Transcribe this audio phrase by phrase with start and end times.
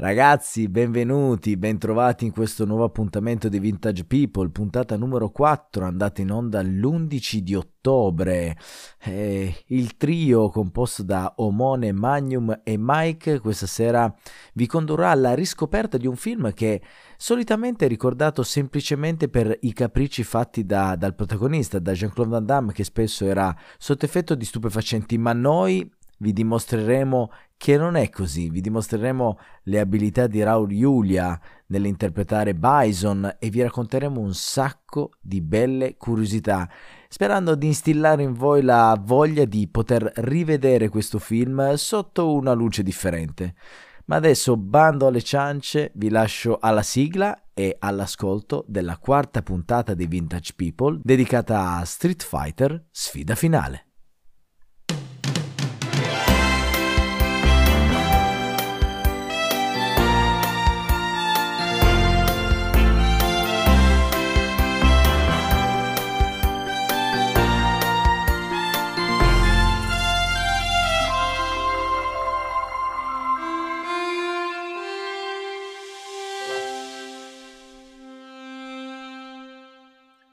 [0.00, 6.32] Ragazzi, benvenuti, bentrovati in questo nuovo appuntamento di Vintage People, puntata numero 4, andata in
[6.32, 8.56] onda l'11 di ottobre.
[8.98, 14.10] Eh, il trio composto da Omone, Magnum e Mike questa sera
[14.54, 16.80] vi condurrà alla riscoperta di un film che
[17.18, 22.72] solitamente è ricordato semplicemente per i capricci fatti da, dal protagonista, da Jean-Claude Van Damme,
[22.72, 25.86] che spesso era sotto effetto di stupefacenti, ma noi
[26.20, 27.30] vi dimostreremo
[27.60, 33.60] che non è così, vi dimostreremo le abilità di Raul Julia nell'interpretare Bison e vi
[33.60, 36.66] racconteremo un sacco di belle curiosità,
[37.06, 42.82] sperando di instillare in voi la voglia di poter rivedere questo film sotto una luce
[42.82, 43.54] differente.
[44.06, 50.06] Ma adesso bando alle ciance, vi lascio alla sigla e all'ascolto della quarta puntata di
[50.06, 53.89] Vintage People dedicata a Street Fighter Sfida Finale.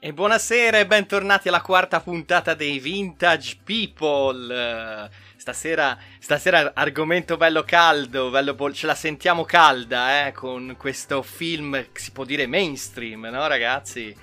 [0.08, 5.06] E buonasera e bentornati alla quarta puntata dei Vintage People.
[5.36, 11.88] Stasera, stasera argomento bello caldo, bello bol- ce la sentiamo calda, eh, con questo film,
[11.92, 14.16] si può dire mainstream, no ragazzi?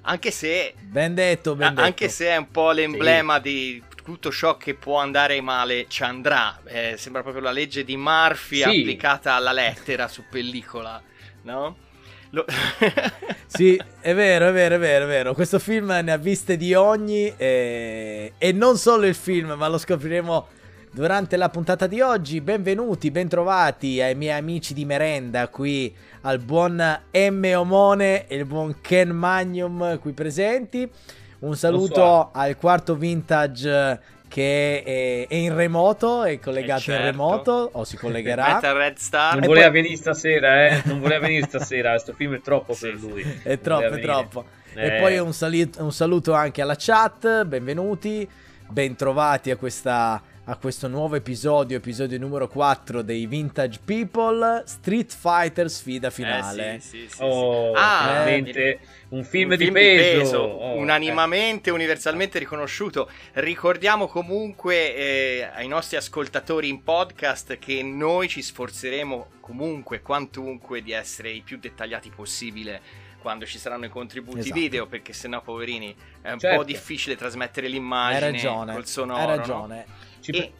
[0.00, 0.74] Anche se...
[0.80, 1.86] Ben detto, ben detto.
[1.86, 3.42] Anche se è un po' l'emblema sì.
[3.42, 6.60] di tutto ciò che può andare male ci andrà.
[6.64, 8.62] Eh, sembra proprio la legge di Murphy sì.
[8.64, 11.00] applicata alla lettera su pellicola,
[11.42, 11.86] no?
[12.30, 12.44] Lo...
[13.46, 15.34] sì, è vero, è vero, è vero, è vero.
[15.34, 18.32] Questo film ne ha viste di ogni e...
[18.36, 20.46] e non solo il film, ma lo scopriremo
[20.90, 22.40] durante la puntata di oggi.
[22.40, 27.52] Benvenuti, bentrovati ai miei amici di merenda qui al buon M.
[27.56, 30.90] Omone e il buon Ken Magnum qui presenti.
[31.40, 32.30] Un saluto so.
[32.32, 37.00] al quarto vintage che è, è, in remoto, è collegato certo.
[37.00, 38.54] in remoto o si collegherà.
[38.54, 39.32] Meta Red Star.
[39.38, 39.80] Non voleva poi...
[39.80, 40.82] venire stasera, eh?
[40.84, 43.40] Non voleva venire stasera, questo film è troppo sì, per lui.
[43.42, 44.44] È troppo, è troppo.
[44.74, 44.86] Eh.
[44.86, 48.28] E poi un, salit- un saluto anche alla chat, benvenuti,
[48.68, 55.68] bentrovati a questa a questo nuovo episodio, episodio numero 4 dei Vintage People, Street Fighter
[55.68, 56.76] sfida finale.
[56.76, 60.14] Eh sì, sì, sì, oh, ah, eh, un film, un di, film peso.
[60.14, 61.72] di peso, oh, unanimamente, eh.
[61.74, 63.10] universalmente riconosciuto.
[63.34, 70.92] Ricordiamo comunque eh, ai nostri ascoltatori in podcast che noi ci sforzeremo comunque, quantunque, di
[70.92, 72.80] essere i più dettagliati possibile
[73.20, 74.54] quando ci saranno i contributi esatto.
[74.54, 76.56] video, perché sennò, poverini, è un certo.
[76.56, 79.18] po' difficile trasmettere l'immagine hai ragione, col sonoro.
[79.18, 79.84] Hai ragione.
[79.86, 80.07] No?
[80.20, 80.52] Ci, e...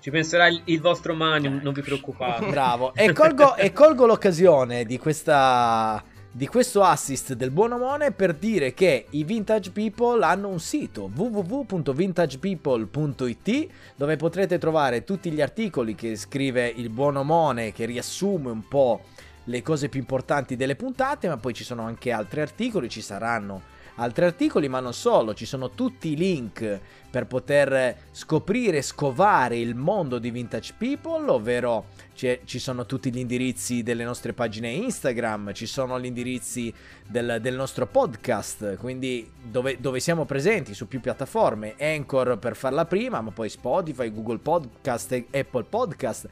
[0.00, 2.46] ci penserà il, il, vostro Manium, non vi preoccupate.
[2.50, 2.92] Bravo.
[2.94, 6.02] E colgo, e colgo l'occasione di questa
[6.36, 11.10] di questo assist del buon Omone per dire che i Vintage People hanno un sito
[11.16, 18.68] www.vintagepeople.it dove potrete trovare tutti gli articoli che scrive il buon Omone che riassume un
[18.68, 19.04] po'
[19.44, 23.62] le cose più importanti delle puntate ma poi ci sono anche altri articoli, ci saranno
[23.96, 26.80] altri articoli, ma non solo, ci sono tutti i link
[27.10, 33.82] per poter scoprire scovare il mondo di Vintage People, ovvero ci sono tutti gli indirizzi
[33.82, 36.72] delle nostre pagine Instagram, ci sono gli indirizzi
[37.06, 42.84] del, del nostro podcast, quindi dove, dove, siamo presenti su più piattaforme, Anchor per farla
[42.84, 46.28] prima, ma poi Spotify, Google Podcast Apple Podcast.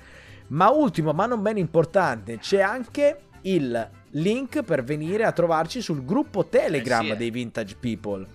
[0.49, 6.05] Ma ultimo, ma non meno importante, c'è anche il link per venire a trovarci sul
[6.05, 8.27] gruppo Telegram eh sì, dei Vintage People,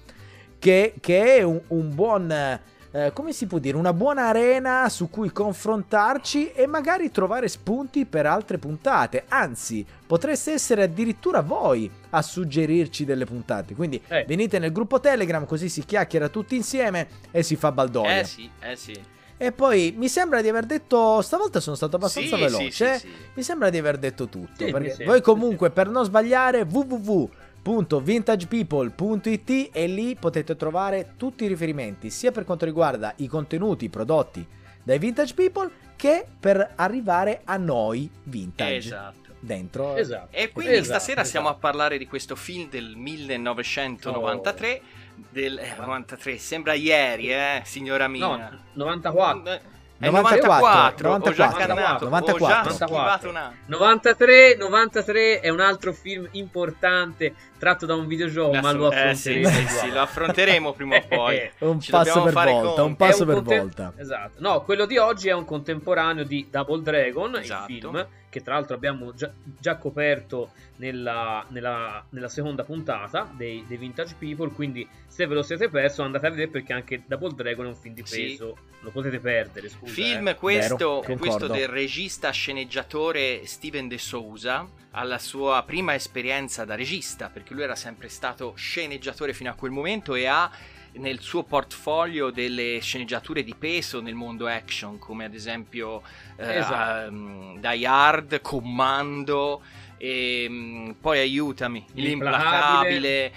[0.58, 2.59] che, che è un, un buon...
[2.92, 8.08] Eh, come si può dire, una buona arena su cui confrontarci e magari trovare spunti
[8.08, 9.25] per altre puntate.
[9.28, 13.76] Anzi, potreste essere addirittura voi a suggerirci delle puntate.
[13.76, 14.26] Quindi eh.
[14.28, 18.22] venite nel gruppo Telegram, così si chiacchiera tutti insieme e si fa baldoria.
[18.22, 19.00] Eh sì, eh sì.
[19.42, 23.14] E poi mi sembra di aver detto, stavolta sono stato abbastanza sì, veloce, sì, sì,
[23.36, 24.70] mi sembra di aver detto tutto.
[24.70, 32.34] perché voi comunque per non sbagliare www.vintagepeople.it e lì potete trovare tutti i riferimenti, sia
[32.34, 34.46] per quanto riguarda i contenuti prodotti
[34.84, 38.76] dai Vintage People che per arrivare a noi vintage.
[38.76, 39.96] Esatto dentro.
[39.96, 40.35] Esatto.
[40.35, 41.28] E quindi esatto, stasera esatto.
[41.28, 44.82] stiamo a parlare di questo film del 1993 oh
[45.30, 48.28] del eh, 93, sembra ieri, eh, signora mia.
[48.28, 49.78] No, 94.
[50.00, 58.08] È 94, 94, 94, 94, 93, 93 è un altro film importante tratto da un
[58.08, 59.50] videogioco, ma lo affronteremo.
[59.50, 61.52] Eh, sì, sì, sì, lo affronteremo prima o poi.
[61.60, 63.94] un Ci passo per volta, un passo un per conte- volta.
[63.98, 64.32] Esatto.
[64.38, 67.70] No, quello di oggi è un contemporaneo di Double Dragon, esatto.
[67.70, 73.66] il film che tra l'altro abbiamo già, già coperto nella, nella, nella, seconda puntata dei,
[73.67, 77.34] dei, Vintage People, quindi se ve lo siete perso andate a vedere perché anche Double
[77.34, 78.84] Dragon è un film di peso, sì.
[78.84, 79.70] lo potete perdere.
[79.70, 80.35] Scusa, film eh.
[80.35, 87.29] questo, Vero, questo del regista sceneggiatore Steven De Souza, alla sua prima esperienza da regista,
[87.29, 90.49] perché lui era sempre stato sceneggiatore fino a quel momento e ha
[90.94, 96.02] nel suo portfolio delle sceneggiature di peso nel mondo action, come ad esempio
[96.36, 97.09] eh, esatto.
[97.09, 99.62] um, Die Hard, Commando,
[99.97, 103.32] e um, poi aiutami, L'Implacabile.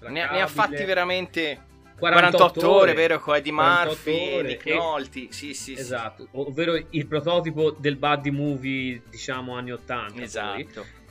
[0.00, 3.20] Ne, ne, ha fatti veramente 48, 48 ore, ore, vero?
[3.20, 6.28] Con Eddie Murphy, Nick Nolte, sì, sì, esatto, sì.
[6.32, 10.22] ovvero il prototipo del buddy movie, diciamo, anni 80.
[10.22, 10.62] Esatto.
[10.72, 11.03] Poi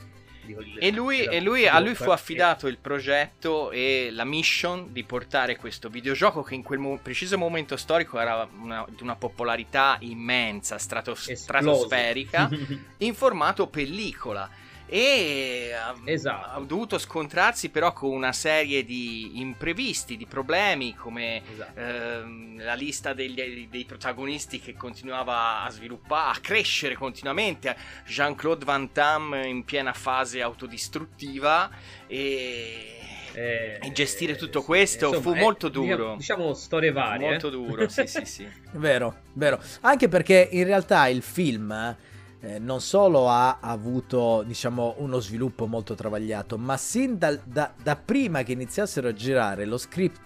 [0.78, 5.56] e lui, e lui a lui fu affidato il progetto e la mission di portare
[5.56, 10.78] questo videogioco che in quel mo- preciso momento storico era una, di una popolarità immensa,
[10.78, 12.48] stratos- stratosferica,
[12.98, 14.48] in formato pellicola
[14.86, 15.72] e
[16.04, 16.58] esatto.
[16.58, 21.80] ha, dovuto scontrarsi però con una serie di imprevisti, di problemi come esatto.
[21.80, 27.76] ehm, la lista degli, dei protagonisti che continuava a sviluppare, a crescere continuamente,
[28.06, 31.70] Jean-Claude Van Damme in piena fase autodistruttiva
[32.06, 32.98] e...
[33.36, 36.14] Eh, e gestire tutto questo insomma, fu molto duro.
[36.14, 37.30] Diciamo storie varie.
[37.30, 38.46] Molto duro, sì, sì, sì.
[38.74, 39.60] vero, vero.
[39.80, 41.96] Anche perché in realtà il film
[42.44, 47.96] eh, non solo ha avuto diciamo uno sviluppo molto travagliato, ma sin dal, da, da,
[47.96, 50.20] prima che iniziassero a girare lo script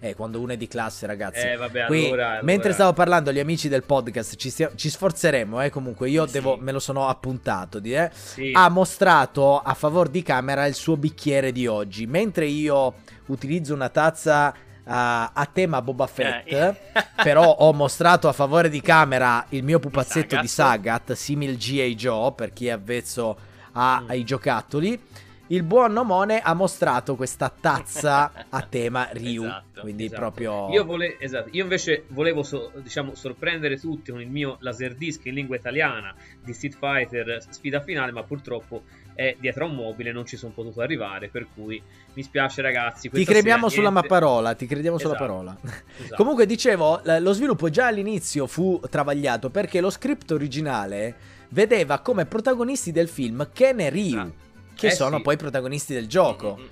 [0.00, 1.46] eh, quando uno è di classe, ragazzi.
[1.46, 5.62] Eh, vabbè, Qui, allora, mentre stavo parlando, gli amici del podcast, ci, stia- ci sforzeremo.
[5.62, 6.32] Eh, comunque, io sì.
[6.32, 7.78] devo, me lo sono appuntato.
[7.78, 8.50] Di, eh, sì.
[8.52, 12.06] Ha mostrato a favore di camera il suo bicchiere di oggi.
[12.06, 12.94] Mentre io
[13.26, 14.52] utilizzo una tazza
[14.84, 16.74] a, a tema Boba Fett, eh.
[17.22, 21.56] però ho mostrato a favore di camera il mio pupazzetto di Sagat, di Sagat simil
[21.56, 21.86] G.A.
[21.94, 23.36] Joe, per chi è avvezzo
[23.72, 24.10] a, mm.
[24.10, 25.00] ai giocattoli.
[25.48, 29.44] Il buon Nomone ha mostrato questa tazza a tema Ryu.
[29.44, 30.20] Esatto, quindi esatto.
[30.20, 30.70] proprio.
[30.70, 31.18] Io, vole...
[31.18, 31.50] esatto.
[31.52, 36.54] Io, invece volevo so, diciamo, sorprendere tutti con il mio laserdisc in lingua italiana di
[36.54, 40.80] Street Fighter sfida finale, ma purtroppo è dietro a un mobile, non ci sono potuto
[40.80, 41.82] arrivare, per cui
[42.14, 43.10] mi spiace ragazzi.
[43.10, 44.08] Ti crediamo sulla niente...
[44.08, 45.14] parola, ti crediamo esatto.
[45.14, 45.56] sulla parola.
[45.62, 46.14] Esatto.
[46.16, 51.14] Comunque dicevo, lo sviluppo già all'inizio fu travagliato perché lo script originale
[51.48, 54.30] vedeva come protagonisti del film Ken e Ryu, ah.
[54.74, 55.22] che eh sono sì.
[55.22, 56.56] poi protagonisti del gioco.
[56.58, 56.68] Mm-hmm.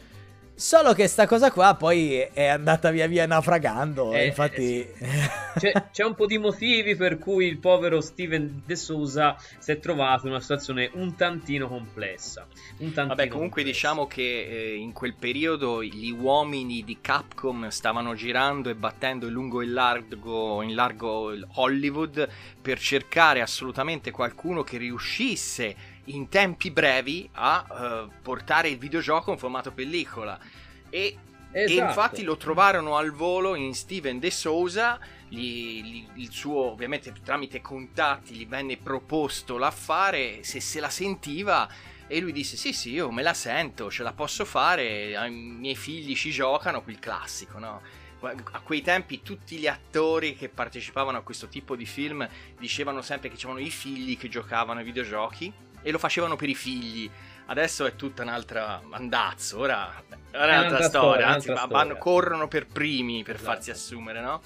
[0.61, 4.13] Solo che sta cosa qua poi è andata via via naufragando.
[4.13, 4.95] Eh, infatti, eh,
[5.57, 5.59] sì.
[5.59, 9.79] c'è, c'è, un po' di motivi per cui il povero Steven De Souza si è
[9.79, 12.47] trovato in una situazione un tantino complessa.
[12.77, 13.89] Un tantino Vabbè, comunque complessa.
[13.89, 19.33] diciamo che eh, in quel periodo gli uomini di Capcom stavano girando e battendo in
[19.33, 22.29] lungo e largo, in largo Hollywood
[22.61, 25.75] per cercare assolutamente qualcuno che riuscisse
[26.15, 27.67] in tempi brevi a
[28.07, 30.39] uh, portare il videogioco in formato pellicola.
[30.89, 31.17] E,
[31.53, 31.81] esatto.
[31.81, 34.99] e, infatti lo trovarono al volo in Steven De Souza.
[35.29, 40.43] Gli, gli, il suo, ovviamente tramite contatti, gli venne proposto l'affare.
[40.43, 41.69] Se se la sentiva.
[42.07, 45.13] E lui disse: Sì, sì, io me la sento, ce la posso fare.
[45.13, 47.81] I miei figli ci giocano, quel classico, no?
[48.23, 52.29] a quei tempi tutti gli attori che partecipavano a questo tipo di film
[52.59, 55.51] dicevano sempre che c'erano i figli che giocavano ai videogiochi
[55.83, 57.11] e lo facevano per i figli.
[57.47, 59.93] Adesso è tutta un'altra andazzo, ora
[60.31, 63.51] è un'altra, un'altra storia, anzi vanno, corrono per primi per esatto.
[63.51, 64.41] farsi assumere, no?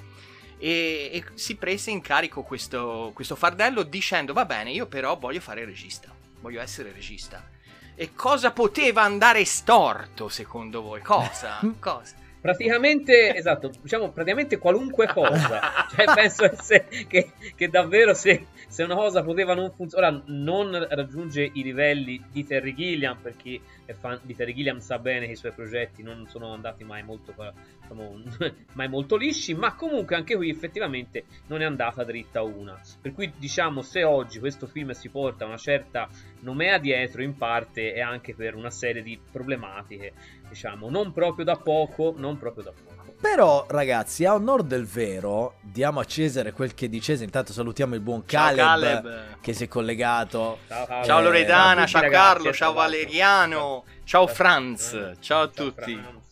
[0.56, 5.40] E, e, si prese in carico questo, questo fardello dicendo va bene, io però voglio
[5.40, 6.08] fare regista,
[6.40, 7.46] voglio essere regista.
[7.94, 11.02] E cosa poteva andare storto secondo voi?
[11.02, 11.60] Cosa?
[11.78, 12.22] cosa?
[12.44, 15.86] praticamente, esatto, diciamo praticamente qualunque cosa.
[15.96, 20.86] cioè, penso che, che, che davvero se, se, una cosa poteva non funzionare, ora non
[20.90, 25.26] raggiunge i livelli di Terry Gilliam, per chi è fan di Terry Gilliam sa bene
[25.26, 27.34] che i suoi progetti non sono andati mai molto,
[27.80, 28.22] diciamo,
[28.74, 32.80] mai molto lisci, ma comunque anche qui effettivamente non è andata dritta una.
[33.00, 36.08] Per cui diciamo, se oggi questo film si porta una certa
[36.40, 40.12] nomea dietro, in parte è anche per una serie di problematiche
[40.48, 42.93] diciamo, non proprio da poco, non proprio da poco.
[43.24, 47.24] Però, ragazzi, a onor del vero, diamo a Cesare quel che di Cesare.
[47.24, 49.40] Intanto salutiamo il buon Caleb, ciao, Caleb.
[49.40, 50.58] che si è collegato.
[50.68, 51.04] Ciao, Caleb.
[51.06, 55.94] ciao Loredana, ciao, ciao Carlo, ciao Valeriano, ciao Franz, ciao a tutti.
[55.94, 56.22] Franz.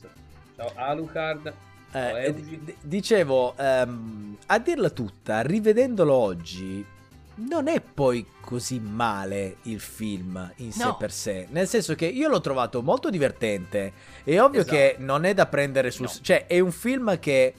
[0.54, 1.52] Ciao Alucard.
[1.92, 6.84] Eh, d- dicevo, ehm, a dirla tutta, rivedendolo oggi,
[7.36, 10.96] non è poi così male il film in sé no.
[10.96, 11.46] per sé.
[11.50, 13.92] Nel senso che io l'ho trovato molto divertente.
[14.24, 14.76] È ovvio esatto.
[14.76, 16.06] che non è da prendere sul...
[16.06, 16.18] No.
[16.20, 17.54] Cioè, è un film che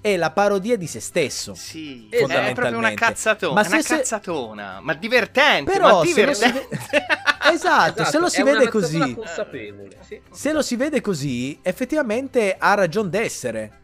[0.00, 1.54] è la parodia di se stesso.
[1.54, 2.40] Sì, Esatto.
[2.40, 6.32] è proprio una cazzatona, Ma se- una se- cazzatona, ma divertente, Però ma se lo
[6.34, 6.78] si divertente.
[7.50, 9.14] Esatto, se lo si vede così.
[9.14, 10.20] consapevole, sì.
[10.30, 13.77] Se lo si vede così, effettivamente ha ragion d'essere.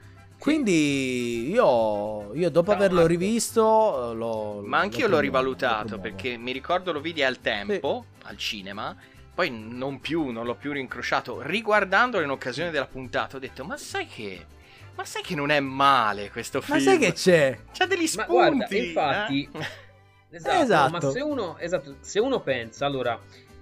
[0.44, 3.08] Quindi io, io dopo Ciao, averlo Marco.
[3.08, 4.60] rivisto, eh, l'ho.
[4.62, 8.94] Ma anch'io lo l'ho rivalutato lo perché mi ricordo lo vidi al tempo, al cinema,
[9.34, 11.40] poi non più, non l'ho più rincrociato.
[11.40, 14.44] Riguardandolo in occasione della puntata ho detto, ma sai che...
[14.94, 16.76] Ma sai che non è male questo film?
[16.76, 17.58] Ma sai che c'è?
[17.72, 18.30] C'ha degli Ma spunti.
[18.30, 19.82] guarda, infatti, eh?
[20.36, 20.90] Esatto, Esatto.
[20.90, 23.18] ma se uno, esatto, se uno pensa, allora,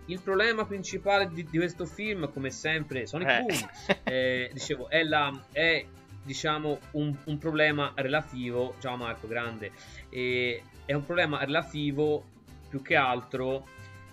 [0.06, 3.38] il problema principale di, di questo film, come sempre, Sonic Eh.
[3.42, 3.68] Boom,
[4.02, 5.84] eh, dicevo, è, la, è
[6.22, 9.72] diciamo, un, un problema relativo, ciao Marco, grande,
[10.08, 12.24] eh, è un problema relativo
[12.68, 13.66] più che altro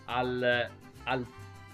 [0.06, 0.70] al,
[1.04, 1.25] al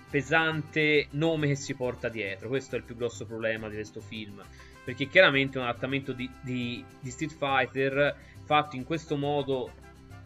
[0.10, 4.44] pesante nome che si porta dietro, questo è il più grosso problema di questo film,
[4.84, 9.72] perché chiaramente un adattamento di, di, di Street Fighter fatto in questo modo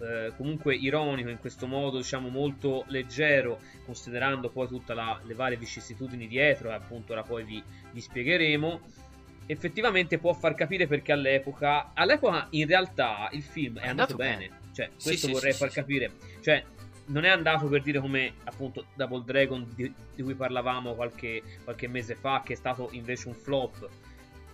[0.01, 6.27] eh, comunque ironico, in questo modo diciamo molto leggero, considerando poi tutte le varie vicissitudini
[6.27, 9.07] dietro, e appunto ora poi vi, vi spiegheremo.
[9.51, 14.15] Effettivamente può far capire perché all'epoca, all'epoca in realtà il film è È andato, andato
[14.37, 14.47] bene.
[14.49, 14.59] bene.
[14.75, 16.11] Cioè, Sì, questo sì, vorrei sì, far sì, capire.
[16.41, 16.63] Cioè,
[17.05, 21.87] non è andato per dire come appunto Double Dragon di, di cui parlavamo qualche, qualche
[21.87, 23.89] mese fa, che è stato invece un flop.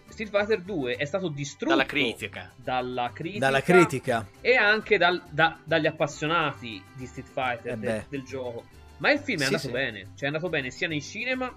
[0.08, 2.54] Street Fighter 2 è stato distrutto Dalla critica.
[2.56, 4.26] dalla critica, Dalla critica.
[4.40, 8.64] e anche dal- da- dagli appassionati di Street Fighter Eh del, del gioco.
[9.00, 9.74] Ma il film è Sì, andato sì.
[9.74, 11.54] bene, cioè è andato bene sia nei cinema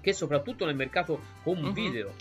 [0.00, 1.72] che soprattutto nel mercato home Mhm.
[1.74, 2.14] video.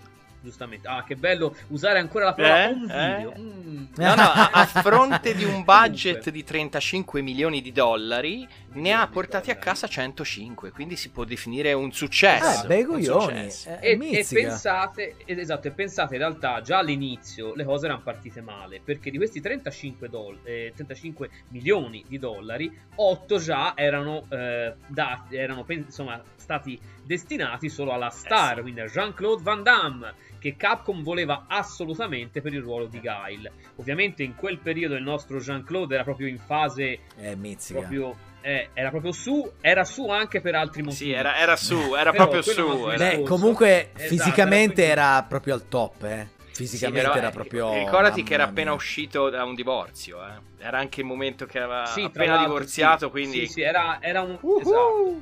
[0.43, 2.71] Giustamente, ah, che bello usare ancora la parola Eh?
[2.73, 3.15] home Eh?
[3.15, 3.33] video.
[3.39, 3.85] Mm.
[3.95, 9.07] No, no, a, a fronte di un budget di 35 milioni di dollari, ne ha
[9.07, 12.63] portati a casa 105, quindi si può definire un successo.
[12.63, 13.49] Eh, bei un coglioni.
[13.51, 13.69] successo.
[13.79, 18.41] Eh, E, e pensate, esatto, e pensate in realtà già all'inizio le cose erano partite
[18.41, 24.73] male perché di questi 35, doll- eh, 35 milioni di dollari, 8 già erano, eh,
[24.87, 28.61] dati, erano insomma, stati destinati solo alla star, sì.
[28.61, 33.51] quindi a Jean-Claude Van Damme, che Capcom voleva assolutamente per il ruolo di Guile.
[33.77, 37.79] Ovviamente in quel periodo il nostro Jean-Claude era proprio in fase, Eh, mizzica.
[37.79, 41.05] proprio, eh, era proprio su, era su anche per altri motivi.
[41.05, 42.89] Sì, era, era su, era Però proprio su.
[42.89, 46.27] era- Beh, comunque Esatto, fisicamente era era proprio al top, eh.
[46.51, 47.73] Fisicamente Sì, però, era eh, proprio.
[47.73, 50.39] Ricordati che era appena uscito da un divorzio, eh.
[50.59, 53.39] Era anche il momento che aveva Sì, appena divorziato, sì, quindi...
[53.47, 54.37] Sì, sì, era, era un...
[54.39, 54.59] Uhu.
[54.59, 55.21] Esatto,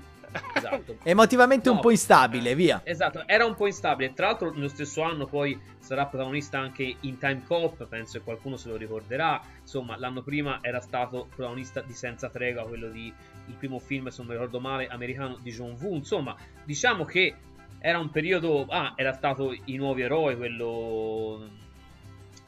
[0.56, 0.98] esatto.
[1.04, 1.82] Emotivamente un No.
[1.82, 2.82] po' instabile, via.
[2.84, 4.14] Esatto, era un po' instabile.
[4.14, 7.86] Tra l'altro, nello stesso anno poi sarà protagonista anche in Time Cop.
[7.88, 9.42] Penso che qualcuno se lo ricorderà.
[9.62, 13.14] Insomma, l'anno prima era stato protagonista di Senza Tregua, quello di
[13.48, 15.96] il primo film, se non mi ricordo male, americano di John Woo.
[15.96, 17.36] Insomma, diciamo che
[17.80, 18.66] era un periodo.
[18.70, 21.50] Ah, era stato i nuovi eroi, quello.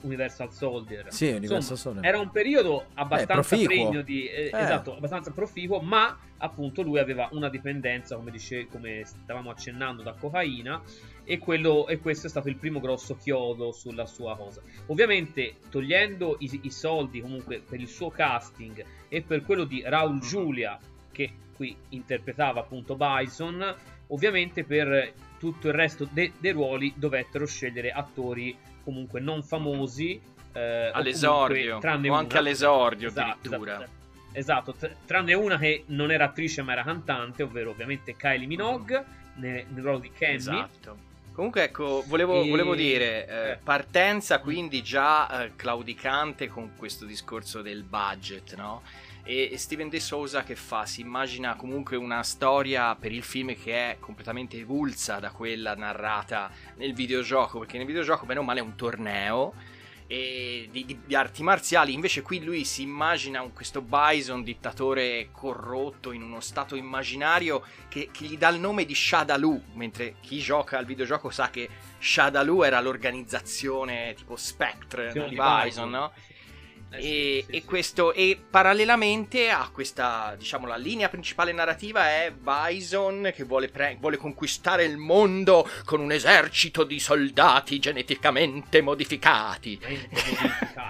[0.03, 1.11] Universal Soldier.
[1.11, 2.05] Sì, Universal Insomma, Soldier.
[2.05, 3.65] Era un periodo abbastanza proficuo.
[3.65, 4.27] fregno di.
[4.27, 4.59] eh, Eh.
[4.61, 10.13] Esatto, abbastanza proficuo, ma appunto lui aveva una dipendenza, come, dice, come stavamo accennando, da
[10.13, 10.81] cocaina.
[11.25, 14.61] E, quello, e questo è stato il primo grosso chiodo sulla sua cosa.
[14.87, 20.19] Ovviamente, togliendo i, i soldi comunque per il suo casting e per quello di Raul
[20.19, 20.77] Giulia,
[21.11, 23.75] che qui interpretava appunto Bison,
[24.07, 30.21] ovviamente per tutto il resto de- dei ruoli dovettero scegliere attori comunque non famosi.
[30.55, 32.39] eh, o All'esordio, comunque, tranne o anche una.
[32.39, 33.73] all'esordio Esatto, addirittura.
[33.73, 34.01] esatto.
[34.35, 39.03] Esatto, tr- tranne una che non era attrice ma era cantante, ovvero ovviamente Kylie Minogue
[39.35, 40.33] ne- nel ruolo di Cammy.
[40.35, 40.97] Esatto.
[41.33, 43.57] Comunque, ecco, volevo, E- volevo dire, eh, eh.
[43.63, 48.81] partenza quindi già eh, claudicante con questo discorso del budget, no?
[49.25, 50.85] E Steven De Souza che fa?
[50.85, 56.51] Si immagina comunque una storia per il film che è completamente evulsa da quella narrata
[56.75, 59.53] nel videogioco, perché nel videogioco, bene o male, è un torneo
[60.07, 61.93] e di, di- di arti marziali.
[61.93, 68.09] Invece qui lui si immagina un- questo Bison, dittatore corrotto in uno stato immaginario che,
[68.11, 72.65] che gli dà il nome di Shadaloo, mentre chi gioca al videogioco sa che Shadaloo
[72.65, 75.89] era l'organizzazione tipo Spectre Sì, di Bison, Bison.
[75.89, 76.11] no?
[76.13, 76.32] Sì,
[76.95, 83.31] E, sì, e questo e parallelamente a questa diciamo la linea principale narrativa è Bison
[83.33, 89.79] che vuole, pre- vuole conquistare il mondo con un esercito di soldati geneticamente modificati.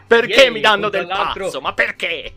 [0.08, 1.62] Perché Yay, mi danno del pazzo?
[1.62, 2.34] Ma perché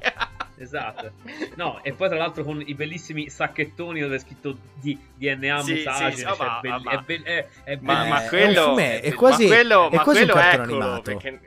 [0.59, 1.13] Esatto.
[1.57, 5.75] No, e poi tra l'altro con i bellissimi sacchettoni dove è scritto di DNA Sì,
[5.75, 8.77] mutagene, sì, cioè, ma- belli- ma- è, be- è, è ma, ma è un quello
[8.79, 11.03] è ma quasi- quello, è ma quasi un quello cartone eccolo, animato.
[11.17, 11.41] perché-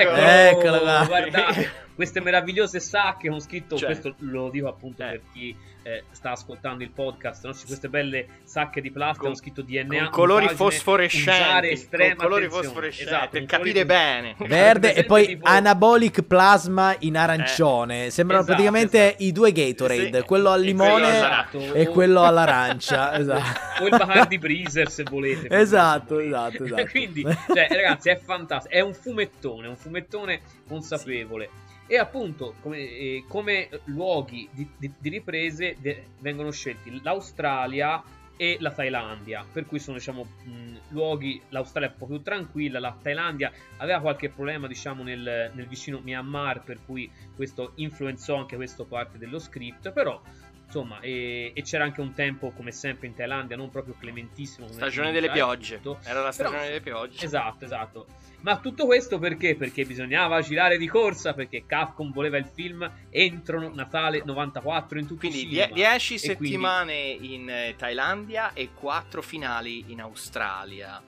[0.00, 0.16] eccolo.
[0.16, 1.04] Eccolo qua.
[1.06, 3.86] guardate, queste meravigliose sacche con scritto, Cioè.
[3.86, 5.06] questo lo dico appunto Eh.
[5.10, 7.52] per chi eh, sta ascoltando il podcast, no?
[7.66, 9.98] Queste belle sacche di plastica Con- con scritto DNA.
[10.04, 12.66] con colori fosforescenti, estrema con colori attenzione.
[12.66, 14.34] fosforescenti, Esatto, per capire bene.
[14.46, 18.10] Verde e poi tipo- anabolic plasma in arancione.
[18.10, 19.22] Sembrano Esatto, praticamente esatto.
[19.24, 20.24] i due Gatorade, Sì.
[20.24, 23.16] quello al limone e quello all'arancia.
[23.18, 23.82] esatto.
[23.82, 25.48] o il Bacardi Breezer se volete.
[25.48, 26.28] Esatto, Se volete.
[26.28, 26.86] esatto, esatto.
[26.90, 28.74] Quindi, cioè, ragazzi, è fantastico.
[28.74, 31.48] È un fumettone, un fumettone consapevole.
[31.92, 38.00] E appunto, come, eh, come luoghi di, di- di riprese de- vengono scelti l'Australia
[38.36, 42.78] e la Thailandia, per cui sono diciamo mh, luoghi, l'Australia è un po' più tranquilla,
[42.78, 48.54] la Thailandia aveva qualche problema diciamo nel, nel vicino Myanmar, per cui questo influenzò anche
[48.54, 50.22] questo parte dello script, però
[50.70, 54.68] insomma, e, e c'era anche un tempo come sempre in Thailandia non proprio clementissimo.
[54.68, 55.80] Stagione delle e piogge.
[56.04, 57.24] Era la stagione Però- delle piogge.
[57.24, 58.06] Esatto, esatto.
[58.42, 59.54] Ma tutto questo perché?
[59.56, 65.28] Perché bisognava girare di corsa, perché Capcom voleva il film entro Natale 94 in tutti
[65.28, 65.74] Quindi i cinema.
[65.74, 71.02] 10 E quindi- settimane in eh, Thailandia e 4 finali in Australia.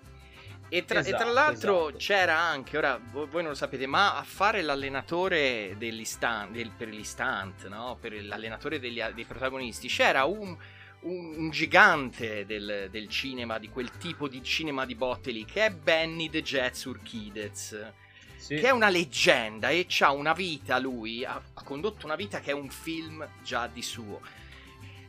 [0.74, 1.96] E tra, e tra Esatto, l'altro esatto.
[1.98, 6.88] c'era anche, ora vo- voi non lo sapete, ma a fare l'allenatore dell'istan- del- per
[6.88, 7.98] l'istant, no?
[8.00, 10.56] per l'allenatore degli dei protagonisti, c'era un,
[11.00, 15.66] un- un gigante del, del cinema, di quel tipo di cinema di botte lì, che
[15.66, 17.92] è Benny the Jet Surkidez
[18.38, 18.54] Sì.
[18.54, 22.50] che è una leggenda e ha una vita lui, ha, ha condotto una vita che
[22.50, 24.20] è un film già di suo.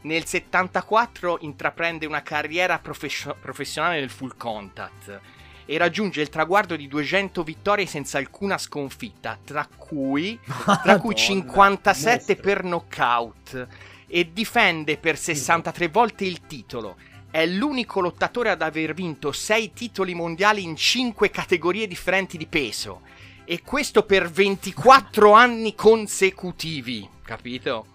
[0.01, 5.21] Nel 74 intraprende una carriera professio- professionale nel full contact
[5.65, 11.15] e raggiunge il traguardo di 200 vittorie senza alcuna sconfitta, tra cui, tra cui Madonna,
[11.15, 12.35] 57 mostro.
[12.35, 13.67] per knockout
[14.07, 16.97] e difende per 63 volte il titolo.
[17.31, 23.01] È l'unico lottatore ad aver vinto 6 titoli mondiali in 5 categorie differenti di peso.
[23.45, 27.87] E questo per 24 anni consecutivi, capito?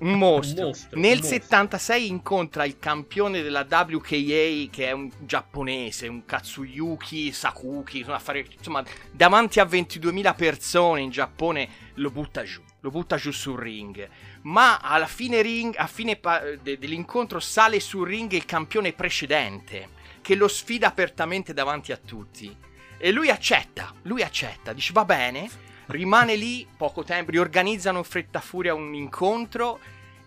[0.00, 0.62] Un mostro.
[0.62, 1.38] Un mostro, Nel un mostro.
[1.38, 8.46] 76 incontra il campione della WKA, che è un giapponese, un Katsuyuki Sakuki, insomma, fare-
[8.56, 14.08] insomma, davanti a 22.000 persone in Giappone lo butta giù, lo butta giù sul ring.
[14.42, 19.88] Ma alla fine, ring, a fine pa- de- dell'incontro sale sul ring il campione precedente,
[20.20, 22.54] che lo sfida apertamente davanti a tutti.
[22.98, 25.48] E lui accetta, lui accetta, dice va bene,
[25.88, 29.78] rimane lì poco tempo, riorganizzano in fretta furia un incontro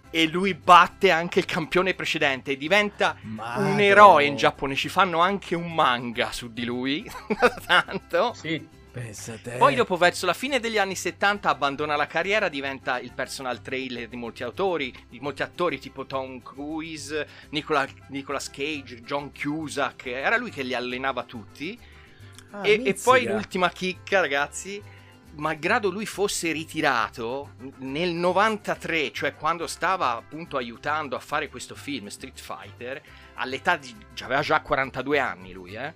[0.10, 3.82] e lui batte anche il campione precedente e diventa un Madonna.
[3.82, 7.10] eroe in Giappone, ci fanno anche un manga su di lui,
[7.66, 8.34] tanto.
[8.34, 8.80] Sì.
[8.92, 9.52] Pensa te.
[9.52, 14.10] Poi dopo verso la fine degli anni 70 abbandona la carriera, diventa il personal trailer
[14.10, 20.36] di molti autori, di molti attori tipo Tom Cruise, Nicola- Nicolas Cage, John Cusack, era
[20.36, 21.80] lui che li allenava tutti.
[22.50, 24.84] Ah, E, e poi l'ultima chicca, ragazzi.
[25.36, 32.08] Malgrado lui fosse ritirato nel 93, cioè quando stava appunto aiutando a fare questo film
[32.08, 33.02] Street Fighter,
[33.36, 33.96] all'età di.
[34.22, 35.94] aveva già 42 anni lui, eh.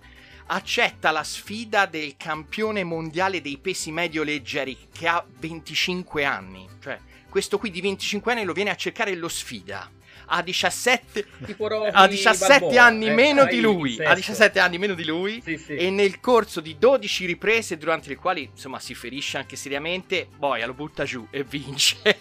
[0.48, 6.68] Accetta la sfida del campione mondiale dei pesi medio leggeri che ha 25 anni.
[6.80, 9.92] Cioè, questo qui di 25 anni lo viene a cercare e lo sfida.
[10.28, 14.04] Ha 17, Tipo Rocky ha 17 Balboa, anni eh, meno di lui.
[14.04, 15.42] Ha 17 anni meno di lui.
[15.44, 15.76] Sì, sì.
[15.76, 20.66] E nel corso di 12 riprese, durante le quali insomma si ferisce anche seriamente, boia
[20.66, 21.98] lo butta giù e vince.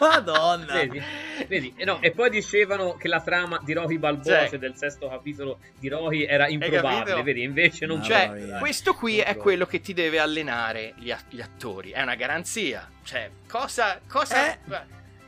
[0.00, 0.72] Madonna.
[0.74, 1.02] Vedi?
[1.46, 1.74] Vedi?
[1.76, 5.08] E, no, e poi dicevano che la trama di Rocky Balboa, Cioè- cioè del sesto
[5.08, 7.42] capitolo di Rocky, era improbabile, vedi?
[7.44, 8.26] Invece non No, c'è.
[8.28, 9.42] Mamma cioè, questo qui è proprio.
[9.42, 11.90] quello che ti deve allenare gli, a- gli attori.
[11.90, 12.88] È una garanzia.
[13.04, 14.00] Cioè, cosa.
[14.08, 14.58] cosa Eh.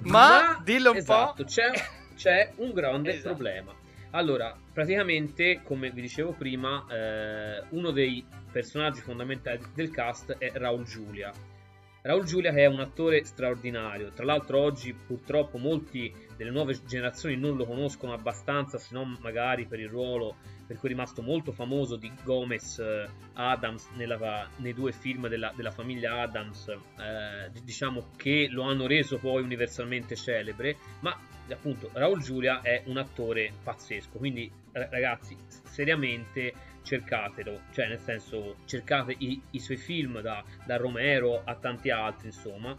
[0.04, 1.48] Ma, dillo un esatto, po'.
[1.48, 1.70] C'è,
[2.16, 3.34] c'è un grande Esatto.
[3.34, 3.74] problema.
[4.10, 10.84] Allora, praticamente, come vi dicevo prima, eh, uno dei personaggi fondamentali del cast è Raul
[10.84, 11.32] Giulia.
[12.02, 17.36] Raul Giulia che è un attore straordinario, tra l'altro oggi purtroppo molti delle nuove generazioni
[17.36, 21.52] non lo conoscono abbastanza, se non magari per il ruolo per cui è rimasto molto
[21.52, 28.10] famoso di Gomez eh, Adams nella- nei due film della, della famiglia Adams, eh, diciamo
[28.16, 31.16] che lo hanno reso poi universalmente celebre, ma
[31.50, 38.56] appunto Raul Giulia è un attore pazzesco, quindi ra- ragazzi seriamente cercatelo, cioè nel senso
[38.66, 42.76] cercate i, i suoi film da, da Romero a tanti altri insomma.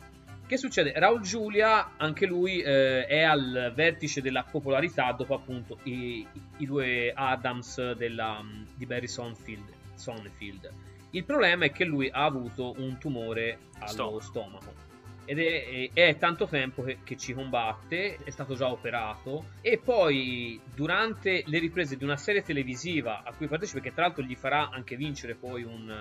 [0.48, 0.94] Che succede?
[0.96, 6.26] Raul Giulia, anche lui eh, è al vertice della popolarità dopo appunto i,
[6.58, 8.44] i due Adams della,
[8.76, 10.72] di Barry Sonfield, Sonfield.
[11.12, 14.22] Il problema è che lui ha avuto un tumore allo Stomaco.
[14.22, 14.94] stomaco
[15.26, 20.60] ed è, è tanto tempo che, che ci combatte, è stato già operato e poi
[20.74, 24.70] durante le riprese di una serie televisiva a cui partecipa, che tra l'altro gli farà
[24.70, 25.92] anche vincere poi un,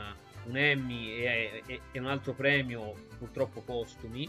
[0.47, 4.29] un Emmy e, e, e un altro premio purtroppo postumi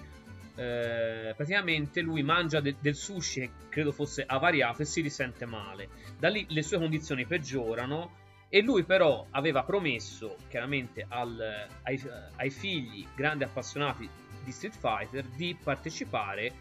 [0.55, 5.89] eh, praticamente lui mangia de- del sushi che credo fosse avariato e si risente male.
[6.17, 12.01] Da lì le sue condizioni peggiorano e lui però aveva promesso chiaramente al, ai,
[12.37, 14.07] ai figli grandi appassionati
[14.43, 16.53] di Street Fighter di partecipare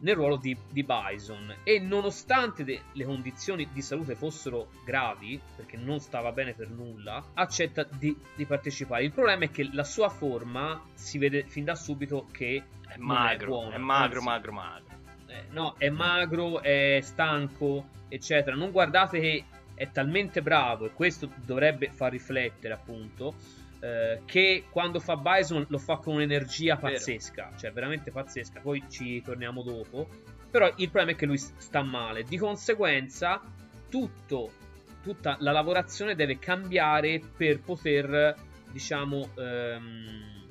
[0.00, 5.76] nel ruolo di, di Bison e nonostante de, le condizioni di salute fossero gravi perché
[5.76, 10.08] non stava bene per nulla accetta di, di, partecipare il problema è che la sua
[10.08, 14.52] forma si vede fin da subito che è magro, è, buona, è magro, anzi, magro,
[14.52, 14.98] magro.
[15.26, 18.56] Eh, no, è magro, è stanco, eccetera.
[18.56, 23.34] Non guardate che è talmente bravo e questo dovrebbe far riflettere, appunto,
[23.80, 27.58] eh, che quando fa Bison lo fa con un'energia pazzesca, Vero.
[27.58, 28.60] cioè veramente pazzesca.
[28.60, 30.08] Poi ci torniamo dopo.
[30.50, 32.24] Però il problema è che lui sta male.
[32.24, 33.40] Di conseguenza,
[33.88, 34.52] tutto,
[35.02, 38.34] tutta la lavorazione deve cambiare per poter,
[38.70, 40.44] diciamo, ehm,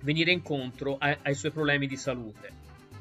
[0.00, 2.50] venire incontro ai, ai suoi problemi di salute.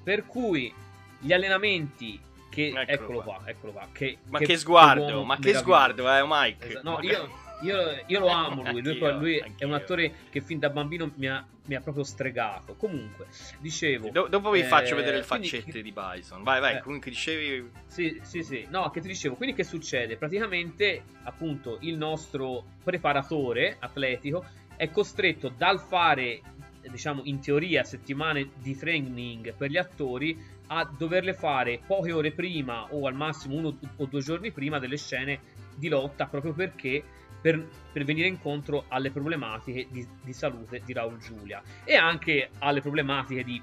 [0.03, 0.71] Per cui
[1.19, 3.35] gli allenamenti che eccolo, eccolo qua.
[3.37, 3.87] qua, eccolo qua.
[3.91, 6.67] Che, ma che, che sguardo, ma che sguardo, eh, Mike.
[6.67, 6.89] Esatto.
[6.89, 7.29] No, io,
[7.61, 8.81] io, io, lo amo lui.
[8.81, 12.75] Lui, lui è un attore che fin da bambino mi ha, mi ha proprio stregato.
[12.75, 13.27] Comunque,
[13.59, 14.09] dicevo.
[14.09, 16.43] Do- dopo vi eh, faccio vedere le faccette quindi, di Bison.
[16.43, 16.77] Vai, vai.
[16.77, 17.69] Eh, comunque dicevi.
[17.87, 18.65] Sì, sì, sì.
[18.69, 19.35] No, che ti dicevo.
[19.35, 20.17] Quindi, che succede?
[20.17, 26.41] Praticamente, appunto, il nostro preparatore atletico è costretto dal fare
[26.89, 30.37] diciamo in teoria settimane di training per gli attori
[30.67, 34.97] a doverle fare poche ore prima o al massimo uno o due giorni prima delle
[34.97, 35.39] scene
[35.75, 37.03] di lotta proprio perché
[37.43, 42.79] per, per venire incontro alle problematiche di, di, salute di Raul Giulia e anche alle
[42.79, 43.61] problematiche di,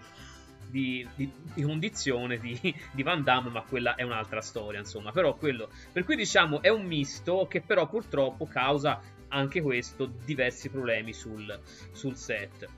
[0.68, 6.04] di, di condizione di, Van Damme ma quella è un'altra storia insomma però quello per
[6.04, 11.58] cui diciamo è un misto che però purtroppo causa anche questo diversi problemi sul,
[11.92, 12.68] sul set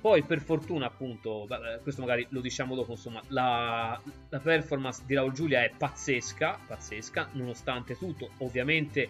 [0.00, 1.46] poi per fortuna appunto,
[1.80, 7.28] questo magari lo diciamo dopo, insomma, la, la performance di Raul Giulia è pazzesca, pazzesca,
[7.34, 8.30] nonostante tutto.
[8.38, 9.08] Ovviamente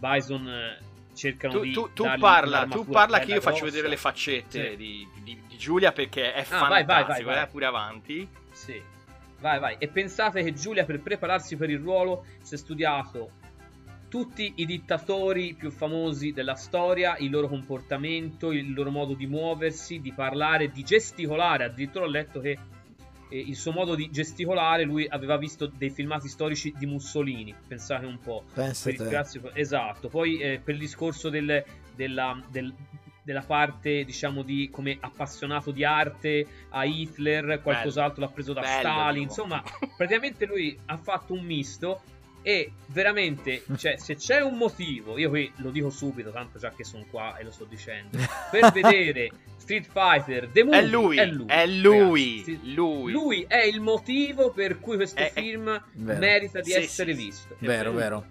[0.00, 0.78] Bison eh,
[1.14, 1.72] cercano tu, di...
[1.72, 4.76] Tu, tu parla, tu parla che io faccio vedere le faccette sì.
[4.76, 7.42] di, di, di, Giulia perché è ah, fantastico, vai, vai, vai, vai.
[7.42, 8.28] Eh, pure avanti.
[8.50, 8.82] Sì.
[9.40, 9.76] Vai, vai.
[9.78, 13.38] E pensate che Giulia per prepararsi per il ruolo si è studiato
[14.08, 20.00] tutti i dittatori più famosi della storia, il loro comportamento, il loro modo di muoversi,
[20.00, 21.64] di parlare, di gesticolare.
[21.64, 22.58] Addirittura ho letto che
[23.30, 28.18] il suo modo di gesticolare, lui aveva visto dei filmati storici di Mussolini, pensate un
[28.18, 28.44] po'.
[28.52, 29.08] Pensate.
[29.08, 30.08] Grazie, esatto.
[30.08, 31.64] Poi eh, per il discorso del,
[31.94, 32.72] della, del,
[33.22, 38.78] della parte, diciamo, di come appassionato di arte a Hitler, qualcos'altro l'ha preso da Bello,
[38.78, 39.22] Stalin.
[39.22, 39.62] Insomma,
[39.96, 42.02] praticamente lui ha fatto un misto
[42.42, 46.84] e veramente, cioè, se c'è un motivo, io qui lo dico subito, tanto già che
[46.84, 48.18] sono qua e lo sto dicendo,
[48.50, 53.12] per vedere Street Fighter The Movie, è lui, è lui, è lui, ragazzi, lui.
[53.12, 53.44] lui.
[53.46, 55.82] è il motivo per cui questo è, film è...
[55.94, 57.56] merita di sì, essere sì, visto.
[57.58, 58.24] Vero, vero.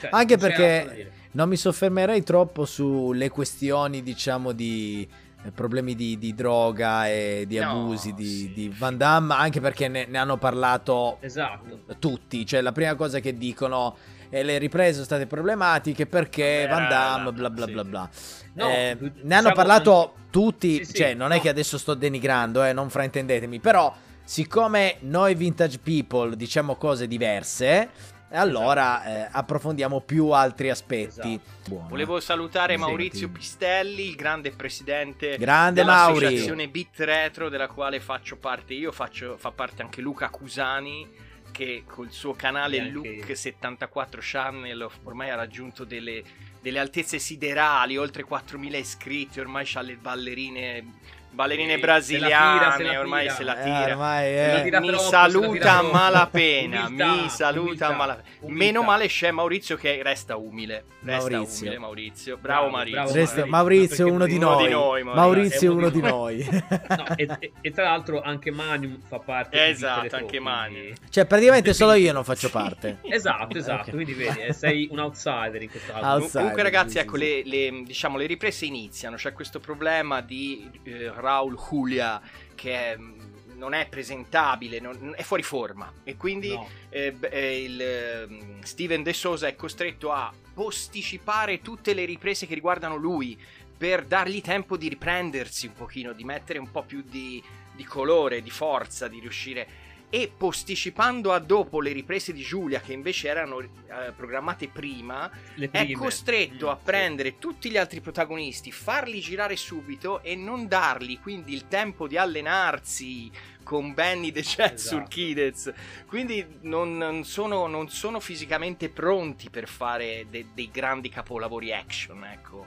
[0.00, 5.06] Cioè, Anche perché non mi soffermerei troppo sulle questioni, diciamo, di
[5.50, 8.52] problemi di, di, droga e di abusi no, di, sì.
[8.52, 11.80] di, Van Damme, anche perché ne, ne, hanno parlato esatto.
[11.98, 12.46] tutti.
[12.46, 13.96] Cioè, la prima cosa che dicono
[14.28, 17.72] è le riprese sono state problematiche perché Van Damme, bla bla sì.
[17.72, 18.08] bla bla.
[18.54, 21.34] No, eh, ne diciamo hanno parlato tutti, sì, cioè, non no.
[21.34, 23.92] è che adesso sto denigrando, eh, non fraintendetemi, però
[24.24, 27.90] siccome noi vintage people diciamo cose diverse
[28.32, 29.18] e allora esatto.
[29.18, 31.34] eh, approfondiamo più altri aspetti.
[31.34, 31.86] Esatto.
[31.88, 33.38] Volevo salutare Mi Maurizio senti?
[33.38, 36.70] Pistelli, il grande presidente grande dell'associazione Mauri.
[36.70, 41.06] Bit Retro, della quale faccio parte io, faccio, fa parte anche Luca Cusani,
[41.50, 46.22] che col suo canale Look74 Channel ormai ha raggiunto delle,
[46.62, 50.84] delle altezze siderali, oltre 4.000 iscritti, ormai ha le ballerine
[51.32, 53.88] ballerine brasiliane, se tira, se ormai se la tira.
[53.88, 54.70] Eh, ormai, eh.
[54.70, 58.28] Mi, mi saluta a malapena, mi saluta a malapena.
[58.46, 60.84] Meno male c'è Maurizio che resta umile.
[61.02, 61.66] Resta Maurizio.
[61.66, 62.36] umile Maurizio.
[62.36, 63.14] Bravo, bravo Maurizio.
[63.14, 65.02] Resta, Maurizio, uno, di uno, di noi.
[65.02, 66.46] Maurizio, uno, uno di noi.
[66.52, 70.94] no, e, e, e, tra l'altro anche Manium fa parte Esatto, anche Manium.
[71.08, 72.98] Cioè praticamente solo io non faccio parte.
[73.08, 73.94] esatto, esatto, okay.
[73.94, 76.28] quindi vedi, eh, sei un outsider in questo caso.
[76.38, 81.56] Comunque ragazzi, ecco, le, le, diciamo, le riprese iniziano, c'è questo problema di eh, Raul
[81.56, 82.20] Julia
[82.54, 83.20] che è, mm,
[83.56, 86.68] non è presentabile, non, è fuori forma e quindi no.
[86.90, 92.54] eh, eh, il, mm, Steven De Sosa è costretto a posticipare tutte le riprese che
[92.54, 93.38] riguardano lui
[93.76, 97.42] per dargli tempo di riprendersi un pochino, di mettere un po' più di,
[97.74, 99.66] di colore, di forza, di riuscire
[100.14, 105.30] e posticipando a dopo le riprese di Giulia che invece erano eh, programmate prima,
[105.70, 111.18] è costretto Mm, a prendere tutti gli altri protagonisti, farli girare subito e non dargli
[111.18, 113.30] quindi il tempo di allenarsi
[113.62, 115.08] con Benny the Jet Esatto.
[115.08, 115.72] Kidez.
[116.06, 122.22] Quindi non, non sono, non sono fisicamente pronti per fare de- dei grandi capolavori action,
[122.24, 122.66] ecco.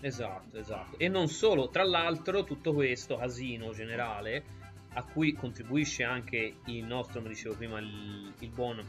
[0.00, 0.98] Esatto, esatto.
[0.98, 4.62] E non solo, tra l'altro, tutto questo casino generale
[4.94, 8.82] a cui contribuisce anche il nostro, come dicevo prima, il, il buon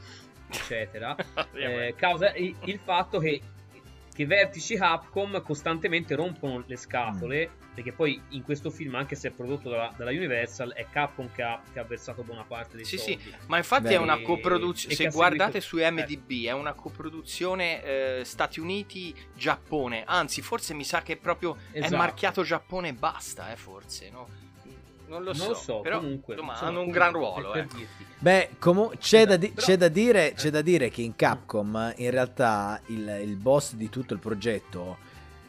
[0.48, 1.16] eccetera,
[1.54, 3.42] eh, causa il, il fatto che,
[4.14, 9.32] che Vertici Capcom costantemente rompono le scatole, perché poi in questo film, anche se è
[9.32, 12.98] prodotto dalla, dalla Universal, è Capcom che ha, che ha versato buona parte dei Sì,
[12.98, 13.34] soldi.
[13.48, 14.96] Ma infatti Beh, è una coproduzione.
[14.96, 20.04] Se guardate seguito- su MDB, è una coproduzione eh, Stati Uniti-Giappone.
[20.06, 21.98] Anzi, forse mi sa che proprio è Esatto.
[21.98, 24.44] marchiato Giappone e basta, eh, forse, no?
[25.08, 27.52] Non lo so, non lo so, però comunque insomma, insomma, hanno un gran ruolo.
[27.52, 27.88] per eh.
[28.18, 30.52] Beh, comu- c'è, da di- Però- c'è da dire, c'è eh.
[30.52, 34.98] da dire che in Capcom in realtà il, il boss di tutto il progetto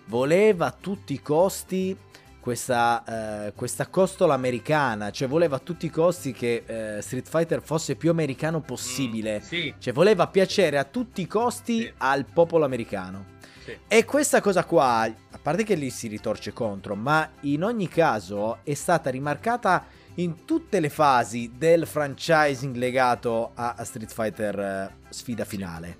[0.06, 1.96] voleva a tutti i costi
[2.40, 7.60] questa, eh, questa costola americana, cioè voleva a tutti i costi che eh, Street Fighter
[7.60, 11.92] fosse più americano possibile, Sì, cioè voleva piacere a tutti i costi Sì.
[11.98, 13.34] al popolo americano.
[13.66, 13.76] Sì.
[13.86, 18.58] E questa cosa qua, a parte che lì si ritorce contro, ma in ogni caso
[18.62, 25.44] è stata rimarcata in tutte le fasi del franchising legato a, Street Fighter eh, sfida
[25.44, 25.98] finale.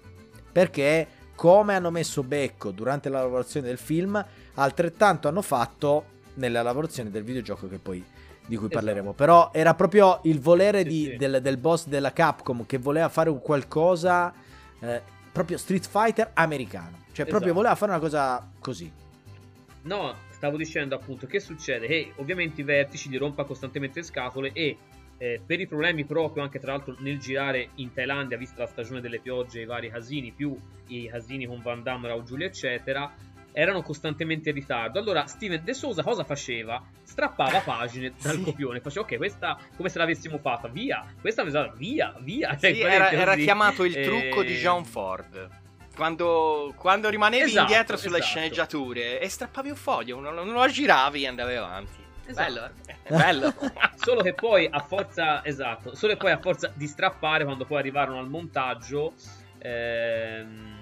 [0.51, 4.25] Perché come hanno messo becco durante la lavorazione del film,
[4.55, 8.03] altrettanto hanno fatto nella lavorazione del videogioco che poi
[8.47, 8.75] di cui Esatto.
[8.75, 9.13] parleremo.
[9.13, 11.17] Però era proprio il volere Sì, di- sì.
[11.17, 14.33] Del, del boss della Capcom che voleva fare un qualcosa
[14.81, 17.05] eh, proprio Street Fighter americano.
[17.17, 17.55] Cioè proprio Esatto.
[17.55, 18.93] voleva fare una cosa così.
[19.85, 21.87] No, stavo dicendo appunto che succede?
[21.87, 24.77] Che ovviamente i vertici gli rompa costantemente le scatole e
[25.17, 29.01] eh, per i problemi proprio anche tra l'altro nel girare in Thailandia, vista la stagione
[29.01, 33.11] delle piogge e i vari casini, più i casini con Van Damme, Raul Giulia eccetera,
[33.53, 34.99] erano costantemente in ritardo.
[34.99, 36.83] Allora Steven De Souza cosa faceva?
[37.03, 38.43] Strappava pagine dal Sì.
[38.43, 42.55] copione, faceva ok questa come se l'avessimo fatta, via, questa mi sa via, via.
[42.59, 45.65] Cioè, Sì, veramente era, era chiamato il Eh, trucco di John Ford.
[45.97, 48.31] Quando, quando rimanevi Esatto, indietro sulle esatto.
[48.31, 52.05] sceneggiature e strappavi un foglio, non, non lo giravi e andavi avanti.
[52.27, 52.53] Esatto.
[52.53, 52.97] Bello, eh?
[53.03, 53.55] È bello.
[53.97, 57.79] Solo che poi a forza, esatto, solo che poi a forza di strappare quando poi
[57.79, 59.15] arrivarono al montaggio,
[59.59, 60.76] ehm,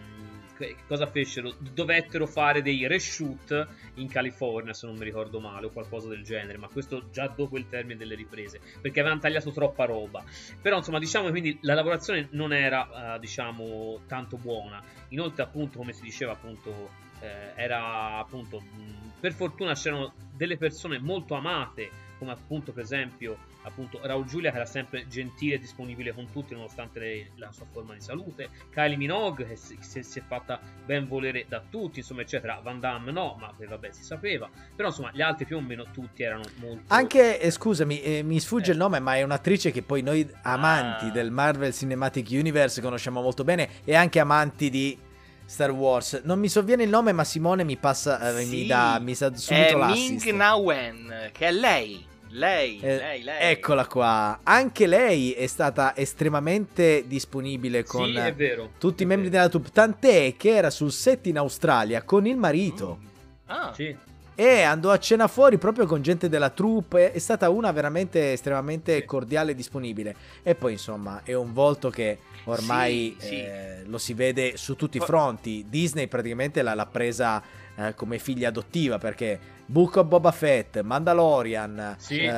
[0.86, 1.54] cosa fecero?
[1.58, 6.58] Dovettero fare dei reshoot in California, se non mi ricordo male, o qualcosa del genere,
[6.58, 10.24] ma questo già dopo il termine delle riprese, perché avevano tagliato troppa roba.
[10.60, 14.82] Però insomma, diciamo che la lavorazione non era, eh, diciamo, tanto buona.
[15.08, 20.98] Inoltre, appunto, come si diceva, appunto, eh, era appunto, mh, per fortuna c'erano delle persone
[20.98, 26.12] molto amate come appunto per esempio appunto Raul Giulia che era sempre gentile e disponibile
[26.14, 30.18] con tutti nonostante le- la sua forma di salute Kylie Minogue che si, si- si
[30.18, 34.02] è fatta ben volere da tutti insomma eccetera Van Damme no ma eh, vabbè si
[34.04, 38.22] sapeva però insomma gli altri più o meno tutti erano molto Anche, eh, scusami, eh,
[38.22, 38.72] mi sfugge Eh.
[38.74, 41.10] il nome, ma è un'attrice che poi noi amanti Ah.
[41.10, 44.98] del Marvel Cinematic Universe conosciamo molto bene e anche amanti di
[45.46, 46.22] Star Wars.
[46.24, 48.50] Non mi sovviene il nome, ma Simone mi passa, eh, Sì.
[48.50, 50.30] mi dà mi sa È subito Ming l'assist.
[50.32, 52.06] Na Wen, che è lei.
[52.36, 53.50] Lei, Eh, lei, lei.
[53.52, 54.40] Eccola qua.
[54.42, 59.38] Anche lei è stata estremamente disponibile con sì è vero tutti i membri vero.
[59.38, 62.98] della troupe, tant'è che era sul set in Australia con il marito.
[63.00, 63.06] Mm.
[63.46, 63.94] Ah, sì
[64.36, 67.12] E andò a cena fuori proprio con gente della troupe.
[67.12, 69.04] È stata una veramente estremamente Sì.
[69.04, 70.16] cordiale e disponibile.
[70.42, 73.34] E poi, insomma, è un volto che ormai Sì, sì.
[73.36, 75.66] eh, lo si vede su tutti i fronti.
[75.68, 77.40] Disney praticamente l'ha, l'ha presa
[77.76, 82.20] eh, come figlia adottiva perché Book of Boba Fett, Mandalorian, Sì.
[82.20, 82.30] eh,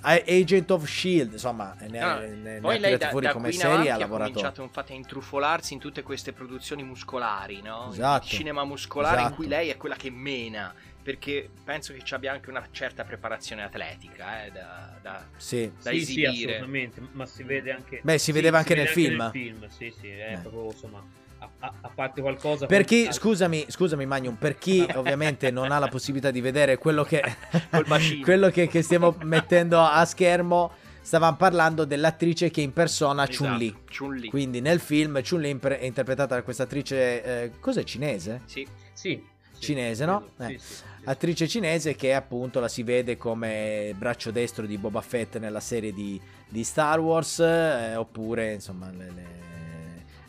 [0.00, 3.48] Agent of Shield, insomma, ne, Ah, ne- ne Poi ha lei da, fuori da come
[3.48, 4.30] in serie ha ha lavorato.
[4.30, 7.90] cominciato infatti a intrufolarsi in tutte queste produzioni muscolari, no?
[7.92, 8.24] Esatto.
[8.24, 9.34] Il cinema muscolare in Esatto.
[9.36, 13.62] cui lei è quella che mena, perché penso che ci abbia anche una certa preparazione
[13.64, 15.70] atletica eh, da, da- Sì.
[15.82, 16.52] da sì, sì, esibire.
[16.52, 19.16] assolutamente, ma si vede anche Beh, si sì, vedeva anche vede nel film.
[19.20, 20.38] nel film, sì, sì, è Eh.
[20.38, 21.02] proprio insomma
[21.38, 25.78] a, a- parte qualcosa Per chi, ah, scusami, scusami Magnum, per chi ovviamente non ha
[25.78, 27.22] la possibilità di vedere quello che,
[28.22, 30.70] quello che, che stiamo mettendo a schermo,
[31.00, 33.76] stavamo parlando dell'attrice che impersona Esatto, Chun-Li.
[33.96, 34.28] Chun-Li.
[34.28, 38.42] Quindi nel film Chun-Li è interpretata da questa attrice, eh, cos'è cinese?
[38.44, 38.66] Sì.
[38.92, 39.22] sì,
[39.52, 40.28] sì, Cinese, no?
[40.38, 40.56] Eh.
[40.58, 40.82] sì.
[41.04, 45.92] Attrice cinese che appunto la si vede come braccio destro di Boba Fett nella serie
[45.92, 49.36] di, di Star Wars, eh, oppure insomma le- le-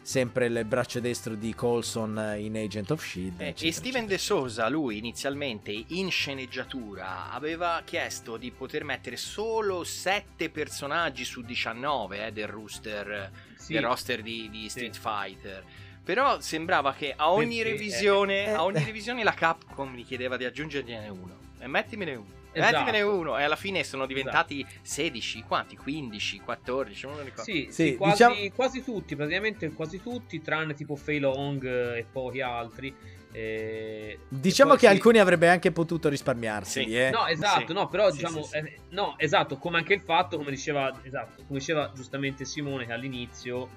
[0.09, 3.39] sempre il braccio destro di Colson in Agent of Shield.
[3.41, 4.07] Eh, eccetera, e Steven eccetera.
[4.07, 11.43] De Sosa, lui inizialmente in sceneggiatura aveva chiesto di poter mettere solo 7 personaggi su
[11.43, 13.73] 19 eh, del rooster, Sì.
[13.73, 14.69] del roster di, di Sì.
[14.69, 15.63] Street Fighter.
[16.03, 18.85] Però sembrava che a ogni Perché, revisione, eh, a ogni eh.
[18.85, 21.37] revisione la Capcom gli chiedeva di aggiungergliene uno.
[21.59, 22.38] E mettimene uno.
[22.59, 23.17] E Esatto.
[23.19, 23.37] Uno.
[23.37, 25.75] E alla fine sono diventati 16, quanti?
[25.75, 27.43] 15, 14, non ricordo.
[27.43, 32.05] Sì, Sì, sì, quasi, diciamo- quasi tutti, praticamente quasi tutti, tranne tipo Fei Long e
[32.11, 32.93] pochi altri.
[33.31, 34.93] eh, Diciamo e che sì.
[34.93, 36.83] alcuni avrebbe anche potuto risparmiarsi.
[36.83, 36.97] Sì.
[36.97, 37.11] eh.
[37.11, 37.73] No, esatto, Sì.
[37.73, 38.57] no, però Sì, diciamo, sì, sì.
[38.57, 42.91] eh, no, esatto, come anche il fatto, come diceva, esatto, come diceva giustamente Simone, che
[42.91, 43.69] all'inizio,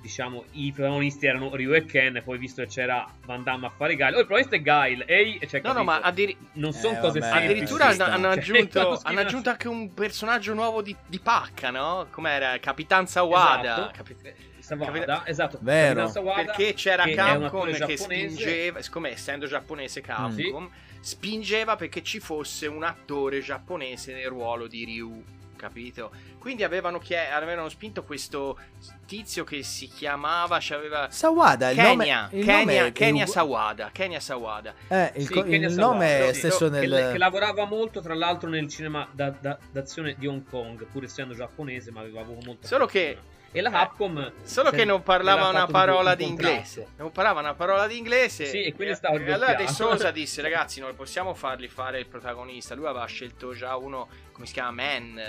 [0.00, 3.70] diciamo, i protagonisti erano Ryu e Ken, e poi visto che c'era Van Damme a
[3.70, 6.72] fare Guile, oh, il protagonista è Guile, ehi, e c'è No, no, ma addiri- non
[6.72, 7.52] sono Eh, cose vabbè, semplici.
[7.52, 11.70] addirittura hanno, hanno Cioè, aggiunto, quando hanno aggiunto anche un personaggio nuovo di, di pacca,
[11.70, 12.06] no?
[12.10, 12.58] Com'era?
[12.58, 13.90] Capitan Sawada.
[13.92, 13.92] Esatto.
[13.96, 14.16] Capi-
[14.60, 16.06] Sawada, esatto, Vero.
[16.08, 21.00] Sawada, Perché c'era che Capcom che spingeva, siccome essendo giapponese Capcom, Sì.
[21.00, 25.24] spingeva perché ci fosse un attore giapponese nel ruolo di Ryu,
[25.56, 26.12] capito?
[26.40, 28.58] Quindi avevano, chie- avevano spinto questo
[29.06, 33.34] tizio che si chiamava, c'aveva Sawada, il Kenya, nome, il Kenya, nome è Kenya ugu-
[33.34, 34.74] Sawada, Kenya Sawada.
[34.88, 37.08] eh, il, Sì, co- Kenya il Sawada, nome è stesso che, nel...
[37.12, 41.34] che lavorava molto tra l'altro nel cinema da- da- d'azione di Hong Kong pur essendo
[41.34, 43.18] giapponese ma aveva avuto molta Solo che-
[43.52, 46.86] e la Capcom Solo se- che non parlava una parola un di inglese.
[46.96, 48.46] Non parlava una parola di inglese.
[48.46, 49.66] Sì, e quindi stava e allora De.
[49.66, 52.76] Sosa disse: Ragazzi, non possiamo fargli fare il protagonista.
[52.76, 54.70] Lui aveva scelto già uno, come si chiama?
[54.70, 55.20] Man.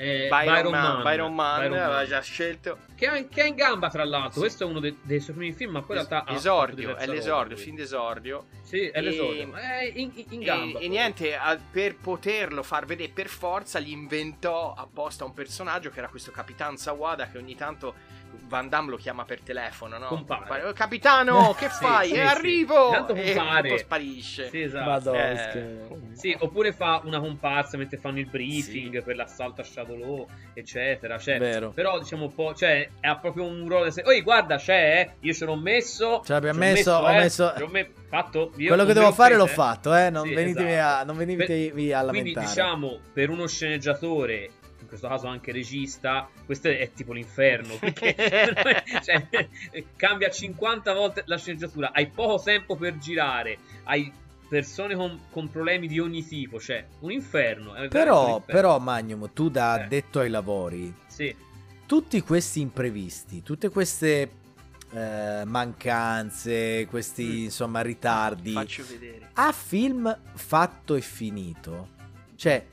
[0.00, 2.06] Eh, Byron, Man, Byron Man, Byron aveva Man.
[2.06, 2.78] già scelto.
[2.94, 4.38] che, è, in gamba tra l'altro Sì.
[4.38, 7.56] questo è uno dei, dei suoi primi film ma poi in realtà esordio, è l'esordio,
[7.56, 8.46] fin d'esordio.
[8.62, 12.86] sì è E- l'esordio è in, in- gamba e, e niente, a- per poterlo far
[12.86, 17.56] vedere per forza, gli inventò apposta un personaggio che era questo Capitan Sawada che ogni
[17.56, 17.94] tanto
[18.46, 20.06] Van Damme lo chiama per telefono, no?
[20.06, 20.64] Compare.
[20.64, 22.06] "Oh, Capitano, che Sì, fai?
[22.08, 22.20] sì, e sì.
[22.20, 22.86] arrivo!
[22.88, 23.68] Intanto e compare.
[23.68, 24.48] poi sparisce.
[24.48, 24.88] sì, esatto.
[24.88, 29.02] Madonna, Eh, Sì, oppure fa una comparsa mentre fanno il briefing Sì.
[29.02, 31.18] per l'assalto a Shadow Law, eccetera.
[31.18, 31.70] Cioè, Vero.
[31.70, 33.90] Però diciamo un po', cioè, ha proprio un ruolo.
[33.90, 36.22] se- Oi, guarda, c'è, eh, io ce l'ho messo.
[36.24, 38.52] Ce l'abbiamo messo, ho eh, messo- ci ho me- fatto.
[38.56, 39.48] io Quello che devo fare l'ho eh.
[39.48, 40.10] fatto, eh.
[40.10, 41.00] Non Sì, venitevi, esatto.
[41.00, 42.46] a, non venitevi Per- a Quindi lamentare.
[42.46, 44.50] diciamo, per uno sceneggiatore,
[44.90, 47.74] in questo caso anche regista, questo è tipo l'inferno.
[47.78, 48.14] Perché
[49.04, 49.46] cioè,
[49.96, 54.10] cambia 50 volte la sceneggiatura, hai poco tempo per girare, hai
[54.48, 57.74] persone con, con problemi di ogni tipo, cioè un inferno.
[57.74, 58.44] è veramente un Però, inferno.
[58.46, 59.82] però, Magnum, tu da Eh.
[59.82, 61.36] addetto ai lavori, Sì,
[61.84, 64.30] tutti questi imprevisti, tutte queste
[64.90, 67.42] eh, mancanze, questi Mm.
[67.44, 69.28] insomma ritardi, Faccio vedere.
[69.34, 71.88] a film fatto e finito,
[72.36, 72.64] cioè,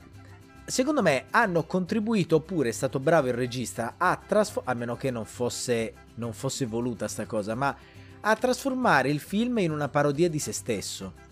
[0.66, 5.10] secondo me hanno contribuito oppure è stato bravo il regista a trasformare, a meno che
[5.10, 7.74] non fosse, non fosse voluta sta cosa, ma
[8.20, 11.24] a trasformare il film in una parodia di se stesso.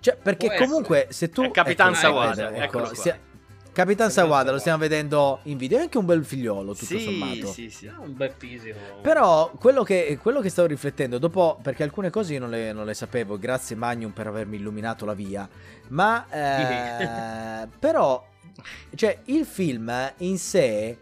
[0.00, 0.68] Cioè, perché Può essere.
[0.68, 1.42] comunque se tu...
[1.42, 3.18] È Capitan ecco, Sawada, ecco, eccolo qua.
[3.72, 7.52] Capitan Sawada lo stiamo vedendo in video, è anche un bel figliolo tutto sì, sommato.
[7.52, 7.86] sì, sì.
[7.86, 8.76] ha un bel fisico.
[9.00, 12.86] Però quello che, quello che stavo riflettendo, dopo, perché alcune cose io non le, non
[12.86, 15.48] le sapevo, grazie Magnum per avermi illuminato la via,
[15.88, 18.26] ma eh, però,
[18.96, 20.98] cioè, il film in sé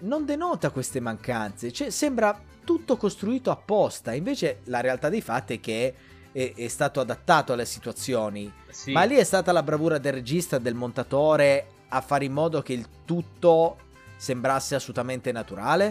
[0.00, 5.60] non denota queste mancanze, cioè, sembra tutto costruito apposta, invece la realtà dei fatti è
[5.60, 5.94] che
[6.32, 8.92] è, è stato adattato alle situazioni, Sì.
[8.92, 12.72] ma lì è stata la bravura del regista, del montatore, a fare in modo che
[12.72, 13.78] il tutto
[14.16, 15.86] sembrasse assolutamente naturale?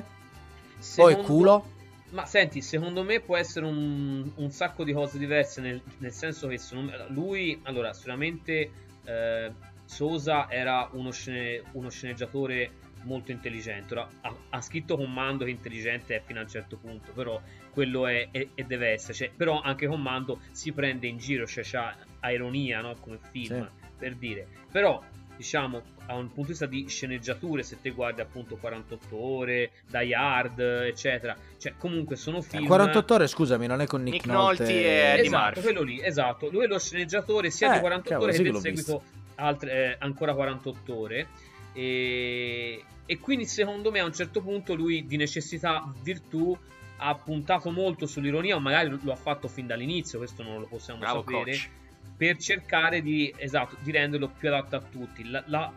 [0.78, 1.72] O Secondo- è culo?
[2.10, 6.48] Ma senti, secondo me può essere un, un sacco di cose diverse, nel, nel senso
[6.48, 8.72] che me- lui, allora, sicuramente
[9.04, 9.52] eh,
[9.84, 12.72] Sosa era uno, scene- uno sceneggiatore
[13.04, 13.94] molto intelligente.
[13.94, 18.08] Ora, ha, ha scritto Commando che intelligente è fino a un certo punto, però quello
[18.08, 19.14] è, è- e deve essere.
[19.14, 22.96] Cioè, però anche Commando si prende in giro, cioè c'ha a ironia, no?
[23.02, 23.86] Come film, Sì.
[23.98, 24.48] per dire.
[24.72, 25.02] Però,
[25.38, 30.14] diciamo, da un punto di vista di sceneggiature, se te guardi appunto 48 ore, Die
[30.14, 32.66] Hard, eccetera, cioè comunque sono film...
[32.66, 35.62] 48 ore, scusami, non è con Nick, Nick Nolte e Eddie Esatto, Murphy.
[35.62, 36.50] quello lì, esatto.
[36.50, 39.04] Lui è lo sceneggiatore sia Eh, di 48 cavolo, ore sì che del seguito
[39.36, 41.28] altre, eh, ancora 48 ore.
[41.74, 46.58] E, e quindi secondo me a un certo punto lui di necessità virtù
[46.98, 51.00] ha puntato molto sull'ironia, o magari lo ha fatto fin dall'inizio, questo non lo possiamo
[51.00, 51.70] Bravo sapere coach.
[52.18, 55.30] Per cercare di, esatto, di renderlo più adatto a tutti.
[55.30, 55.72] La, la-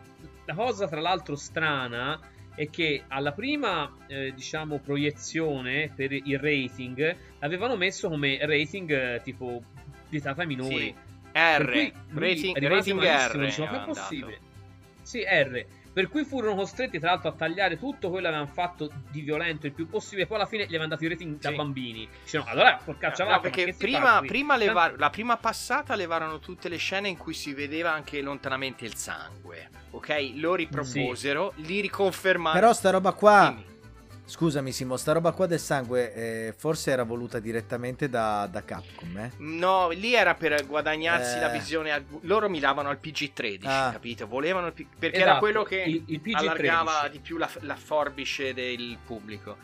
[0.45, 2.19] la cosa, tra l'altro, strana
[2.55, 9.21] è che alla prima, eh, diciamo, proiezione per il rating l'avevano messo come rating eh,
[9.23, 9.61] tipo
[10.09, 10.75] vietata ai minori.
[10.75, 10.95] Sì.
[11.33, 13.51] R, rating, rating R.
[13.63, 14.39] aveva è possibile?
[15.01, 15.65] Sì, R.
[15.93, 19.65] Per cui furono costretti, tra l'altro, a tagliare tutto quello che avevano fatto di violento
[19.65, 20.25] il più possibile.
[20.25, 21.55] Poi alla fine gli avevano dato i rating da Sì.
[21.55, 22.07] bambini.
[22.23, 25.95] Dicevano, allora, porcaccia No, vacca, ma perché prima, fa qui?" prima levar- la prima passata
[25.95, 29.69] levarono tutte le scene in cui si vedeva anche lontanamente il sangue.
[29.91, 30.31] Ok?
[30.35, 32.59] Lo riproposero, li riconfermarono.
[32.59, 33.70] Però sta roba qua, Dimmi.
[34.31, 39.17] Scusami Simo, sta roba qua del sangue eh, forse era voluta direttamente da, da Capcom,
[39.17, 39.31] eh?
[39.39, 41.39] No, lì era per guadagnarsi Eh.
[41.41, 41.91] la visione.
[41.91, 43.89] al- Loro miravano al PG-13, Ah.
[43.91, 44.25] capito?
[44.27, 46.35] Volevano il P- perché Esatto, era quello che il- il PG-13.
[46.37, 49.57] allargava di più la, la forbice del pubblico.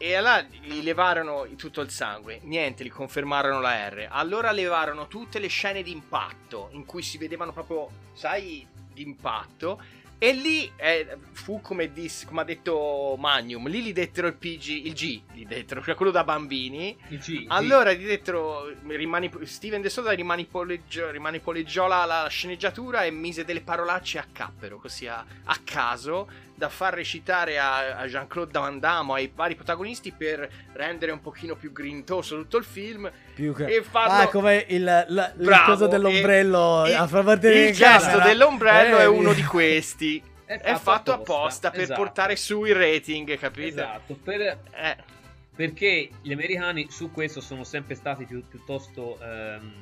[0.00, 4.06] E allora gli levarono tutto il sangue, niente, gli confermarono la R.
[4.10, 9.80] Allora levarono tutte le scene di impatto in cui si vedevano proprio, sai, di impatto.
[10.20, 14.66] E lì eh, fu come, dis- come ha detto Magnum, lì gli dettero il PG,
[14.86, 16.96] il G, gli dettero, cioè quello da bambini.
[17.10, 23.12] Il G, Allora gli dettero rimanip- Steven De Soda rimanipoleggiò, rimanipoleggiò la, la sceneggiatura e
[23.12, 26.28] mise delle parolacce a cappero, così a, a caso,
[26.58, 31.54] da far recitare a, a Jean-Claude Van Damme, ai vari protagonisti, per rendere un pochino
[31.54, 33.10] più grintoso tutto il film.
[33.34, 33.66] Più che...
[33.66, 34.12] E farlo...
[34.12, 38.08] Ah, come il, la- il Bravo, coso dell'ombrello e- a far partire il in gesto
[38.08, 38.24] camera.
[38.24, 40.20] dell'ombrello Eh, è uno di questi.
[40.48, 42.00] È fatto apposta per esatto.
[42.02, 43.68] portare su il rating, capito?
[43.68, 44.96] Esatto, per, Eh,
[45.54, 49.72] perché gli americani su questo sono sempre stati più- piuttosto ehm,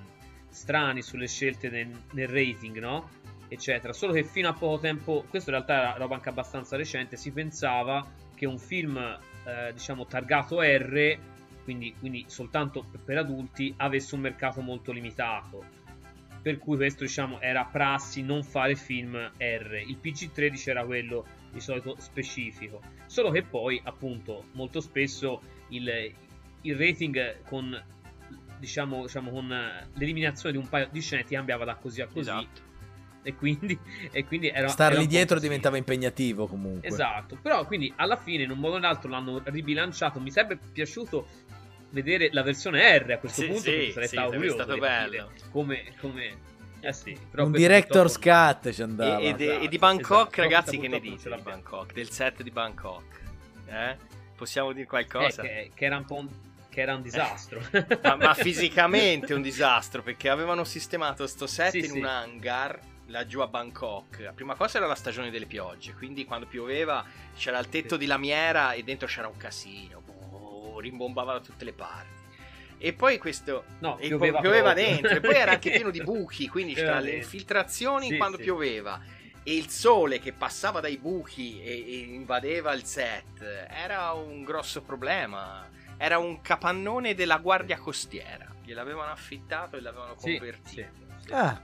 [0.50, 3.08] strani sulle scelte nel, nel rating, no?
[3.48, 3.92] Eccetera.
[3.92, 7.30] Solo che fino a poco tempo, questo in realtà era roba anche abbastanza recente, si
[7.30, 11.18] pensava che un film, eh, diciamo, targato R,
[11.64, 15.64] quindi, quindi soltanto per adulti, avesse un mercato molto limitato.
[16.42, 19.82] Per cui questo, diciamo, era prassi non fare film R.
[19.86, 22.80] Il PG-13 era quello di solito specifico.
[23.06, 26.12] Solo che poi, appunto, molto spesso il,
[26.62, 27.82] il rating con
[28.58, 29.48] diciamo, diciamo con
[29.94, 32.65] l'eliminazione di un paio di scene ti cambiava da così a così esatto.
[33.26, 33.76] E quindi,
[34.12, 35.46] e quindi era, un po' dietro così.
[35.48, 36.88] diventava impegnativo comunque.
[36.88, 41.26] esatto però quindi alla fine in un modo o nell'altro l'hanno ribilanciato mi sarebbe piaciuto
[41.90, 45.32] vedere la versione R a questo Sì, punto sì, sarei sì, stato sarebbe stato bello.
[45.50, 46.36] come, come
[46.80, 49.18] eh sì però Un questo director's purtroppo- cut ci andava.
[49.18, 50.40] E, e de- Esatto, e di Bangkok, esatto.
[50.42, 51.42] ragazzi, che ne dite di.
[51.42, 51.92] Bangkok?
[51.94, 53.20] Del set di Bangkok?
[53.66, 53.96] Eh?
[54.36, 55.42] Possiamo dire eh, qualcosa?
[55.42, 56.28] che, che era un po' un,
[56.68, 57.60] che era un disastro
[58.02, 61.98] ma, ma fisicamente un disastro perché avevano sistemato sto set Sì, in sì.
[61.98, 64.18] un hangar laggiù a Bangkok.
[64.20, 67.04] La prima cosa era la stagione delle piogge, quindi quando pioveva
[67.36, 71.72] c'era il tetto di lamiera e dentro c'era un casino, boh, rimbombava da tutte le
[71.72, 72.14] parti.
[72.78, 76.48] E poi questo no e pioveva, pioveva dentro e poi era anche pieno di buchi,
[76.48, 78.42] quindi tra le infiltrazioni Sì, quando sì.
[78.42, 79.00] pioveva
[79.42, 84.82] e il sole che passava dai buchi e, e invadeva il set era un grosso
[84.82, 85.68] problema.
[85.98, 88.44] Era un capannone della guardia costiera.
[88.62, 90.88] Gliel'avevano affittato e l'avevano Sì, convertito.
[91.24, 91.32] Sì.
[91.32, 91.58] Ah,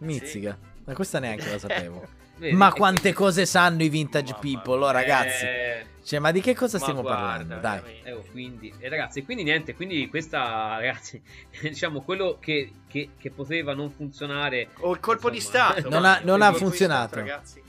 [0.00, 0.58] mizzica.
[0.84, 2.18] Ma questa neanche la sapevo.
[2.40, 2.56] Vedi?
[2.56, 4.86] ma quante quindi- cose sanno i vintage Mamma people, mia.
[4.86, 5.44] oh, ragazzi.
[5.44, 7.60] Eh, Cioè, ma di che cosa Ma stiamo guarda, parlando?
[7.60, 8.00] Dai.
[8.02, 11.20] Eh, oh, quindi, e ragazzi, quindi niente, quindi questa, ragazzi,
[11.60, 14.68] diciamo, quello che, che- che poteva non funzionare...
[14.78, 15.88] O il colpo di Insomma, Stato.
[15.90, 17.08] Non ha- non ha di funzionato.
[17.08, 17.62] Stato, ragazzi.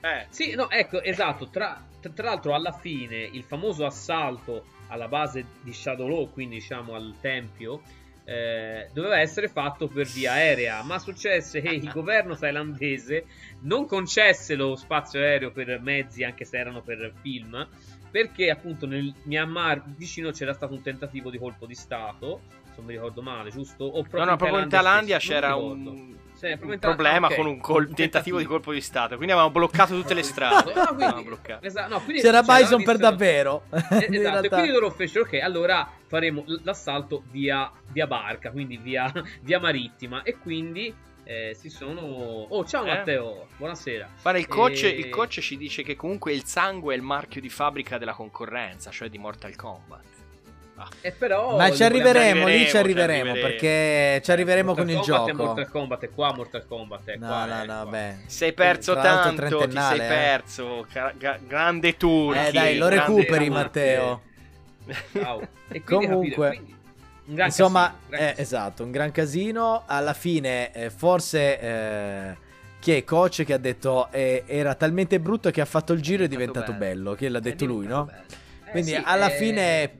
[0.00, 5.06] Eh, Sì, no, ecco, esatto, tra, tra- tra l'altro alla fine il famoso assalto alla
[5.06, 7.82] base di Shadow Law, quindi diciamo al tempio,
[8.28, 13.24] eh, doveva essere fatto per via aerea, ma successe che il governo thailandese
[13.62, 17.66] non concesse lo spazio aereo per mezzi, anche se erano per film,
[18.10, 22.84] perché appunto nel Myanmar vicino c'era stato un tentativo di colpo di Stato, se non
[22.84, 23.84] mi ricordo male, giusto?
[23.84, 27.34] O no, no, proprio in Thailandia stesso, c'era un, Proprio un problema ok.
[27.34, 29.14] con un col- tentativo di colpo di Stato.
[29.16, 30.72] Quindi avevano bloccato tutte le strade.
[30.74, 33.64] No, quindi- esatto, no, quindi C'era c'era Bison per davvero.
[33.72, 38.76] Eh, esatto, e quindi loro fecero ok, allora faremo l- l'assalto via, via barca, quindi
[38.76, 39.12] via,
[39.42, 40.22] via marittima.
[40.22, 42.00] E quindi eh, si sono.
[42.00, 42.88] Oh, ciao Eh?
[42.88, 44.08] Matteo, buonasera.
[44.22, 47.40] Guarda, il coach, E- il coach ci dice che comunque il sangue è il marchio
[47.40, 50.04] di fabbrica della concorrenza, cioè di Mortal Kombat.
[50.80, 50.88] Ah.
[51.00, 51.56] E però.
[51.56, 53.48] Ma ci arriveremo, arriveremo, lì ci ci arriveremo, arriveremo.
[53.48, 55.44] perché ci arriveremo Mortal con il Kombat È gioco.
[55.44, 57.44] Mortal Kombat è qua, Mortal Kombat è No, qua.
[57.46, 57.90] no, è no, qua.
[57.90, 58.14] beh.
[58.26, 60.08] Sei perso Tra tanto, ti sei trentennale, eh.
[60.08, 60.86] perso.
[61.18, 62.38] Ga- grande Turchi.
[62.46, 63.50] Eh dai, lo recuperi.
[63.50, 64.22] Matteo.
[65.70, 66.62] E Comunque,
[67.24, 69.82] gran Insomma, casino, un gran eh, esatto, un gran casino.
[69.86, 72.36] Alla fine, eh, forse eh,
[72.80, 76.22] chi è coach che ha detto eh, era talmente brutto che ha fatto il giro
[76.22, 77.14] e è diventato bello.
[77.14, 78.04] Che l'ha È detto lui, no?
[78.04, 78.18] bello.
[78.64, 79.98] Eh, Quindi sì, alla eh, fine,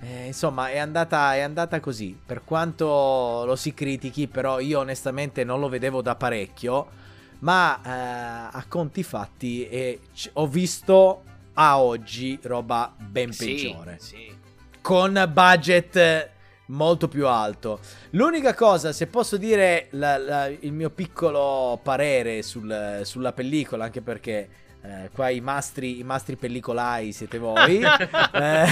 [0.00, 2.18] eh, insomma, è andata, è andata così.
[2.24, 7.04] Per quanto lo si critichi, però io onestamente non lo vedevo da parecchio.
[7.38, 11.22] Ma eh, a conti fatti eh, c- ho visto
[11.54, 14.34] a oggi roba ben Sì, peggiore sì.
[14.80, 16.30] con budget
[16.66, 17.78] molto più alto.
[18.10, 24.00] L'unica cosa, se posso dire la- la- il mio piccolo parere sul- sulla pellicola, anche
[24.00, 24.48] perché
[24.86, 27.80] Eh, qua i mastri, i mastri pellicolai siete voi.
[27.82, 28.66] eh.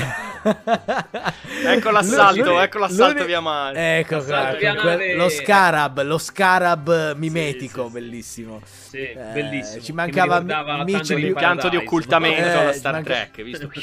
[1.67, 3.99] ecco l'assalto, Lui- ecco l'assalto lui- via mare.
[3.99, 5.15] Ecco qua, L'assalto via quel- nave.
[5.15, 7.93] lo scarab, lo scarab mimetico, sì, sì.
[7.93, 8.61] bellissimo.
[8.65, 9.83] Sì, Eh, bellissimo.
[9.83, 13.69] ci mancava mi Mitchell L'impianto di occultamento Eh, alla Star manca- Trek, visto?
[13.73, 13.81] Sì.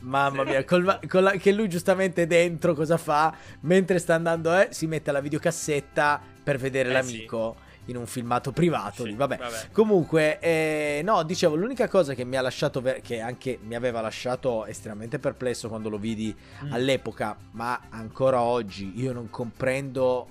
[0.00, 3.32] Mamma mia, col- con la- che lui giustamente dentro cosa fa?
[3.60, 8.52] Mentre sta andando, eh, si mette la videocassetta per vedere Eh, l'amico in un filmato
[8.52, 9.02] privato.
[9.04, 9.36] Sì, lì, vabbè.
[9.38, 9.68] vabbè.
[9.72, 14.00] Comunque, eh, no, dicevo, l'unica cosa che mi ha lasciato, ver- che anche mi aveva
[14.00, 16.34] lasciato estremamente perplesso quando lo vidi
[16.64, 16.72] Mm.
[16.72, 20.28] all'epoca, ma ancora oggi io non comprendo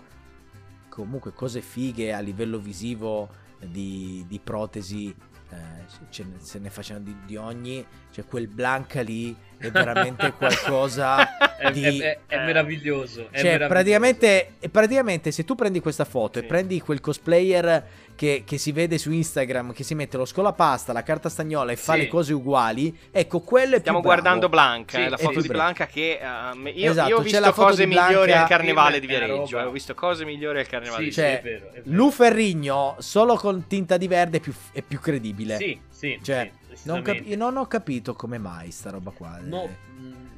[0.89, 3.29] comunque cose fighe a livello visivo
[3.59, 5.13] di, di protesi.
[5.51, 7.85] eh, ce ne- se ne facciano di, di ogni,
[8.15, 11.83] cioè quel Blanca lì è veramente qualcosa È, di...
[11.99, 12.45] è- è- è Eh.
[12.45, 13.27] meraviglioso.
[13.29, 13.67] è Cioè, meraviglioso.
[13.73, 16.45] praticamente, praticamente se tu prendi questa foto Sì.
[16.45, 17.83] e prendi quel cosplayer
[18.15, 21.75] che, che si vede su Instagram, che si mette lo scolapasta, la carta stagnola e
[21.75, 21.99] fa Sì.
[21.99, 25.47] le cose uguali, ecco, quello è Stiamo più guardando Blanca, Sì, eh, la foto di.
[25.47, 28.47] Blanca che eh, me- io, Esatto, io ho c'è visto la foto cose migliori al
[28.47, 29.67] carnevale di Viareggio, roba.
[29.69, 31.83] ho visto cose migliori al carnevale Sì, di Cioè, è vero, è vero.
[31.95, 35.57] Lu Ferrigno solo con tinta di verde è più, è più credibile.
[35.57, 39.37] Sì, sì, Cioè, sì, Non, cap- non ho capito come mai sta roba qua.
[39.41, 39.69] No, eh.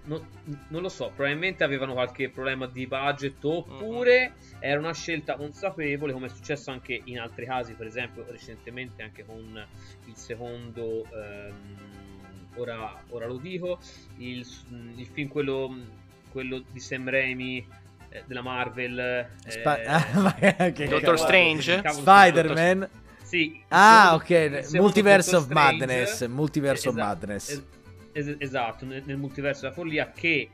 [0.08, 0.26] No-
[0.70, 6.26] non lo so, probabilmente avevano qualche problema di budget oppure era una scelta consapevole come
[6.26, 9.66] è successo anche in altri casi, per esempio recentemente anche con
[10.06, 13.80] il secondo, ehm, ora, ora lo dico,
[14.18, 14.46] il,
[14.96, 15.76] il film quello,
[16.32, 17.66] quello di Sam Raimi
[18.10, 18.98] eh, della Marvel.
[19.46, 19.76] eh, ma-
[20.72, 21.18] che Dottor cavolo.
[21.18, 21.82] Strange?
[21.90, 22.90] Spider-Man.
[23.22, 24.70] Sì, Ah, ok.
[24.72, 25.86] Multiverse Doctor of Strange.
[25.86, 26.28] Madness.
[26.28, 27.64] Multiverse of Esatto, Madness.
[28.18, 30.50] Es- es- esatto, nel, nel multiverso della follia che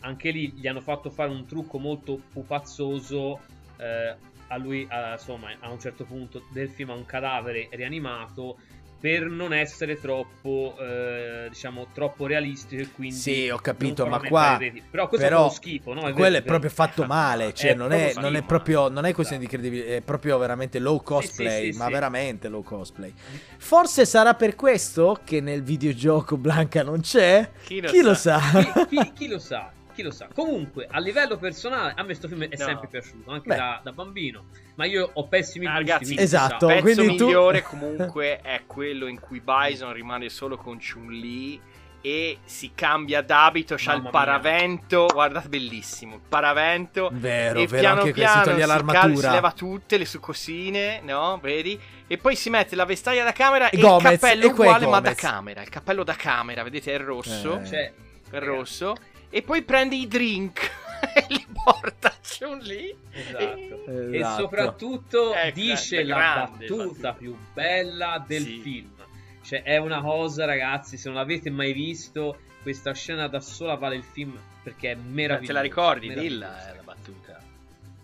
[0.00, 3.40] anche lì gli hanno fatto fare un trucco molto pupazzoso
[3.78, 4.14] eh,
[4.48, 8.58] a lui, a- insomma, a un certo punto del film a un cadavere rianimato
[9.00, 14.58] per non essere troppo, eh, diciamo, troppo realistico e quindi Sì, ho capito, ma qua-.
[14.90, 16.00] Però questo però è uno schifo, no?
[16.00, 18.88] È vero, quello è proprio fatto male, cioè È non, è, proprio non è proprio
[18.88, 19.62] non è questione di Esatto.
[19.62, 21.92] credibilità, è proprio veramente low cosplay, sì, ma sì.
[21.92, 23.12] veramente low cosplay.
[23.58, 27.50] Forse sarà per questo che nel videogioco Blanca non c'è?
[27.64, 28.40] Chi lo Chi lo sa?
[28.40, 28.86] sa?
[28.86, 29.72] chi, chi- chi lo sa?
[29.98, 30.28] Chi lo sa?
[30.32, 32.64] Comunque, a livello personale, a me questo film è No.
[32.64, 34.44] sempre piaciuto, anche da, da bambino.
[34.76, 35.90] Ma io ho pessimi Ah, gusti.
[35.90, 36.20] ragazzi, sa.
[36.20, 36.68] esatto.
[36.68, 41.60] Il pezzo quindi tu- migliore comunque è quello in cui Bison rimane solo con Chun-Li
[42.00, 44.10] e si cambia d'abito, c'ha Mamma il mia.
[44.12, 48.68] paravento, guardate bellissimo, il paravento Vero, e vero, piano anche si piano toglie si, cal-
[48.68, 49.28] l'armatura.
[49.28, 51.40] si leva tutte le succosine, no?
[51.42, 51.76] Vedi?
[52.06, 55.00] E poi si mette la vestaglia da camera E Gomez, il cappello e uguale ma
[55.00, 57.66] da camera, il cappello da camera, vedete è rosso, Eh.
[57.66, 57.92] Cioè,
[58.30, 58.94] è rosso
[59.30, 60.60] e poi prende i drink
[61.14, 62.94] e li porta a Chun-Li.
[63.12, 63.84] esatto.
[63.86, 64.42] E Esatto.
[64.42, 68.60] soprattutto Eh, dice la grande, battuta più bella del Sì.
[68.60, 68.94] film.
[69.42, 73.96] Cioè, è una cosa, ragazzi, se non l'avete mai visto, questa scena da sola vale
[73.96, 75.46] il film perché è meravigliosa.
[75.46, 76.12] Te la ricordi?
[76.12, 77.40] Dilla eh, la battuta.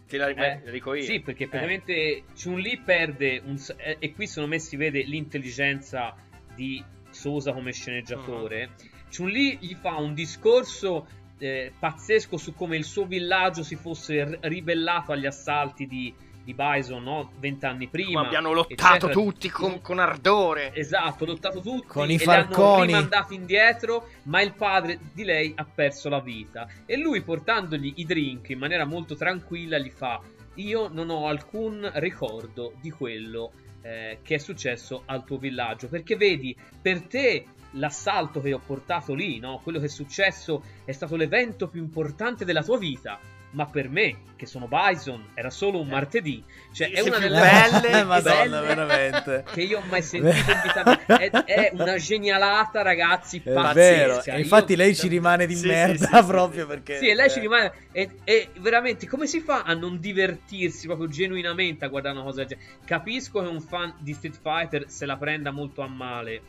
[0.09, 1.03] Te la, Eh, la dico io.
[1.03, 1.49] Sì, perché Eh.
[1.49, 6.15] praticamente Chun-Li perde un eh, e qui secondo me si vede l'intelligenza
[6.55, 8.69] di Sosa come sceneggiatore.
[8.69, 8.93] Mm.
[9.15, 11.07] Chun-Li gli fa un discorso
[11.39, 16.55] eh, pazzesco su come il suo villaggio si fosse r- ribellato agli assalti di, di
[16.55, 17.33] Bison no?
[17.39, 18.15] vent'anni prima.
[18.15, 19.13] Come abbiano lottato eccetera.
[19.13, 20.75] tutti con, con ardore.
[20.75, 22.87] Esatto, lottato tutti Con i e li hanno falconi.
[22.87, 26.67] rimandati indietro, ma il padre di lei ha perso la vita.
[26.87, 30.21] E lui portandogli i drink in maniera molto tranquilla gli fa
[30.55, 33.53] io non ho alcun ricordo di quello
[33.83, 39.15] eh, che è successo al tuo villaggio, perché vedi, per te l'assalto che ho portato
[39.15, 39.61] lì, no?
[39.63, 43.19] quello che è successo è stato l'evento più importante della tua vita.
[43.55, 45.91] Ma per me, che sono Bison, era solo un Eh.
[45.93, 46.43] martedì.
[46.73, 49.45] Cioè, è una delle belle, Madonna, belle veramente.
[49.53, 51.19] che io ho mai sentito in vita mia.
[51.19, 53.41] È, è una genialata, ragazzi.
[53.45, 53.73] È pazzesca.
[53.75, 56.67] vero, e Io- infatti lei ci rimane di Sì, merda sì, proprio sì.
[56.67, 56.99] perché...
[56.99, 57.73] Sì, e lei ci eh, rimane.
[57.93, 62.39] E, e veramente, come si fa a non divertirsi proprio genuinamente a guardare una cosa
[62.45, 62.69] del genere?
[62.85, 66.43] Capisco che un fan di Street Fighter se la prenda molto a male,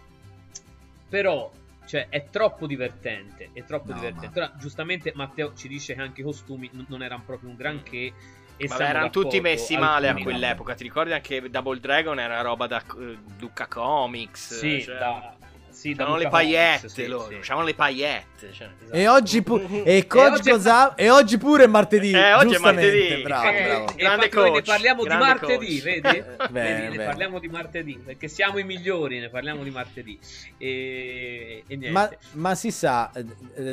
[1.16, 1.49] però.
[1.86, 3.51] Cioè, è troppo divertente.
[3.53, 4.39] È troppo No, divertente.
[4.39, 8.11] Ora, giustamente, Matteo ci dice che anche i costumi non erano proprio un granché.
[8.57, 10.74] E Ma siamo erano tutti messi male a quell'epoca.
[10.74, 14.57] Ti ricordi anche Double Dragon era roba da eh, Duca Comics?
[14.57, 15.35] Sì, cioè, da,
[15.76, 17.28] sì, da C'avevano le paillette sì, loro.
[17.28, 17.36] sì.
[17.42, 18.52] C'avevano le paillette.
[18.54, 18.68] Cioè.
[18.80, 18.92] Esatto.
[18.94, 22.12] E oggi, pu- e, Coach oggi è- e oggi pure è martedì.
[22.12, 23.22] Eh, oggi è martedì.
[23.24, 23.90] Bravo, Eh, bravo.
[23.90, 25.84] e Grande noi ne coach, parliamo di grande martedì, coach.
[25.84, 26.24] vedi?
[26.52, 30.18] Bene, Vedi, ne parliamo di martedì, perché siamo i migliori, ne parliamo di martedì.
[30.58, 31.90] E, e niente.
[31.92, 33.26] Ma, ma si sa, eh,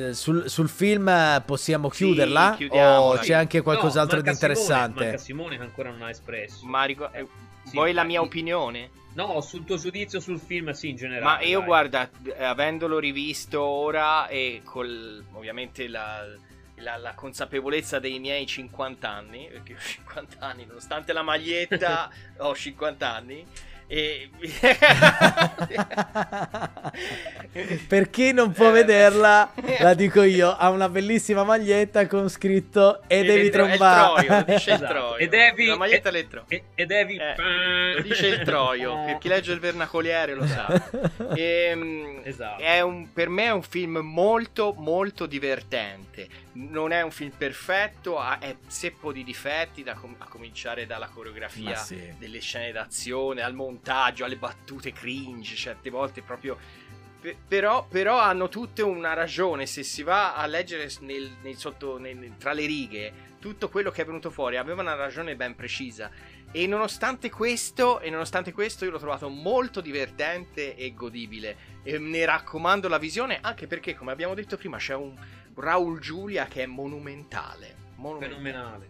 [0.08, 2.54] eh, sul, sul film eh, possiamo Sì, chiuderla?
[2.56, 2.98] chiudiamola.
[3.00, 3.28] o Sì.
[3.28, 4.92] c'è anche No, qualcos'altro manca di interessante?
[4.92, 6.66] Simone, manca Simone che ancora non ha espresso.
[6.66, 7.16] Ma ricordo.
[7.16, 7.26] Eh,
[7.64, 8.90] Sì, Vuoi la mia opinione?
[9.14, 11.24] No, sul tuo giudizio sul film, sì, in generale.
[11.24, 11.66] Ma io dai.
[11.66, 16.24] guarda, eh, avendolo rivisto ora e col ovviamente la,
[16.76, 22.54] la- la consapevolezza dei miei 50 anni, perché ho 50 anni, nonostante la maglietta, ho
[22.54, 23.46] 50 anni.
[23.94, 24.30] E...
[27.86, 33.02] per chi non può Eh, vederla, la dico io, ha una bellissima maglietta con scritto
[33.06, 34.24] e, devi tro- trombare.
[34.26, 34.86] Troio, il Esatto.
[34.86, 35.16] Troio.
[35.16, 36.46] E devi- La maglietta e- Troio.
[36.48, 37.16] E, e devi...
[37.16, 40.68] Eh, dice il Troio, per chi legge il vernacoliere lo sa.
[41.34, 42.62] Ehm, Esatto.
[42.62, 46.26] è un- per me è un film molto molto divertente.
[46.54, 51.08] Non è un film perfetto, ha- è zeppo di difetti, da com- a cominciare dalla
[51.08, 52.14] coreografia sì.
[52.18, 56.58] delle scene d'azione, al montaggio, alle battute cringe, certe volte proprio...
[57.20, 61.96] pe- Però, però hanno tutte una ragione, se si va a leggere nel- nel sotto-
[61.98, 66.10] nel- tra le righe tutto quello che è venuto fuori aveva una ragione ben precisa.
[66.54, 71.56] E nonostante questo, e nonostante questo, io l'ho trovato molto divertente e godibile.
[71.82, 75.16] E ne raccomando la visione, anche perché, come abbiamo detto prima, c'è un
[75.54, 77.76] Raul Giulia che è monumentale.
[77.96, 78.34] monumentale.
[78.34, 78.88] Fenomenale.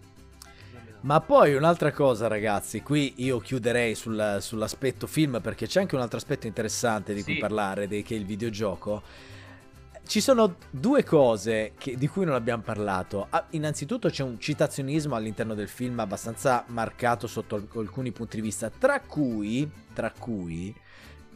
[0.70, 0.98] Fenomenale.
[1.02, 6.00] Ma poi un'altra cosa, ragazzi, qui io chiuderei sul- sull'aspetto film perché c'è anche un
[6.00, 7.40] altro aspetto interessante di cui Sì.
[7.40, 9.02] parlare, di- che è il videogioco.
[10.04, 13.26] Ci sono due cose che- di cui non abbiamo parlato.
[13.30, 18.42] Ah, innanzitutto c'è un citazionismo all'interno del film abbastanza marcato sotto alc- alcuni punti di
[18.42, 20.74] vista, tra cui, tra cui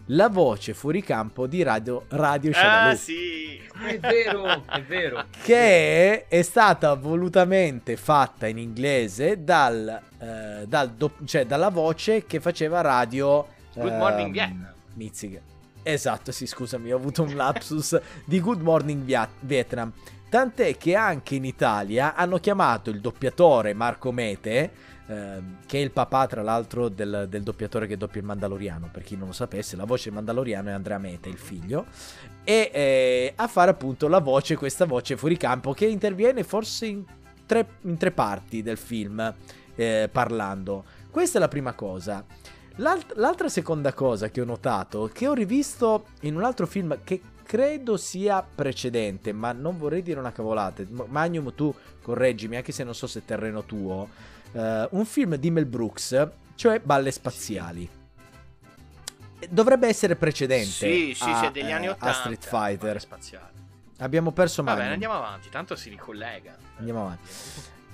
[0.06, 2.92] la voce fuori campo di Radio, Radio Shadaloo.
[2.92, 3.60] Ah, sì.
[3.84, 5.24] È vero, è vero.
[5.42, 12.40] che è stata volutamente fatta in inglese dal, eh, dal do- cioè dalla voce che
[12.40, 14.72] faceva radio Good ehm, Morning Vietnam.
[14.94, 15.40] Mizzica.
[15.82, 19.92] Esatto, sì, scusami, ho avuto un lapsus di Good Morning Vietnam.
[20.28, 24.70] Tant'è che anche in Italia hanno chiamato il doppiatore Marco Mete,
[25.06, 29.04] ehm, che è il papà tra l'altro del, del doppiatore che doppia il Mandaloriano, per
[29.04, 31.86] chi non lo sapesse, la voce del Mandaloriano è Andrea Mete, il figlio,
[32.42, 37.04] e eh, a fare appunto la voce, questa voce fuori campo che interviene forse in
[37.46, 39.32] tre, in tre parti del film
[39.76, 40.84] eh, parlando.
[41.08, 42.24] Questa è la prima cosa.
[42.80, 47.20] L'alt- l'altra seconda cosa che ho notato, che ho rivisto in un altro film che
[47.46, 50.82] credo sia precedente, ma non vorrei dire una cavolata.
[51.06, 51.72] Magnum, tu
[52.02, 54.08] correggimi, anche se non so se è terreno tuo.
[54.52, 57.88] eh, un film di Mel Brooks, cioè Balle Spaziali.
[59.48, 60.66] Dovrebbe essere precedente.
[60.70, 62.10] Sì, sì, a, degli anni eh, 80.
[62.10, 63.06] a Street Fighter.
[63.98, 64.82] Abbiamo perso Va Magnum.
[64.82, 66.56] bene, andiamo avanti, tanto si ricollega.
[66.78, 67.28] Andiamo avanti.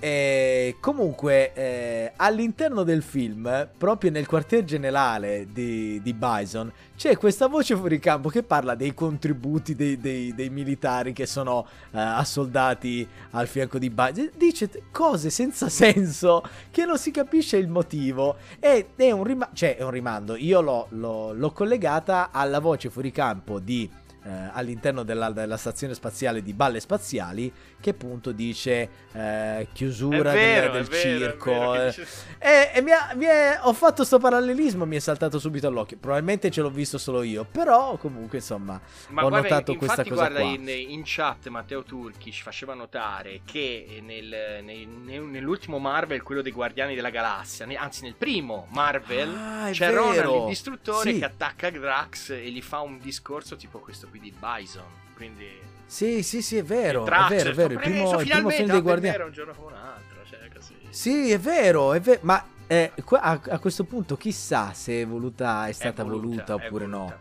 [0.03, 7.47] E comunque, eh, all'interno del film, proprio nel quartier generale di, di Bison, c'è questa
[7.47, 13.07] voce fuori campo che parla dei contributi dei, dei- dei militari che sono eh, assoldati
[13.31, 14.29] al fianco di Bison.
[14.35, 18.35] Dice cose senza senso che non si capisce il motivo.
[18.59, 20.35] Ed è un, rima- cioè, è un rimando.
[20.35, 23.89] Io l'ho, l'ho- l'ho collegata alla voce fuori campo di.
[24.25, 30.71] Eh, all'interno della, della stazione spaziale di Balle Spaziali che appunto dice eh, chiusura vero,
[30.71, 31.85] del, del vero, circo vero eh.
[31.87, 32.07] dice-
[32.39, 35.97] e, e mi ha- mi è- ho fatto sto parallelismo mi è saltato subito all'occhio
[35.97, 40.13] probabilmente ce l'ho visto solo io però comunque insomma Ma ho guarda, notato questa cosa
[40.29, 46.41] guarda in, in chat Matteo Turchi ci faceva notare che nel- nel- nell'ultimo Marvel, quello
[46.41, 49.91] dei Guardiani della Galassia, anzi nel primo Marvel, Ah, c'è.
[49.93, 51.19] Ronan il distruttore Sì.
[51.19, 54.83] che attacca Drax e gli fa un discorso tipo questo qui di Bison.
[55.15, 55.47] Quindi
[55.85, 58.81] sì sì sì è vero è vero è vero il primo, il primo film dei
[58.81, 60.75] guardiani vedere un giorno come un altro, cioè così.
[60.89, 65.67] sì è vero è vero ma eh, a, a questo punto chissà se è voluta
[65.67, 67.13] è stata voluta, è oppure voluta.
[67.13, 67.17] no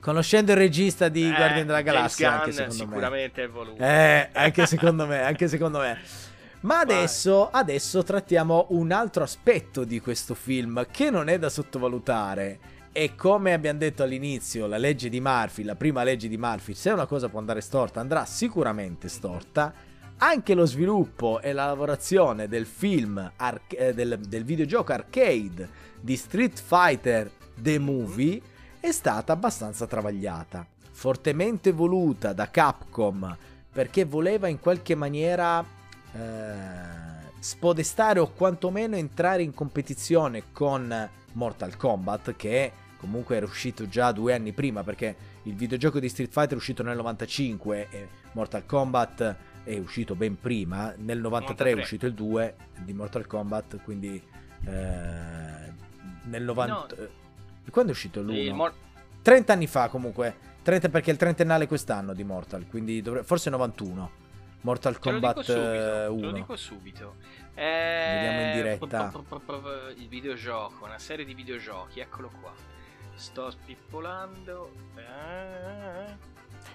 [0.00, 3.82] conoscendo il regista di Eh, Guardiani della Galassia anche secondo me sicuramente è voluto.
[3.82, 5.98] Eh, anche secondo me, anche secondo me.
[6.60, 12.58] Ma adesso, adesso trattiamo un altro aspetto di questo film che non è da sottovalutare.
[12.96, 16.90] E come abbiamo detto all'inizio, la legge di Murphy, la prima legge di Murphy, se
[16.90, 19.74] una cosa può andare storta, andrà sicuramente storta.
[20.18, 25.68] Anche lo sviluppo e la lavorazione del film, arc- eh, del, del videogioco arcade
[26.00, 28.40] di Street Fighter The Movie
[28.78, 30.64] è stata abbastanza travagliata.
[30.92, 33.36] Fortemente voluta da Capcom
[33.72, 35.64] perché voleva in qualche maniera
[36.12, 36.20] eh,
[37.40, 42.72] spodestare o quantomeno entrare in competizione con Mortal Kombat che
[43.04, 46.82] comunque era uscito già due anni prima perché il videogioco di Street Fighter è uscito
[46.82, 51.80] nel 95 e Mortal Kombat è uscito ben prima nel 93 è 93.
[51.82, 54.22] uscito il 2 di Mortal Kombat quindi
[54.66, 55.72] eh,
[56.24, 56.96] nel 90
[57.70, 58.32] quando è uscito l'1?
[58.32, 58.74] Il Mor-
[59.22, 64.22] 30 anni fa comunque 30 perché il trentennale quest'anno di Mortal quindi dovre- forse 91
[64.62, 66.20] Mortal Kombat te lo dico subito, 1.
[66.20, 67.14] Te lo dico subito.
[67.54, 69.12] Vediamo in Eh, diretta.
[69.96, 72.50] Il videogioco, una serie di videogiochi, eccolo qua.
[73.16, 74.70] Sto spippolando.
[74.96, 76.32] Eh,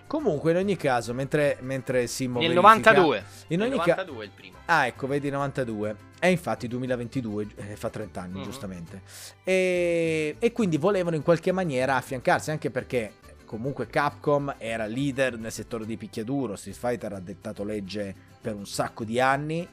[0.07, 3.23] Comunque, in ogni caso, mentre, mentre Simo Nel verifica- 92.
[3.49, 4.57] In ogni ca- 92 è il primo.
[4.65, 5.95] Ah, ecco, vedi 92.
[6.17, 8.43] È infatti 2022, eh, fa 30 anni, Mhm.
[8.43, 9.01] giustamente.
[9.43, 13.13] E, e quindi volevano in qualche maniera affiancarsi, anche perché
[13.45, 18.65] comunque Capcom era leader nel settore di picchiaduro, Street Fighter ha dettato legge per un
[18.65, 19.67] sacco di anni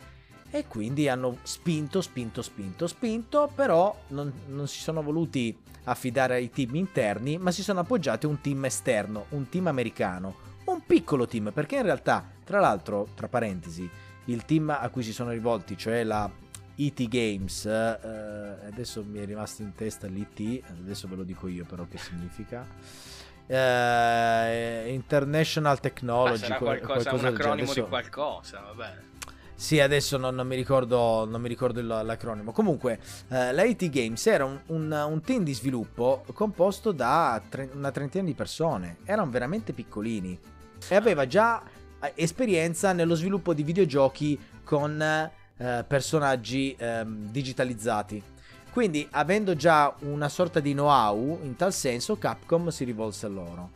[0.50, 5.56] e quindi hanno spinto, spinto, spinto, spinto, però non, non si sono voluti
[5.88, 10.34] affidare ai team interni, ma si sono appoggiati a un team esterno, un team americano,
[10.66, 13.88] un piccolo team, perché in realtà, tra l'altro, tra parentesi,
[14.26, 16.28] il team a cui si sono rivolti, cioè la
[16.78, 21.64] ET Games, eh, adesso mi è rimasto in testa l'ET, adesso ve lo dico io
[21.64, 22.66] però che significa.
[23.46, 27.34] Eh, International Ma Technology, sarà qual- qualcosa, un qualcosa genere.
[27.34, 28.94] acronimo di Adesso- qualcosa, vabbè.
[29.58, 32.52] Sì, adesso non, non mi ricordo, non mi ricordo l'acronimo.
[32.52, 37.70] Comunque, eh, la IT Games era un, un- un team di sviluppo composto da tre-
[37.72, 38.98] una trentina di persone.
[39.04, 40.38] Erano veramente piccolini.
[40.88, 41.62] E aveva già
[42.02, 48.22] eh, esperienza nello sviluppo di videogiochi con eh, personaggi ehm, digitalizzati.
[48.70, 53.70] Quindi, avendo già una sorta di know-how in tal senso, Capcom si rivolse a loro.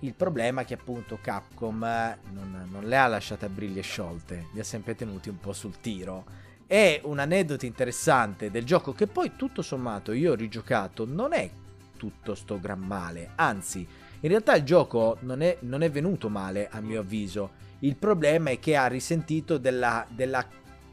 [0.00, 4.46] Il problema è che appunto Capcom eh, non, non le ha lasciate a briglie sciolte,
[4.52, 6.24] li ha sempre tenuti un po' sul tiro.
[6.66, 11.50] E un aneddoto interessante del gioco che poi tutto sommato io ho rigiocato non è
[11.96, 13.86] tutto sto gran male, anzi
[14.20, 18.50] in realtà il gioco non è, non è venuto male a mio avviso, il problema
[18.50, 20.46] è che ha risentito della, della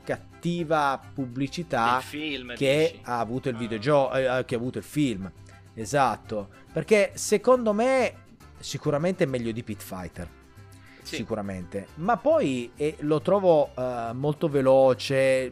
[0.04, 3.02] cattiva pubblicità il film che dici?
[3.06, 3.58] ha avuto il Ah.
[3.60, 5.32] videogioco, eh, che ha avuto il film.
[5.74, 8.26] Esatto, perché secondo me
[8.60, 10.28] sicuramente è meglio di Pit Fighter,
[11.02, 11.16] Sì.
[11.16, 11.88] sicuramente.
[11.96, 15.52] Ma poi eh, lo trovo eh, molto veloce.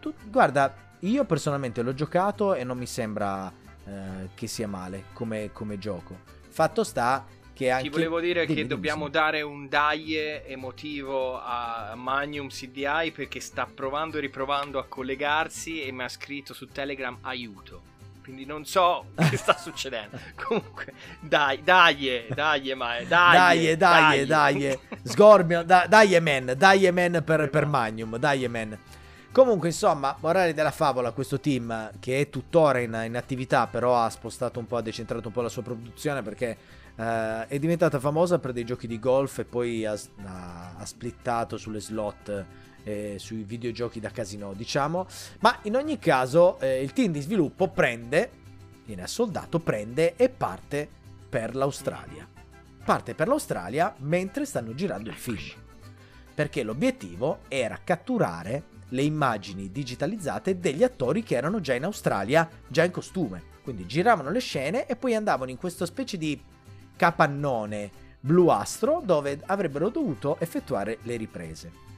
[0.00, 3.52] Tu- guarda, io personalmente l'ho giocato e non mi sembra
[3.84, 6.16] eh, che sia male come, come gioco.
[6.48, 7.24] Fatto sta
[7.54, 9.10] che anche Ti volevo dire Dimmi, che dimmi, dobbiamo sì.
[9.10, 15.92] dare un daglie emotivo a Magnum CDI perché sta provando e riprovando a collegarsi e
[15.92, 17.90] mi ha scritto su Telegram aiuto.
[18.22, 20.18] Quindi non so che sta succedendo.
[20.36, 27.50] Comunque, dai, dai, dai, ma Dai, dai, dai, Sgorbio, da- dai, man, dai, man per,
[27.50, 28.78] per Magnum, dai, man.
[29.32, 34.10] Comunque, insomma, morale della favola, questo team che è tuttora in, in attività, però ha
[34.10, 36.56] spostato un po', ha decentrato un po' la sua produzione perché
[36.94, 39.92] eh, è diventata famosa per dei giochi di golf e poi ha,
[40.24, 42.44] ha- ha splittato sulle slot
[42.84, 45.06] e sui videogiochi da casino, diciamo.
[45.40, 48.30] Ma in ogni caso, eh, il team di sviluppo prende,
[48.84, 50.88] viene assoldato, prende e parte
[51.28, 52.28] per l'Australia.
[52.84, 55.60] Parte per l'Australia mentre stanno girando il film.
[56.34, 62.84] Perché l'obiettivo era catturare le immagini digitalizzate degli attori che erano già in Australia, già
[62.84, 63.50] in costume.
[63.62, 66.40] Quindi giravano le scene e poi andavano in questa specie di
[66.96, 71.91] capannone bluastro dove avrebbero dovuto effettuare le riprese.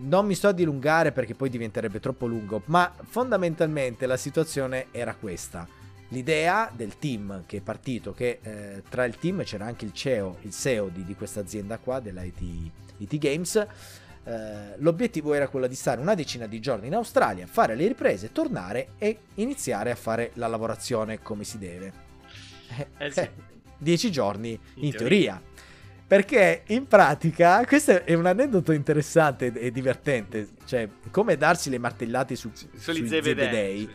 [0.00, 4.86] Eh, Non mi sto a dilungare perché poi diventerebbe troppo lungo, ma fondamentalmente la situazione
[4.90, 5.68] era questa.
[6.08, 10.38] L'idea del team che è partito, che eh, tra il team c'era anche il CEO,
[10.42, 12.40] il CEO di, di questa azienda qua, della IT,
[12.96, 13.66] IT Games,
[14.24, 18.32] eh, l'obiettivo era quello di stare una decina di giorni in Australia, fare le riprese,
[18.32, 21.92] tornare e iniziare a fare la lavorazione come si deve.
[22.98, 23.28] Eh sì.
[23.78, 25.40] Dieci giorni in, In teoria.
[26.10, 32.34] Perché in pratica, questo è un aneddoto interessante e divertente, cioè come darsi le martellate
[32.34, 33.06] su, Sugli sui zebedei.
[33.06, 33.78] zebedei.
[33.78, 33.94] sugli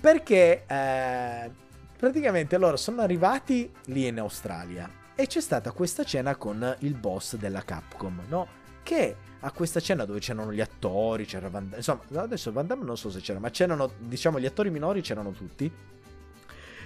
[0.00, 1.50] Perché eh,
[1.98, 7.36] praticamente loro sono arrivati lì in Australia e c'è stata questa cena con il boss
[7.36, 8.48] della Capcom, no?
[8.82, 12.84] Che a questa cena dove c'erano gli attori, c'era Van Damme, insomma, adesso Van Damme
[12.84, 15.70] non so se c'era, ma c'erano, diciamo, gli attori minori c'erano tutti.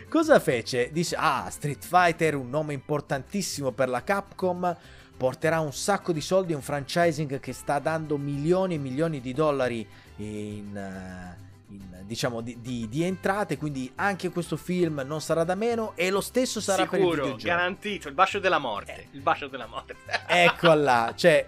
[0.09, 0.91] Cosa fece?
[0.93, 4.77] Dice, ah, Street Fighter, un nome importantissimo per la Capcom,
[5.17, 9.87] porterà un sacco di soldi, un franchising che sta dando milioni e milioni di dollari
[10.17, 10.77] in...
[10.77, 15.95] eh, in, diciamo di, di- di entrate quindi anche questo film non sarà da meno
[15.97, 18.95] e lo stesso sarà per il Sicuro, videogioco garantito, il bacio della morte.
[18.95, 19.07] Eh.
[19.11, 19.97] Il bacio della morte.
[20.29, 21.45] ecco là cioè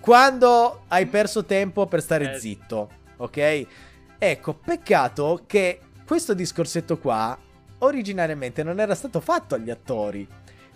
[0.00, 2.38] quando hai perso tempo per stare Eh.
[2.40, 3.66] zitto ok
[4.18, 7.38] ecco peccato che questo discorsetto qua
[7.80, 10.26] originariamente non era stato fatto agli attori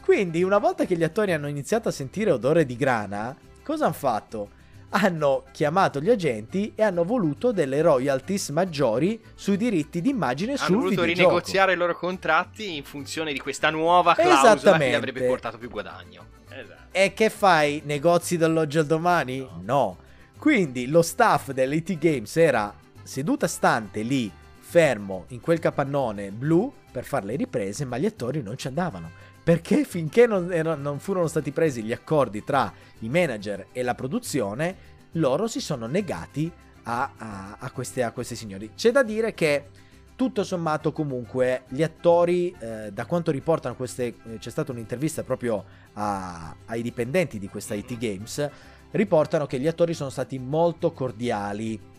[0.01, 3.95] quindi una volta che gli attori hanno iniziato a sentire odore di grana cosa hanno
[3.95, 4.49] fatto
[4.97, 10.77] hanno chiamato gli agenti e hanno voluto delle royalties maggiori sui diritti d'immagine hanno sul
[10.77, 11.29] voluto videogioco.
[11.29, 15.69] rinegoziare i loro contratti in funzione di questa nuova clausola che gli avrebbe portato più
[15.69, 16.27] guadagno.
[16.49, 16.83] Esatto.
[16.93, 17.83] E che fai?
[17.85, 19.47] Negozi dall'oggi al domani?
[19.63, 19.99] No.
[20.39, 24.31] Quindi lo staff dell'IT Games era seduta stante lì,
[24.75, 29.09] fermo in quel capannone blu per fare le riprese, ma gli attori non ci andavano.
[29.45, 33.95] Perché finché non, ero- non furono stati presi gli accordi tra i manager e la
[33.95, 34.75] produzione,
[35.13, 36.51] loro si sono negati
[36.83, 38.73] a, a- a queste, a questi signori.
[38.75, 39.69] C'è da dire che
[40.17, 45.65] tutto sommato comunque gli attori, eh, da quanto riportano queste, eh, c'è stata un'intervista proprio
[45.93, 48.51] a- ai dipendenti di questa IT Games,
[48.91, 51.93] riportano che gli attori sono stati molto cordiali.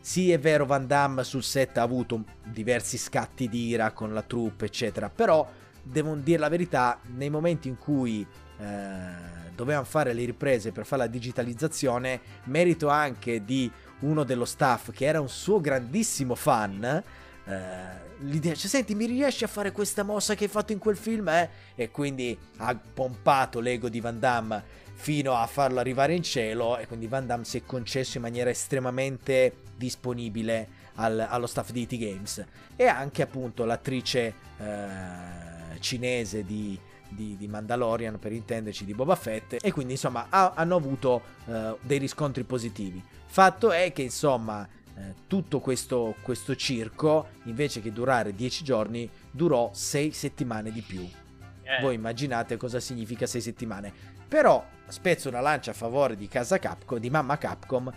[0.00, 4.22] Sì, è vero, Van Damme sul set ha avuto diversi scatti di ira con la
[4.22, 5.48] troupe, eccetera, però
[5.82, 8.26] devo dire la verità, nei momenti in cui
[8.58, 9.12] eh,
[9.54, 13.70] dovevano fare le riprese per fare la digitalizzazione, merito anche di
[14.00, 17.02] uno dello staff che era un suo grandissimo fan,
[17.44, 20.96] eh, gli dice senti mi riesci a fare questa mossa che hai fatto in quel
[20.96, 21.48] film eh?
[21.74, 24.62] e quindi ha pompato l'ego di Van Damme
[25.00, 28.50] fino a farlo arrivare in cielo e quindi Van Damme si è concesso in maniera
[28.50, 31.96] estremamente disponibile al- allo staff di E.T.
[31.96, 32.44] Games
[32.76, 36.78] e anche appunto l'attrice eh, cinese di,
[37.08, 41.76] di- di Mandalorian per intenderci di Boba Fett e quindi insomma ha- hanno avuto eh,
[41.80, 48.34] dei riscontri positivi fatto è che insomma eh, tutto questo, questo circo invece che durare
[48.34, 51.08] 10 giorni durò 6 settimane di più
[51.62, 54.18] Eh, voi immaginate cosa significa 6 settimane.
[54.30, 57.92] Però spezzo una lancia a favore di casa Capcom, di mamma Capcom.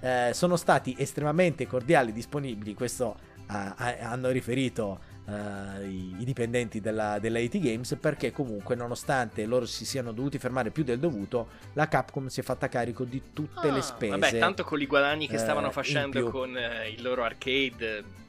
[0.00, 2.72] eh, sono stati estremamente cordiali e disponibili.
[2.72, 3.16] Questo
[3.48, 7.96] ah, hanno riferito eh, i, i dipendenti della, della AT Games.
[8.00, 12.42] Perché comunque, nonostante loro si siano dovuti fermare più del dovuto, la Capcom si è
[12.42, 14.16] fatta carico di tutte ah, le spese.
[14.18, 18.22] Vabbè, tanto con i guadagni che eh, stavano facendo con eh, il loro arcade.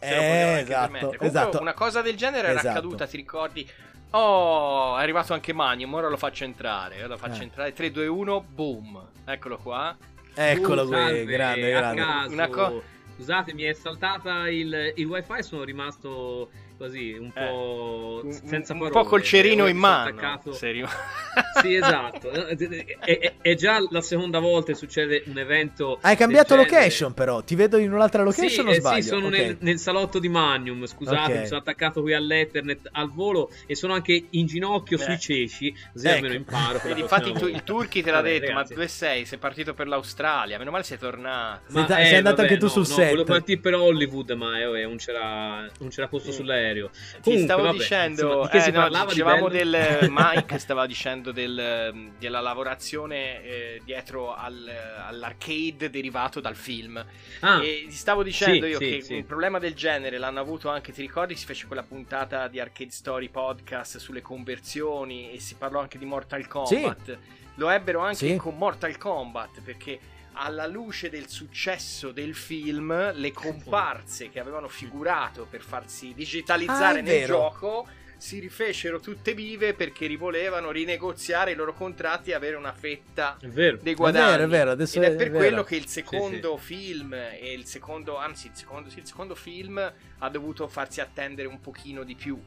[0.00, 1.60] Eh, esatto, esatto.
[1.60, 2.78] Una cosa del genere era Esatto.
[2.78, 3.68] accaduta, ti ricordi?
[4.10, 6.98] Oh, è arrivato anche Magnum, ora lo faccio entrare.
[6.98, 7.44] Ora lo faccio Eh.
[7.44, 7.72] entrare.
[7.72, 9.08] 3, 2, 1, boom.
[9.24, 9.96] Eccolo qua.
[10.34, 12.00] Eccolo qui, grande, grande.
[12.00, 12.32] caso.
[12.32, 12.82] Una co-
[13.16, 18.72] Scusate, mi è saltata il, il wifi, sono rimasto così un Eh, po' Un, senza
[18.72, 19.00] un parole.
[19.02, 20.08] po' col cerino Ora in mano.
[20.10, 20.86] attaccato- Serio.
[21.60, 22.30] Sì, esatto.
[22.30, 22.54] È,
[23.04, 25.98] è- è già la seconda volta che succede un evento.
[26.00, 27.42] Hai cambiato location, però.
[27.42, 29.02] Ti vedo in un'altra location sì, o eh, sbaglio?
[29.02, 29.32] sì, sono Ok.
[29.32, 30.86] nel, nel salotto di Magnum.
[30.86, 31.38] Scusate, Ok.
[31.40, 35.00] mi sono attaccato qui all'Ethernet al volo e sono anche in ginocchio Eh.
[35.02, 35.74] sui ceci.
[35.92, 36.16] Così Ecco.
[36.16, 36.80] almeno imparo.
[36.82, 37.62] Vedi, infatti tu- il.
[37.64, 38.72] Turchi te l'ha Vabbè, detto, ragazzi.
[38.72, 39.24] ma dove sei?
[39.24, 41.70] Sei partito per l'Australia, meno male sei tornato.
[41.72, 43.10] Sei ta- sei andato anche tu no, sul no, set.
[43.10, 46.36] Volevo partire per Hollywood, ma eh, vabbè, non, c'era, non c'era posto Sì.
[46.68, 46.90] Sull'aereo.
[46.90, 49.70] Ti Comunque, stavo vabbè, dicendo, insomma, di eh, no, dicevamo bello?
[49.70, 54.70] del Mike stava dicendo del, della lavorazione eh, dietro al-
[55.06, 57.04] all'arcade derivato dal film.
[57.40, 59.14] Ah, E ti stavo dicendo sì, io sì, che sì.
[59.14, 61.34] un problema del genere l'hanno avuto anche, ti ricordi?
[61.36, 66.04] Si fece quella puntata di Arcade Story Podcast sulle conversioni e si parlò anche di
[66.04, 67.18] Mortal Kombat.
[67.56, 69.98] Lo ebbero anche con Mortal Kombat perché
[70.40, 77.00] alla luce del successo del film, le comparse che avevano figurato per farsi digitalizzare Ah,
[77.00, 77.34] è nel vero.
[77.34, 83.36] gioco si rifecero tutte vive perché rivolevano rinegoziare i loro contratti e avere una fetta
[83.40, 83.78] è vero.
[83.80, 84.30] dei È guadagni.
[84.30, 85.38] vero, è vero, adesso Ed è è per vero.
[85.38, 89.92] quello che il secondo film e il secondo, anzi il secondo, sì, il secondo film
[90.18, 92.40] ha dovuto farsi attendere un pochino di più.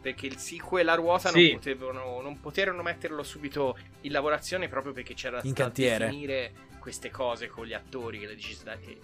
[0.00, 1.48] Perché il sequel a ruota Sì.
[1.50, 6.04] non, potevano, non poterono metterlo subito in lavorazione proprio perché c'era In da cantiere.
[6.06, 6.52] definire
[6.88, 8.98] queste cose con gli attori che le dici che-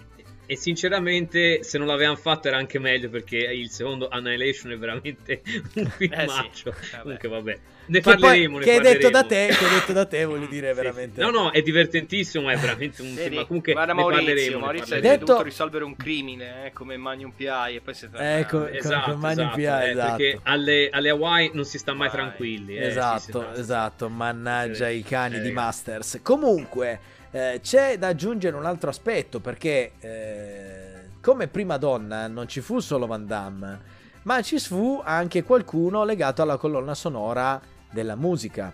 [0.47, 5.43] E sinceramente, se non l'avevano fatto era anche meglio perché il secondo Annihilation è veramente
[5.77, 6.71] un filmaccio.
[6.71, 7.01] vabbè.
[7.03, 8.59] Comunque, vabbè, ne Che, poi- parleremo.
[8.59, 9.53] ne che hai detto da parleremo.
[9.53, 11.15] te, che hai detto da te, voglio dire Sì, veramente.
[11.15, 11.21] sì.
[11.21, 13.35] No, no, è divertentissimo, ma è veramente un Vedi?
[13.37, 13.47] film.
[13.47, 14.59] Comunque, Guarda ne Maurizio, parleremo.
[14.59, 15.13] Maurizio hai parleremo.
[15.19, 18.69] Detto- dovuto risolvere un crimine eh, come Magnum PI e poi si torna Ecco, con-
[18.75, 20.17] Esatto, con Mani esatto, PA, eh, esatto.
[20.17, 22.17] perché alle, alle Hawaii non si sta mai Vai.
[22.19, 22.77] tranquilli.
[22.77, 25.51] eh, esatto, sì, sì, esatto, mannaggia Eh, i cani eh, di.
[25.53, 26.21] Masters.
[26.23, 27.01] Comunque,
[27.35, 32.79] eh, c'è da aggiungere un altro aspetto perché eh, come prima donna non ci fu
[32.79, 33.81] solo Van Damme,
[34.23, 37.61] ma ci fu anche qualcuno legato alla colonna sonora
[37.91, 38.73] della musica.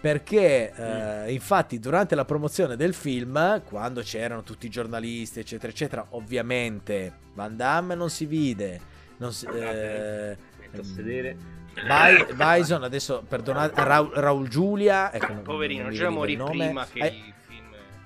[0.00, 6.06] Perché eh, infatti durante la promozione del film, quando c'erano tutti i giornalisti, eccetera, eccetera,
[6.10, 8.80] ovviamente Van Damme non si vide.
[9.18, 11.36] Non si, eh, Metto a sedere.
[11.74, 15.12] Bi- Bison, adesso perdonate, Raul, Raul Giulia.
[15.12, 17.36] ecco, Poverino, già morì prima che film...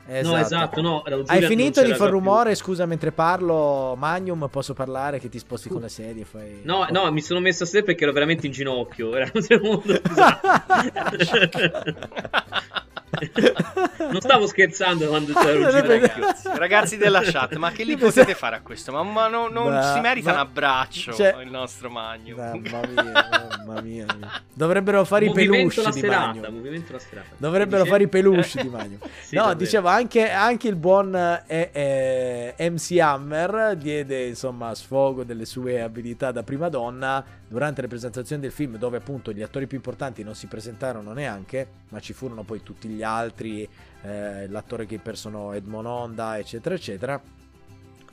[0.06, 0.28] esatto.
[0.28, 1.02] No, esatto, no.
[1.26, 2.18] Hai finito di far più.
[2.18, 2.54] rumore?
[2.54, 5.18] Scusa, mentre parlo, Magnum, posso parlare?
[5.18, 6.24] Che ti sposti con le sedie?
[6.24, 6.60] Fai...
[6.62, 9.14] No, no, mi sono messo a sedere perché ero veramente in ginocchio.
[9.16, 10.00] Era un secondo.
[13.98, 18.60] non stavo scherzando quando c'era ragazzi, ragazzi della chat, ma che li potete fare a
[18.62, 18.90] questo?
[18.90, 22.36] Ma, ma no, non ma, si merita ma, un abbraccio cioè, il nostro Magno.
[22.36, 23.28] Mamma mia,
[23.66, 24.06] mamma mia.
[24.54, 26.48] Dovrebbero fare i peluche di Magno.
[27.36, 28.98] Dovrebbero fare i peluche di Magno.
[29.22, 29.58] Sì, no, davvero.
[29.58, 36.32] dicevo anche, anche, il buon eh, eh, MC Hammer diede insomma sfogo delle sue abilità
[36.32, 40.34] da prima donna durante le presentazioni del film dove appunto gli attori più importanti non
[40.34, 43.68] si presentarono neanche, ma ci furono poi tutti gli altri,
[44.02, 47.20] eh, l'attore che impersonò Edmond Honda, eccetera, eccetera.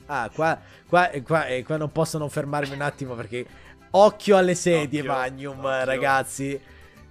[0.06, 3.46] Ah, qua, qua, qua, eh, qua non posso non fermarmi un attimo perché
[3.90, 5.84] occhio alle sedie, occhio, Magnum, occhio.
[5.84, 6.60] ragazzi.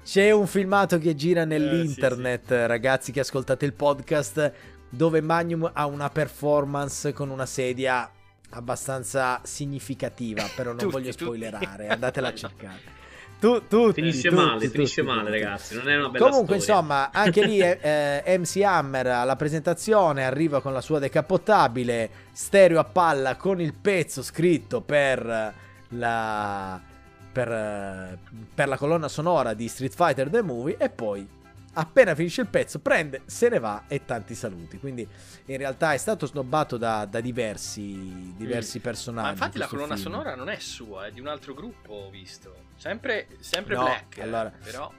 [0.03, 2.67] C'è un filmato che gira nell'internet, eh, sì, sì.
[2.67, 4.53] ragazzi che ascoltate il podcast,
[4.89, 8.09] dove Magnum ha una performance con una sedia
[8.51, 11.88] abbastanza significativa, però non tutti, voglio spoilerare, tutti.
[11.88, 12.97] andatela a cercare.
[13.39, 15.75] Tu, tutti, finisce tutti, male, finisce male, ragazzi.
[15.75, 16.81] Non è una bella Comunque, storia.
[16.81, 22.79] insomma, anche lì eh, eh MC Hammer alla presentazione arriva con la sua decapottabile stereo
[22.79, 25.53] a palla con il pezzo scritto per
[25.89, 26.81] la,
[27.31, 28.17] per,
[28.53, 31.25] per la colonna sonora di Street Fighter The Movie e poi
[31.73, 34.79] appena finisce il pezzo prende, se ne va e tanti saluti.
[34.79, 35.07] Quindi
[35.45, 38.81] in realtà è stato snobbato da, da diversi, diversi mm.
[38.81, 39.25] personaggi.
[39.27, 40.11] Ma infatti la colonna film.
[40.11, 42.68] sonora non è sua, è di un altro gruppo, ho visto.
[42.80, 44.91] Sempre, sempre no, Black, allora, però...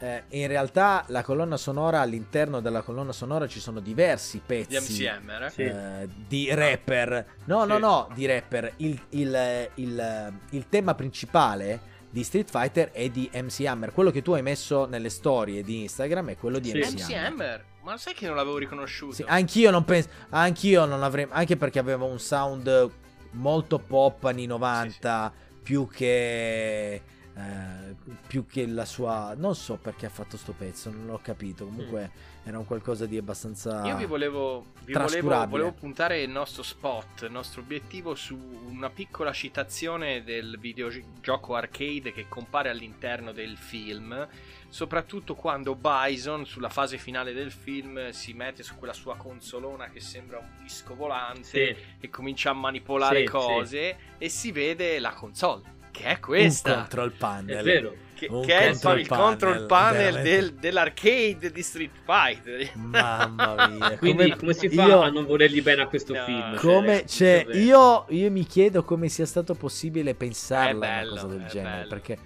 [0.00, 5.04] Eh, in realtà la colonna sonora all'interno della colonna sonora ci sono diversi pezzi di
[5.04, 5.50] MCM, eh?
[5.50, 5.62] Sì.
[5.62, 7.26] Eh, di rapper.
[7.44, 7.68] No, sì.
[7.68, 8.74] no, no, di rapper.
[8.76, 13.92] Il, il, il, il tema principale di Street Fighter e di MC Hammer.
[13.92, 16.78] Quello che tu hai messo nelle storie di Instagram è quello di sì.
[16.78, 17.64] MC, MC Hammer.
[17.82, 19.14] Ma sai che non l'avevo riconosciuto?
[19.14, 20.08] Sì, anch'io non penso.
[20.30, 21.26] Anch'io non avrei.
[21.28, 22.90] Anche perché aveva un sound
[23.32, 25.32] molto pop anni 90.
[25.32, 25.47] Sì, sì.
[25.68, 27.02] Più che.
[27.34, 27.94] Eh,
[28.26, 29.34] più che la sua.
[29.36, 31.66] Non so perché ha fatto sto pezzo, non l'ho capito.
[31.66, 32.10] Comunque.
[32.10, 36.62] Mm era un qualcosa di abbastanza io vi volevo, vi volevo, volevo, puntare il nostro
[36.62, 38.36] spot il nostro obiettivo su
[38.68, 44.26] una piccola citazione del videogioco arcade che compare all'interno del film
[44.70, 50.00] soprattutto quando Bison sulla fase finale del film si mette su quella sua consolona che
[50.00, 51.76] sembra un disco volante sì.
[52.00, 54.24] e comincia a manipolare sì, cose sì.
[54.24, 58.58] e si vede la console che è questa un control panel è vero che, che
[58.58, 62.70] è il, il control panel del, dell'arcade di Street Fighter.
[62.74, 63.96] Mamma mia.
[63.98, 66.56] Quindi come, come si fa io, a non volergli bene a questo no, film?
[66.56, 71.46] Come, cioè, io, io, mi chiedo come sia stato possibile pensarla bello, una cosa del
[71.46, 71.76] genere.
[71.76, 71.88] Bello.
[71.88, 72.18] Perché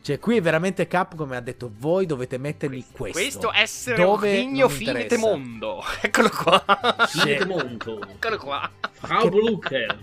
[0.00, 3.18] cioè, qui veramente Capcom ha detto: Voi dovete mettermi questo.
[3.18, 5.82] Questo essere Dove Rigno Finite Mondo.
[6.00, 6.64] Eccolo qua.
[7.08, 8.00] Finite Mondo.
[8.08, 8.70] Eccolo qua.
[8.92, 9.98] Frau Blucher.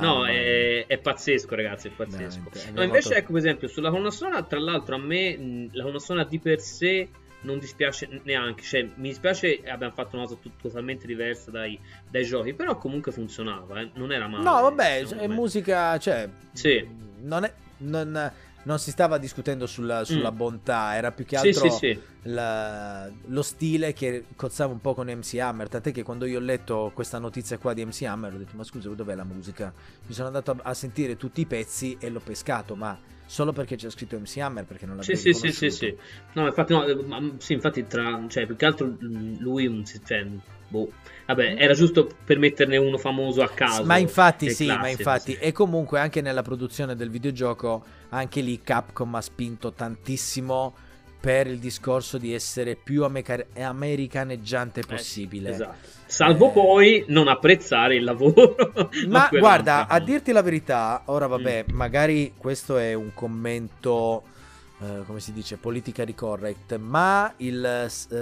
[0.00, 1.88] no, è, è, pazzesco, ragazzi.
[1.88, 2.50] È pazzesco.
[2.72, 6.26] No, invece, ecco, per esempio, sulla colonna sonora, tra l'altro, a me la colonna sonora
[6.26, 7.08] di per sé
[7.42, 8.62] non dispiace neanche.
[8.62, 11.78] Cioè, mi dispiace abbiamo fatto una cosa totalmente diversa dai,
[12.10, 13.90] dai, giochi, però comunque funzionava, eh.
[13.94, 14.42] non era male.
[14.42, 16.28] No, vabbè, è musica, cioè...
[16.52, 16.86] Sì.
[17.20, 17.52] Non è...
[17.80, 18.32] Non,
[18.68, 20.36] non si stava discutendo sulla, sulla mm.
[20.36, 22.00] bontà, era più che altro sì, sì, sì.
[22.24, 25.70] La, lo stile che cozzava un po' con MC Hammer.
[25.70, 28.64] Tant'è che quando io ho letto questa notizia qua di MC Hammer ho detto: Ma
[28.64, 29.72] scusa, dov'è la musica?
[30.06, 33.76] Mi sono andato a, a sentire tutti i pezzi e l'ho pescato, ma solo perché
[33.76, 35.96] c'è scritto MC Hammer perché non l'avevo sì, sì, sì, sì,
[36.32, 40.26] no infatti no, ma, sì, infatti tra cioè più che altro lui cioè,
[40.68, 40.90] boh
[41.28, 43.84] Vabbè, era giusto per metterne uno famoso a caso.
[43.84, 45.32] Ma infatti sì, classe, ma infatti.
[45.32, 45.38] Sì.
[45.38, 50.72] E comunque anche nella produzione del videogioco, anche lì Capcom ha spinto tantissimo
[51.20, 55.50] per il discorso di essere più amer- americaneggiante possibile.
[55.50, 55.88] Eh, esatto.
[56.06, 56.52] Salvo eh...
[56.52, 58.56] poi non apprezzare il lavoro.
[59.08, 61.76] Ma guarda, a dirti la verità, ora vabbè, mm.
[61.76, 64.36] magari questo è un commento...
[64.78, 68.16] Uh, come si dice, politically correct, ma il, uh,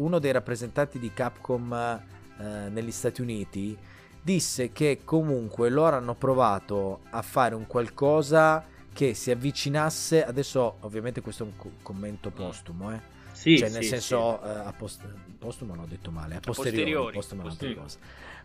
[0.00, 2.00] uno dei rappresentanti di Capcom
[2.42, 3.76] eh, negli Stati Uniti
[4.20, 11.20] disse che comunque loro hanno provato a fare un qualcosa che si avvicinasse adesso ovviamente
[11.20, 13.00] questo è un co- commento postumo eh
[13.32, 14.48] sì, cioè nel sì, senso sì.
[14.48, 15.06] Uh, a post-
[15.38, 17.48] postumo non ho detto male a posteriori, posteriori.
[17.48, 17.90] posteriori.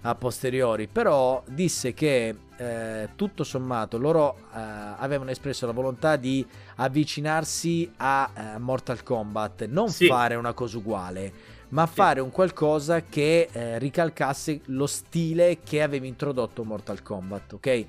[0.02, 4.60] A posteriori però disse che eh, tutto sommato loro eh,
[4.98, 6.46] avevano espresso la volontà di
[6.76, 11.94] avvicinarsi a eh, Mortal Kombat non fare una cosa uguale ma sì.
[11.94, 17.86] fare un qualcosa che eh, ricalcasse lo stile che aveva introdotto Mortal Kombat, ok?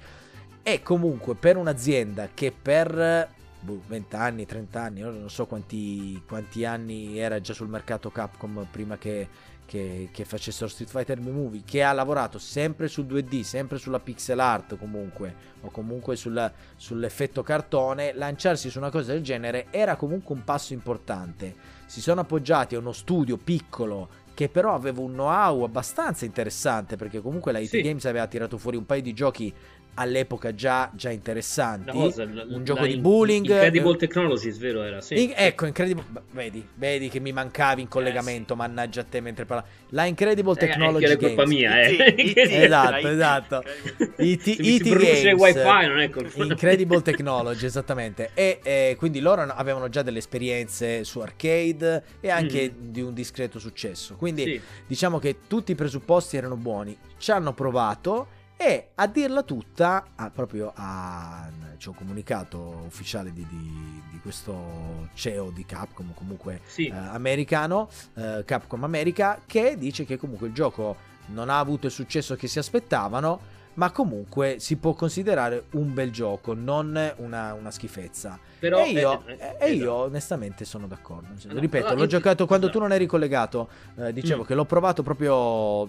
[0.63, 3.29] E comunque per un'azienda che per
[3.61, 8.67] boh, 20 anni, 30 anni, non so quanti, quanti, anni era già sul mercato Capcom
[8.71, 9.29] prima che,
[9.69, 14.41] che, che facessero Street Fighter Movie, che ha lavorato sempre sul 2D, sempre sulla pixel
[14.41, 20.35] art comunque, o comunque sulla, sull'effetto cartone, lanciarsi su una cosa del genere era comunque
[20.35, 25.65] un passo importante si sono appoggiati a uno studio piccolo che però aveva un know-how
[25.65, 27.81] abbastanza interessante perché comunque la IT Sì.
[27.81, 29.53] Games aveva tirato fuori un paio di giochi
[29.99, 31.87] all'epoca già, già interessanti.
[31.87, 33.45] La cosa, la- un la- gioco di in- bowling.
[33.47, 35.01] Incredible eh, Technologies, vero era?
[35.01, 35.23] Sì.
[35.25, 36.05] in- ecco, Incredible.
[36.31, 39.69] Vedi, vedi che mi mancavi in collegamento, mannaggia a te mentre parlavi.
[39.91, 41.93] La Incredible Eh, Technology che è colpa mia, eh.
[41.93, 43.63] IT, IT, Esatto, esatto.
[44.19, 48.31] IT, IT Games, wifi non è colpa Incredible Technology, esattamente.
[48.35, 53.59] E eh, quindi loro avevano già delle esperienze su arcade e anche di un discreto
[53.59, 54.15] successo.
[54.17, 54.61] Quindi Sì.
[54.87, 56.97] diciamo che tutti i presupposti erano buoni.
[57.19, 58.29] Ci hanno provato
[58.61, 61.49] e a dirla tutta, a- proprio a,
[61.79, 66.87] c'è un comunicato ufficiale di, di- di questo CEO di Capcom, comunque Sì.
[66.89, 70.97] eh, americano, eh, Capcom America, che dice che comunque il gioco
[71.27, 76.11] non ha avuto il successo che si aspettavano, ma comunque si può considerare un bel
[76.11, 78.37] gioco, non una, una schifezza.
[78.59, 79.67] Però, e io, eh, eh, e esatto.
[79.73, 81.29] io onestamente sono d'accordo.
[81.47, 82.81] Ripeto, l'ho io- giocato quando esatto.
[82.81, 83.69] tu non eri collegato.
[83.99, 84.47] eh, dicevo Mm.
[84.47, 85.89] che l'ho provato proprio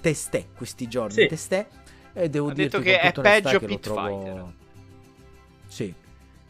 [0.00, 1.14] testè questi giorni.
[1.14, 1.26] Sì.
[1.26, 1.66] Testè.
[2.12, 4.06] E devo con che è peggio che lo Pit trovo...
[4.06, 4.44] Fighter.
[5.68, 5.94] Sì.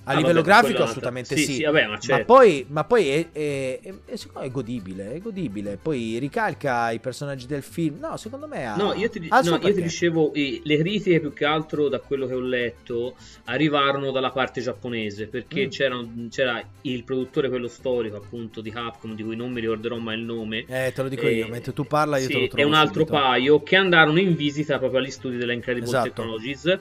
[0.08, 1.52] A Ah, livello vabbè, grafico assolutamente sì, sì.
[1.56, 2.24] sì, vabbè, ma certo.
[2.24, 5.76] poi, ma poi è, è- è- è- godibile, è godibile.
[5.80, 7.98] Poi ricalca i personaggi del film.
[8.00, 11.34] No, secondo me ha, No, io ti, no, io ti dicevo, eh, le critiche più
[11.34, 15.68] che altro da quello che ho letto arrivarono dalla parte giapponese perché Mm.
[15.68, 20.16] c'era, c'era il produttore, quello storico appunto di Capcom, di cui non mi ricorderò mai
[20.18, 20.64] il nome.
[20.68, 22.64] Eh, te lo dico Eh, io, mentre tu parla io sì, te lo trovo E
[22.66, 23.12] un altro subito.
[23.12, 26.08] paio che andarono in visita proprio agli studi della Incredible Esatto.
[26.08, 26.78] Technologies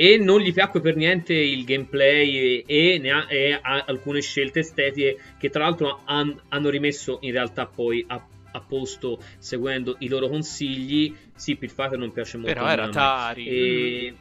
[0.00, 4.20] e non gli piacque per niente il gameplay e, e ne ha, e ha alcune
[4.20, 9.96] scelte estetiche che tra l'altro han- hanno rimesso in realtà poi a, a posto seguendo
[9.98, 11.12] i loro consigli.
[11.34, 12.52] Sì, Pit Fighter non piace molto.
[12.52, 12.88] Però era me.
[12.90, 13.48] Atari.
[13.48, 14.14] E-.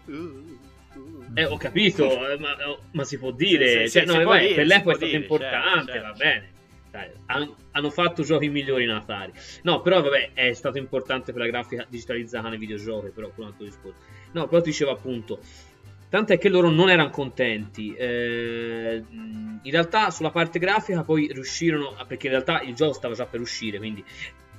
[1.35, 2.55] Eh, ho capito, eh, ma,
[2.93, 5.11] ma si può dire, Sì, sì, cioè, sì, no, vabbè, dire, per l'epoca è stato
[5.11, 6.23] dire, importante, certo, va certo.
[6.23, 6.55] bene.
[6.89, 9.31] Dai, han- hanno fatto giochi migliori in Atari.
[9.61, 13.65] No, però vabbè, è stato importante per la grafica digitalizzata nei videogiochi, però un altro
[13.65, 13.97] discorso.
[14.31, 15.39] No, però ti dicevo appunto,
[16.09, 17.93] tant'è che loro non erano contenti.
[17.93, 19.03] eh,
[19.63, 23.39] in realtà sulla parte grafica poi riuscirono, perché in realtà il gioco stava già per
[23.41, 24.03] uscire, quindi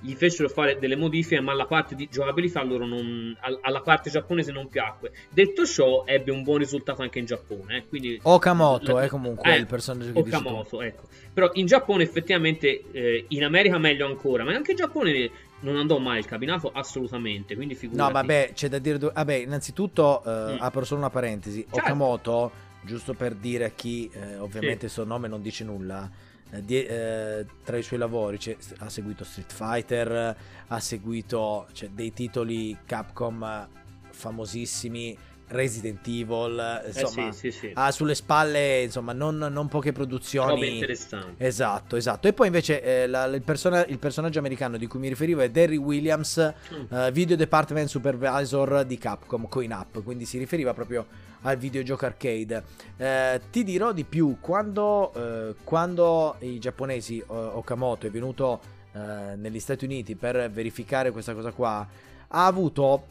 [0.00, 4.10] gli fecero fare delle modifiche, ma la parte di giocabilità loro non, al- alla parte
[4.10, 5.10] giapponese non piacque.
[5.30, 7.78] Detto ciò, ebbe un buon risultato anche in Giappone.
[7.78, 10.18] eh, quindi Okamoto la- è comunque eh, il personaggio che.
[10.20, 11.08] Okamoto, ecco.
[11.34, 15.30] Però in Giappone effettivamente, eh, in America meglio ancora, ma anche in Giappone
[15.60, 18.12] non andò mai il cabinato assolutamente, quindi figurati.
[18.12, 18.98] No, vabbè, c'è da dire.
[18.98, 20.56] Vabbè, innanzitutto eh, Mm.
[20.60, 21.60] apro solo una parentesi.
[21.62, 21.76] Certo.
[21.78, 22.50] Okamoto,
[22.82, 26.10] giusto per dire a chi eh, ovviamente il suo nome non dice nulla.
[26.50, 30.36] eh, di- eh, tra i suoi lavori c'è- ha seguito Street Fighter,
[30.68, 33.68] ha seguito cioè, dei titoli Capcom
[34.10, 35.16] famosissimi,
[35.48, 37.70] Resident Evil, eh, Eh, insomma, sì, sì, sì.
[37.74, 40.50] ha sulle spalle insomma non, non poche produzioni.
[40.50, 41.42] Robe interessanti.
[41.44, 42.28] Esatto, esatto.
[42.28, 45.50] E poi invece eh, la- il, persona- il personaggio americano di cui mi riferivo è
[45.50, 46.36] Derry Williams,
[46.72, 46.94] Mm.
[46.94, 51.06] eh, Video Department Supervisor di Capcom, Coin Up, quindi si riferiva proprio
[51.42, 52.64] al videogioco arcade.
[52.96, 58.60] Eh, ti dirò di più, quando, eh, quando i giapponesi, Okamoto è venuto
[58.92, 61.86] eh, negli Stati Uniti per verificare questa cosa qua,
[62.30, 63.06] ha avuto,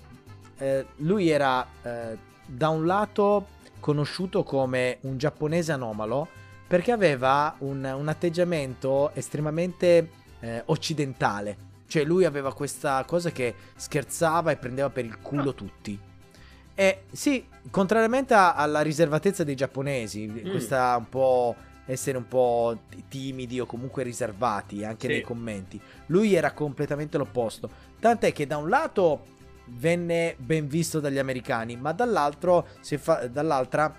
[0.58, 3.48] eh, lui era eh, da un lato
[3.80, 6.28] conosciuto come un giapponese anomalo,
[6.68, 11.66] perché aveva un, un atteggiamento estremamente eh, occidentale.
[11.88, 15.98] Cioè lui aveva questa cosa che scherzava e prendeva per il culo tutti.
[16.76, 21.56] E sì, contrariamente a- alla riservatezza dei giapponesi, questa un po'
[21.86, 22.78] essere un po'
[23.08, 25.14] timidi o comunque riservati anche Sì.
[25.14, 27.70] nei commenti, lui era completamente l'opposto.
[28.00, 29.36] Tant'è che da un lato
[29.70, 33.94] venne ben visto dagli americani, ma dall'altro fa- dall'altra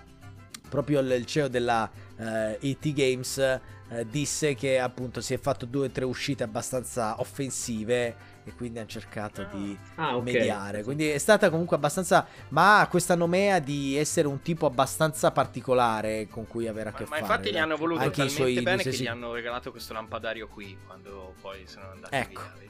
[0.69, 5.87] proprio il CEO della eh, ET Games eh, disse che appunto si è fatto due
[5.87, 10.23] o tre uscite abbastanza offensive e quindi hanno cercato di Ah, ok.
[10.23, 10.83] mediare.
[10.83, 12.25] Quindi è stata comunque abbastanza.
[12.49, 16.97] Ma ha questa nomea di essere un tipo abbastanza particolare con cui avere a Ma,
[16.97, 17.21] che ma fare.
[17.21, 20.47] infatti gli hanno voluto Anche i talmente suoi bene che gli hanno regalato questo lampadario
[20.47, 22.41] qui quando poi sono andati Ecco.
[22.59, 22.67] via.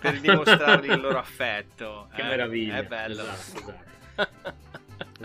[0.00, 2.08] Per dimostrargli il loro affetto.
[2.14, 2.24] Che eh.
[2.24, 2.76] meraviglia.
[2.78, 3.22] È bello.
[3.22, 3.74] Esatto,
[4.16, 4.56] esatto.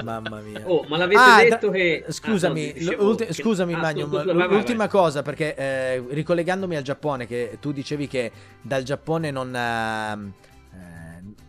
[0.03, 0.61] Mamma mia.
[0.65, 2.05] Oh, ma l'avete Ah, detto da- che...
[2.09, 4.55] Scusami, Ah, no, dicevo l'ulti- che- scusami Ah, Magnum, scusa, vai, vai, vai.
[4.57, 8.31] l'ultima cosa perché eh, ricollegandomi al Giappone che tu dicevi che
[8.61, 10.33] dal Giappone non, eh,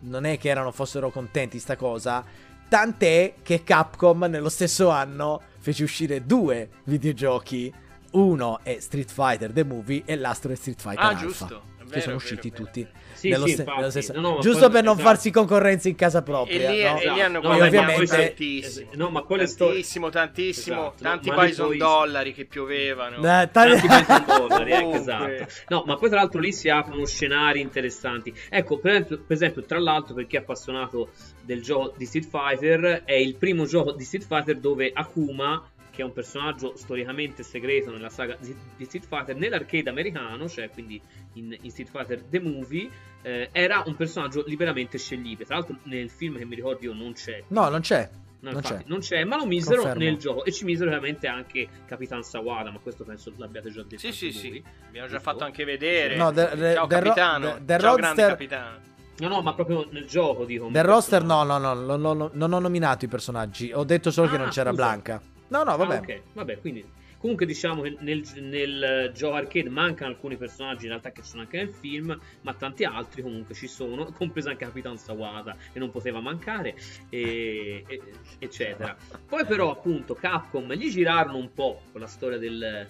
[0.00, 2.22] non è che erano fossero contenti sta cosa,
[2.68, 7.72] tant'è che Capcom nello stesso anno fece uscire due videogiochi
[8.12, 11.62] uno è Street Fighter The Movie e l'altro è Street Fighter Ah, Alpha, giusto.
[11.94, 12.64] Che vero, sono usciti vero.
[12.64, 13.78] tutti Sì, nello sì, infatti.
[13.78, 15.08] nello stesso- No, no, giusto poi- per non esatto.
[15.08, 16.98] farsi concorrenza in casa E propria lì, no?
[16.98, 18.90] e lì hanno No, ovviamente- tantissimo.
[18.94, 20.76] No, ma poi le storie- tantissimo, tantissimo.
[20.80, 23.16] Esatto, tanti ma poi dollari che piovevano.
[23.18, 25.46] Eh, tanti pensi dollari, ecco, esatto.
[25.68, 28.32] No, ma poi tra l'altro lì si aprono scenari interessanti.
[28.50, 31.10] Ecco, per esempio, per esempio, tra l'altro, per chi è appassionato
[31.40, 35.62] del gioco di Street Fighter, è il primo gioco di Street Fighter dove Akuma,
[35.94, 41.00] che è un personaggio storicamente segreto nella saga di Street Fighter, nell'arcade americano, cioè quindi
[41.34, 42.88] in, in Street Fighter The Movie,
[43.22, 45.44] eh, era un personaggio liberamente sceglibile.
[45.44, 47.44] Tra l'altro nel film che mi ricordo io non c'è.
[47.48, 48.10] no non c'è
[48.44, 48.88] No, Non infatti, c'è.
[48.90, 50.04] non c'è, ma lo misero Confermo.
[50.04, 53.96] nel gioco e ci misero ovviamente anche Capitan Sawada, ma questo penso l'abbiate già detto.
[53.96, 54.48] Sì, sì, anche sì.
[54.50, 54.64] voi.
[54.88, 56.14] Abbiamo già fatto anche vedere.
[56.16, 57.54] No, The- The- Ciao The Ro- capitano.
[57.54, 58.76] The- The Ciao capitano.
[59.20, 60.68] No, no, ma proprio nel gioco dico.
[60.70, 64.28] del roster no no no non, non- non ho nominato i personaggi ho detto solo
[64.28, 64.82] che Ah, non c'era scusa.
[64.82, 65.22] Blanca
[65.58, 66.84] no no vabbè Ah, ok, vabbè, quindi
[67.18, 71.56] comunque diciamo che nel, nel gioco arcade mancano alcuni personaggi in realtà che sono anche
[71.56, 76.20] nel film, ma tanti altri comunque ci sono, compreso anche Capitan Sawada che non poteva
[76.20, 76.74] mancare,
[77.08, 78.00] e- e-
[78.38, 78.94] eccetera.
[79.26, 82.86] Poi però appunto Capcom gli girarono un po' con la storia del,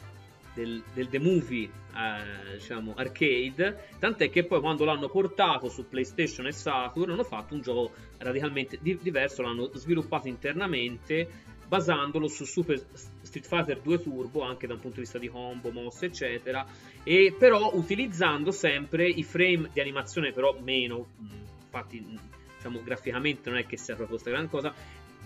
[0.54, 6.46] del, del The Movie eh, diciamo arcade tant'è che poi quando l'hanno portato su PlayStation
[6.46, 11.28] e Saturn hanno fatto un gioco radicalmente di- diverso l'hanno sviluppato internamente
[11.66, 12.82] basandolo su Super
[13.22, 16.64] Street Fighter 2 Turbo anche da un punto di vista di combo, mosse eccetera
[17.02, 21.26] e però utilizzando sempre i frame di animazione però meno mh,
[21.64, 22.18] infatti mh,
[22.56, 24.72] diciamo graficamente non è che sia proprio questa gran cosa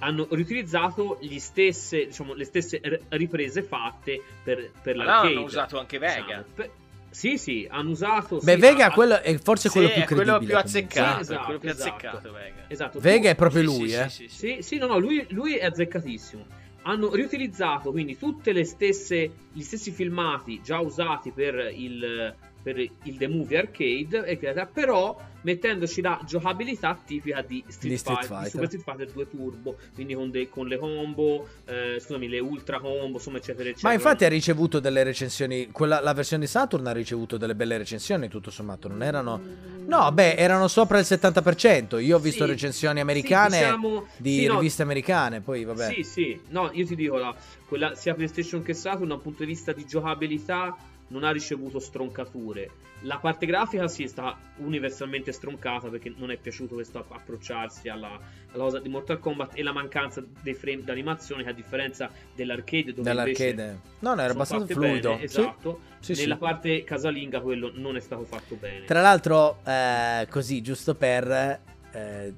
[0.00, 5.34] hanno riutilizzato gli stesse, diciamo, le stesse riprese fatte per, per Ma là l'arcade.
[5.34, 6.22] hanno usato anche Vega.
[6.22, 6.44] diciamo.
[6.54, 6.70] Per-
[7.18, 8.38] sì, sì, hanno usato.
[8.40, 11.14] beh sì, Vega ha- quello è forse Sì, quello più è quello credibile più azzeccato.
[11.16, 11.88] Sì, esatto, è quello più esatto.
[11.88, 12.64] azzeccato, Vega.
[12.68, 14.36] Esatto, Vega è proprio Sì, lui sì, eh sì, sì, sì.
[14.36, 16.46] Sì, sì, no, no, lui, lui è azzeccatissimo.
[16.82, 23.16] Hanno riutilizzato quindi tutte le stesse, gli stessi filmati già usati per il, per il
[23.16, 28.44] The Movie Arcade, eccetera, però mettendoci la giocabilità tipica di Street, Di Street Fighter, di
[28.44, 28.50] Fighter.
[28.50, 32.80] Super Street Fighter 2 Turbo, quindi con, de- con le combo, eh, scusami, le ultra
[32.80, 33.88] combo, insomma, eccetera, eccetera.
[33.88, 35.68] Ma infatti ha ricevuto delle recensioni.
[35.70, 38.88] Quella, la versione di Saturn ha ricevuto delle belle recensioni, tutto sommato.
[38.88, 39.40] Non erano.
[39.86, 41.98] No, beh, erano sopra il 70%.
[42.02, 45.40] Io ho visto Sì, recensioni sì, americane diciamo- di sì, no, riviste americane.
[45.40, 45.92] Poi, vabbè.
[45.94, 47.34] Sì, sì, no, io ti dico, la-
[47.66, 50.76] quella, sia PlayStation che Saturn, da un punto di vista di giocabilità,
[51.08, 52.70] non ha ricevuto stroncature.
[53.02, 57.88] La parte grafica sì, è stata universalmente stroncata perché non è piaciuto questo app- approcciarsi
[57.88, 58.18] alla,
[58.52, 62.92] alla cosa di Mortal Kombat e la mancanza dei frame d'animazione che a differenza dell'arcade
[62.92, 63.80] dove Dell'arcade.
[64.00, 65.10] No, no, era abbastanza fluido.
[65.10, 65.40] bene, Sì.
[65.40, 65.80] esatto.
[66.00, 66.22] Sì, sì.
[66.22, 68.84] Nella parte casalinga quello non è stato fatto bene.
[68.84, 71.60] Tra l'altro, eh, così, giusto per...
[71.92, 72.34] eh,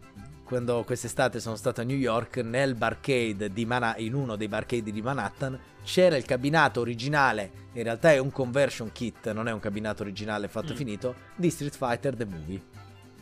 [0.51, 4.91] quando quest'estate sono stato a New York, nel barcade di Mana- in uno dei barcade
[4.91, 9.61] di Manhattan, c'era il cabinato originale, in realtà è un conversion kit, non è un
[9.61, 10.77] cabinato originale fatto e Mm.
[10.77, 12.61] finito, di Street Fighter The Movie.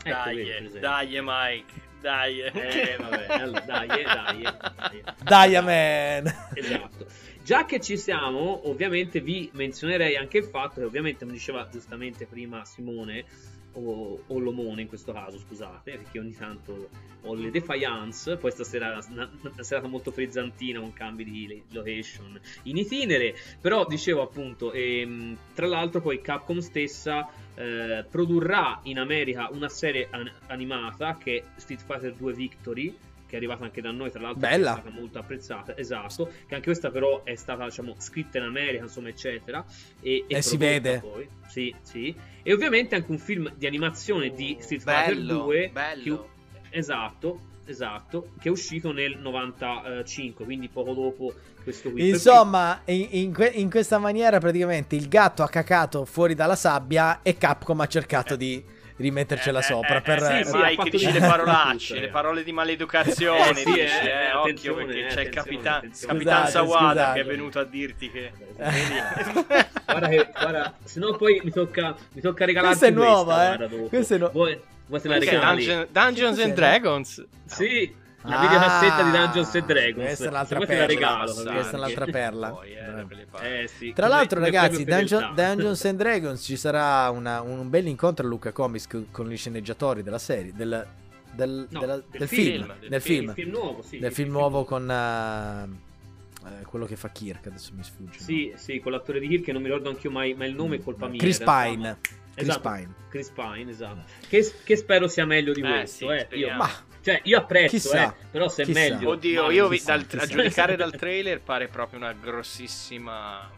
[0.03, 0.81] Ecco, Dai, vedi, per esempio.
[0.81, 1.87] dai, Mike.
[2.01, 2.41] Dai.
[2.41, 5.03] Eh, vabbè, allora, dai, eh, dai, eh, dai.
[5.23, 6.35] Dai, man!
[6.55, 7.07] Esatto.
[7.45, 12.25] Già che ci siamo, ovviamente vi menzionerei anche il fatto che ovviamente, come diceva giustamente
[12.27, 13.25] prima Simone,
[13.73, 16.89] o, o Lomone in questo caso, scusate, perché ogni tanto
[17.23, 22.77] ho le defiance, poi stasera una, una serata molto frizzantina con cambi di location in
[22.77, 29.69] itinere, però dicevo appunto, ehm, tra l'altro poi Capcom stessa eh, produrrà in America una
[29.69, 32.97] serie an- animata che è Street Fighter 2 Victory,
[33.29, 34.71] che è arrivata anche da noi, tra l'altro Bella.
[34.77, 38.85] è stata molto apprezzata, esatto, che anche questa però è stata diciamo scritta in America,
[38.85, 39.63] insomma, eccetera,
[40.01, 40.99] e, e E si prodotta vede.
[41.01, 41.29] Poi.
[41.47, 42.17] Sì, sì.
[42.43, 46.29] E ovviamente anche un film di animazione di Street Fighter bello, 2 bello.
[46.71, 52.09] che- esatto, esatto, che è uscito nel 95, quindi poco dopo questo qui.
[52.09, 57.21] Insomma, in, in que- in questa maniera praticamente il gatto ha cacato fuori dalla sabbia
[57.23, 58.65] e Capcom ha cercato di
[58.99, 60.23] rimettercela Eh, sopra eh, per...
[60.23, 62.11] eh, sì, sì, ha Mike fatto dice di- le parolacce, le eh.
[62.11, 63.51] parole di maleducazione.
[63.51, 66.13] Eh, sì, dice, eh, eh, occhio perché eh, c'è il capitan, attenzione.
[66.13, 67.15] capitan Scusate, Sawada scusate.
[67.15, 68.33] che è venuto a dirti che.
[69.89, 73.53] Guarda che, guarda, se no poi mi tocca, mi tocca regalarti Questa è nuova, questa,
[73.53, 73.57] eh.
[73.69, 73.89] guarda.
[73.89, 75.41] Questa è nu- Vuoi, vuoi la regali?
[75.65, 76.53] Dungeon- Dungeons and.
[76.55, 77.27] Dragons.
[77.47, 77.95] Sì,
[78.29, 80.05] la Ah, videocassetta di Dungeons and Dragons.
[80.07, 81.09] questa è un'altra Se vuoi te la perla.
[81.09, 81.33] regalo.
[81.53, 82.51] Questa è un'altra perla.
[82.51, 83.63] Poi, eh.
[83.63, 83.93] Eh, sì.
[83.93, 85.35] Tra come- l'altro, come ragazzi, Dungeon-.
[85.35, 89.37] Dungeons and Dragons ci sarà una- un bel incontro a Luca Comics co- con gli
[89.37, 90.87] sceneggiatori della serie, del,
[91.33, 93.01] del- No, della- del del film, film, del film.
[93.01, 93.99] film, Il film nuovo, sì.
[93.99, 98.19] del il film nuovo con eh, quello che fa Kirk, adesso mi sfugge.
[98.21, 100.55] Sì, sì, con l'attore di Kirk che non mi ricordo anche io mai, ma il
[100.55, 101.19] nome è colpa mia.
[101.19, 101.99] Chris Pine.
[102.35, 102.95] Chris Esatto, Pine.
[103.11, 104.05] Chris Pine, esatto.
[104.29, 106.37] Che, che spero sia meglio di Eh, questo, sì, eh.
[106.39, 106.55] Io.
[106.55, 106.71] Ma
[107.13, 108.79] cioè, io apprezzo, eh, però se è chissà.
[108.81, 109.11] meglio...
[109.11, 110.23] Oddio, ma- io chissà, dal- chissà.
[110.23, 113.51] a giudicare dal trailer pare proprio una grossissima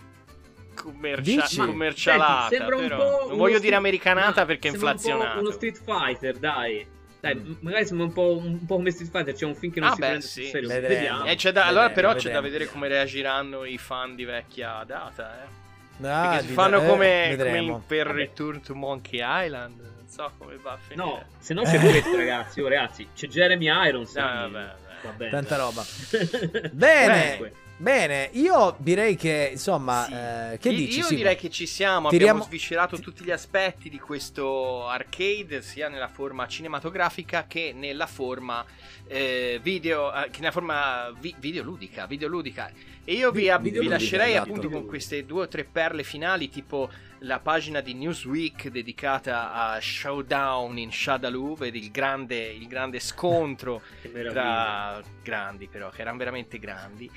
[0.74, 1.56] commercia- Dici?
[1.58, 2.40] Commercialata.
[2.48, 2.96] Senti, sembra un però.
[3.18, 5.38] po' non voglio dire americanata ma perché è sembra un.
[5.40, 6.86] Uno Street Fighter, dai.
[7.20, 7.52] Dai, Mm.
[7.60, 9.92] magari sembra un po', un po' come Street Fighter, c'è un film che non Ah,
[9.92, 10.40] si beh, prende sì.
[10.42, 10.68] sul serio.
[10.68, 10.94] Vedremo.
[10.94, 11.24] Vediamo.
[11.26, 12.52] Eh, c'è da- allora, Vedremo, però, c'è da vedremo.
[12.52, 15.42] vedere come reagiranno i fan di vecchia data.
[15.44, 15.58] Eh.
[16.06, 17.82] Ah, Perché si di- fanno eh, come, vedremo.
[17.86, 18.18] per Vabbè.
[18.18, 19.89] Return to Monkey Island.
[20.16, 21.06] Non so come va a finire.
[21.06, 22.60] No, se no c'è questo, ragazzi.
[22.60, 24.14] Oh, ragazzi, c'è Jeremy Irons.
[24.16, 24.74] No, vabbè,
[25.04, 25.30] va bene.
[25.30, 25.84] Tanta roba.
[26.72, 26.72] Bene.
[26.72, 27.52] Bene.
[27.80, 30.12] Bene, io direi che insomma, Sì.
[30.12, 30.98] eh, che Io- dici?
[30.98, 31.16] Io Simo?
[31.16, 36.08] direi che ci siamo, Tiriamo- abbiamo sviscerato tutti gli aspetti di questo arcade, sia nella
[36.08, 38.62] forma cinematografica che nella forma
[39.06, 42.70] eh, video, eh, che nella forma vi- videoludica, videoludica.
[43.10, 46.48] E io vi, Vi- ab- vi lascerei appunto con queste due o tre perle finali,
[46.48, 46.88] tipo
[47.22, 53.82] la pagina di Newsweek dedicata a Showdown in Shadaloo, vedi il grande, il grande scontro
[54.30, 57.10] tra grandi però, che erano veramente grandi.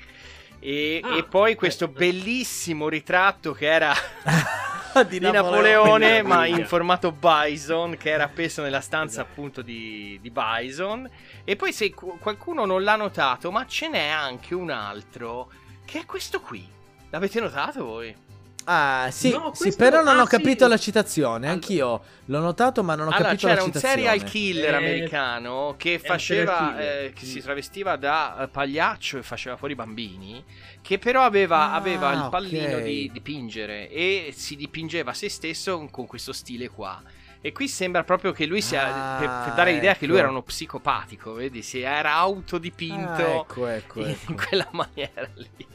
[0.58, 1.88] E, Ah, e poi questo eh.
[1.88, 3.92] bellissimo ritratto che era
[5.08, 9.30] di, di Napoleone, Che ma in formato Bison, che era appeso nella stanza Esatto.
[9.30, 11.08] appunto di, di Bison.
[11.44, 15.50] E poi se qu- qualcuno non l'ha notato, ma ce n'è anche un altro,
[15.84, 16.66] che è questo qui.
[17.10, 18.22] L'avete notato voi?
[18.66, 20.70] Ah, sì, No, sì, però non ah, ho capito sì.
[20.70, 21.48] la citazione.
[21.50, 23.94] Anch'io l'ho notato, ma non ho allora, capito c'era la un citazione.
[24.02, 27.42] serial killer Eh, americano che un faceva, eh, che si Mm.
[27.42, 30.42] travestiva da eh, pagliaccio e faceva fuori i bambini,
[30.80, 32.82] che però aveva, Ah, aveva il pallino ok.
[32.82, 37.02] di dipingere e si dipingeva se stesso con questo stile qua.
[37.42, 40.22] E qui sembra proprio che lui sia, Ah, per, per dare l'idea che lui ecco.
[40.24, 44.32] era uno psicopatico, vedi, si era autodipinto Ah, ecco, ecco, in ecco.
[44.34, 45.66] quella maniera lì.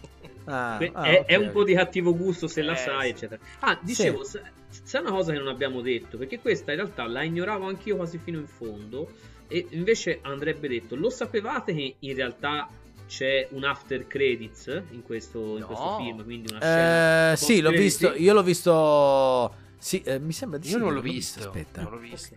[0.51, 3.09] Ah, ah, è, ok, è un po' di cattivo gusto se la Eh, sai, sì.
[3.09, 3.41] eccetera.
[3.59, 4.41] Ah, dicevo, sa-
[4.88, 8.17] c'è una cosa che non abbiamo detto, perché questa in realtà la ignoravo anch'io quasi
[8.17, 9.11] fino in fondo,
[9.47, 12.67] e invece andrebbe detto, lo sapevate che in realtà
[13.07, 15.65] c'è un after credits in questo, in No.
[15.67, 17.31] questo film, quindi una scena...
[17.31, 18.13] Eh, sì, l'ho visto.
[18.15, 19.53] Io l'ho visto.
[19.80, 21.81] Sì, eh, mi sembra di Io sì, non l'ho visto, Aspetta.
[21.81, 22.35] non l'ho visto.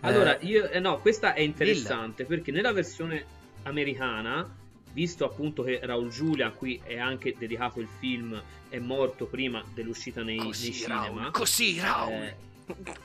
[0.00, 3.24] Allora, Eh, io, eh, no, questa è interessante perché nella versione
[3.62, 4.46] americana,
[4.92, 10.22] visto appunto che Raul Giulia, qui è anche dedicato il film, è morto prima dell'uscita
[10.22, 11.02] nei, nei Così, cinema.
[11.02, 12.12] Raul, così, Raul.
[12.12, 12.36] Eh,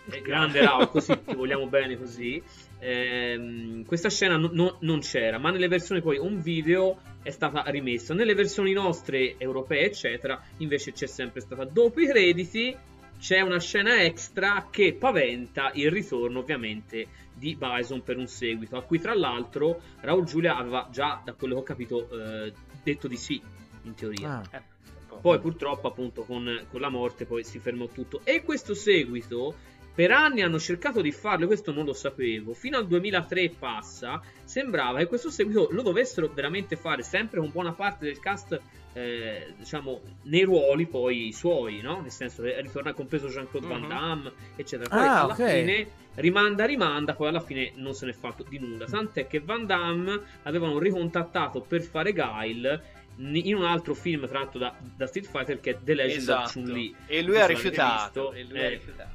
[0.09, 2.41] è grande Raul, così ti vogliamo bene così.
[2.79, 7.63] Ehm, questa scena no- no- non c'era, ma nelle versioni poi un video è stata
[7.71, 8.13] rimessa.
[8.13, 11.63] Nelle versioni nostre, europee, eccetera, invece c'è sempre stata.
[11.65, 12.75] Dopo i crediti
[13.17, 18.83] c'è una scena extra che paventa il ritorno, ovviamente, di Bison per un seguito, a
[18.83, 22.53] cui tra l'altro Raul Giulia aveva già, da quello che ho capito, eh,
[22.83, 23.41] detto di sì,
[23.83, 24.41] in teoria.
[24.51, 24.73] ah, Eh.
[25.21, 28.21] Poi purtroppo appunto con, con la morte poi si fermò tutto.
[28.25, 29.55] E questo seguito
[29.95, 34.99] per anni hanno cercato di farlo, questo non lo sapevo, fino al 2003 passa, sembrava
[34.99, 38.59] che questo seguito lo dovessero veramente fare sempre con buona parte del cast,
[38.97, 41.99] eh, diciamo, nei ruoli poi suoi, no?
[41.99, 43.87] Nel senso che ritorna compreso Jean-Claude Van Mhm.
[43.89, 44.89] Damme, eccetera.
[44.89, 45.59] Poi Ah, alla ok.
[45.59, 48.85] fine rimanda, rimanda, poi alla fine non se n'è fatto di nulla.
[48.85, 54.73] Tant'è che Van Damme avevano ricontattato per fare Guile in un altro film tratto da,
[54.95, 56.51] da Street Fighter che è The Legend of Esatto.
[56.53, 56.95] Chun-Li.
[57.07, 58.31] E lui ha rifiutato.
[58.31, 58.33] visto.
[58.33, 59.14] E lui Eh, ha rifiutato.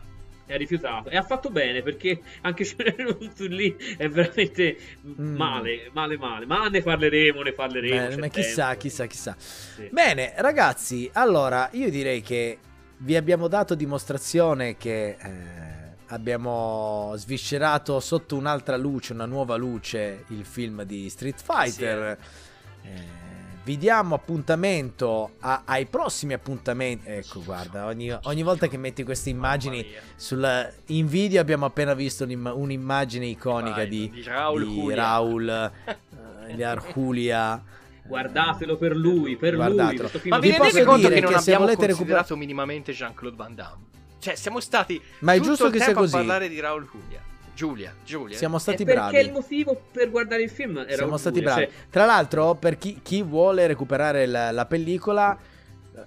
[0.51, 2.65] È rifiutato e ha fatto bene perché anche
[3.49, 5.37] lì è veramente Mm.
[5.37, 6.47] male, male, male.
[6.47, 8.09] Ma ne parleremo, ne parleremo.
[8.09, 8.81] bene, ma chissà, tempo.
[8.81, 9.35] chissà, chissà.
[9.39, 9.89] Sì.
[9.91, 12.59] Bene, ragazzi, allora io direi che
[12.99, 20.45] vi abbiamo dato dimostrazione che eh, abbiamo sviscerato sotto un'altra luce, una nuova luce, il
[20.45, 22.19] film di Street Fighter.
[22.83, 23.30] Eh,
[23.63, 27.09] vi diamo appuntamento a- ai prossimi appuntamenti.
[27.09, 32.25] Ecco, guarda, ogni, ogni volta che metti queste immagini sul, in video abbiamo appena visto
[32.25, 34.97] un'im- un'immagine iconica Vai, di, di Raul di Julia.
[34.97, 37.63] Raul, eh, di Arjulia.
[38.03, 39.73] Guardatelo per lui, per lui.
[39.73, 40.09] Guardatelo.
[40.09, 43.85] film Ma Vi vi rendete conto che non che abbiamo considerato minimamente Jean-Claude Van Damme?
[44.19, 46.15] Cioè, siamo stati Ma è giusto che sia così.
[46.15, 47.23] a parlare di Raul Julia.
[47.67, 48.37] Giulia, Giulia.
[48.39, 49.19] Siamo stati perché bravi.
[49.27, 51.71] il motivo per guardare il film era Siamo stati Giulia, bravi.
[51.71, 55.39] cioè, Tra l'altro, per chi, chi vuole recuperare la, la pellicola,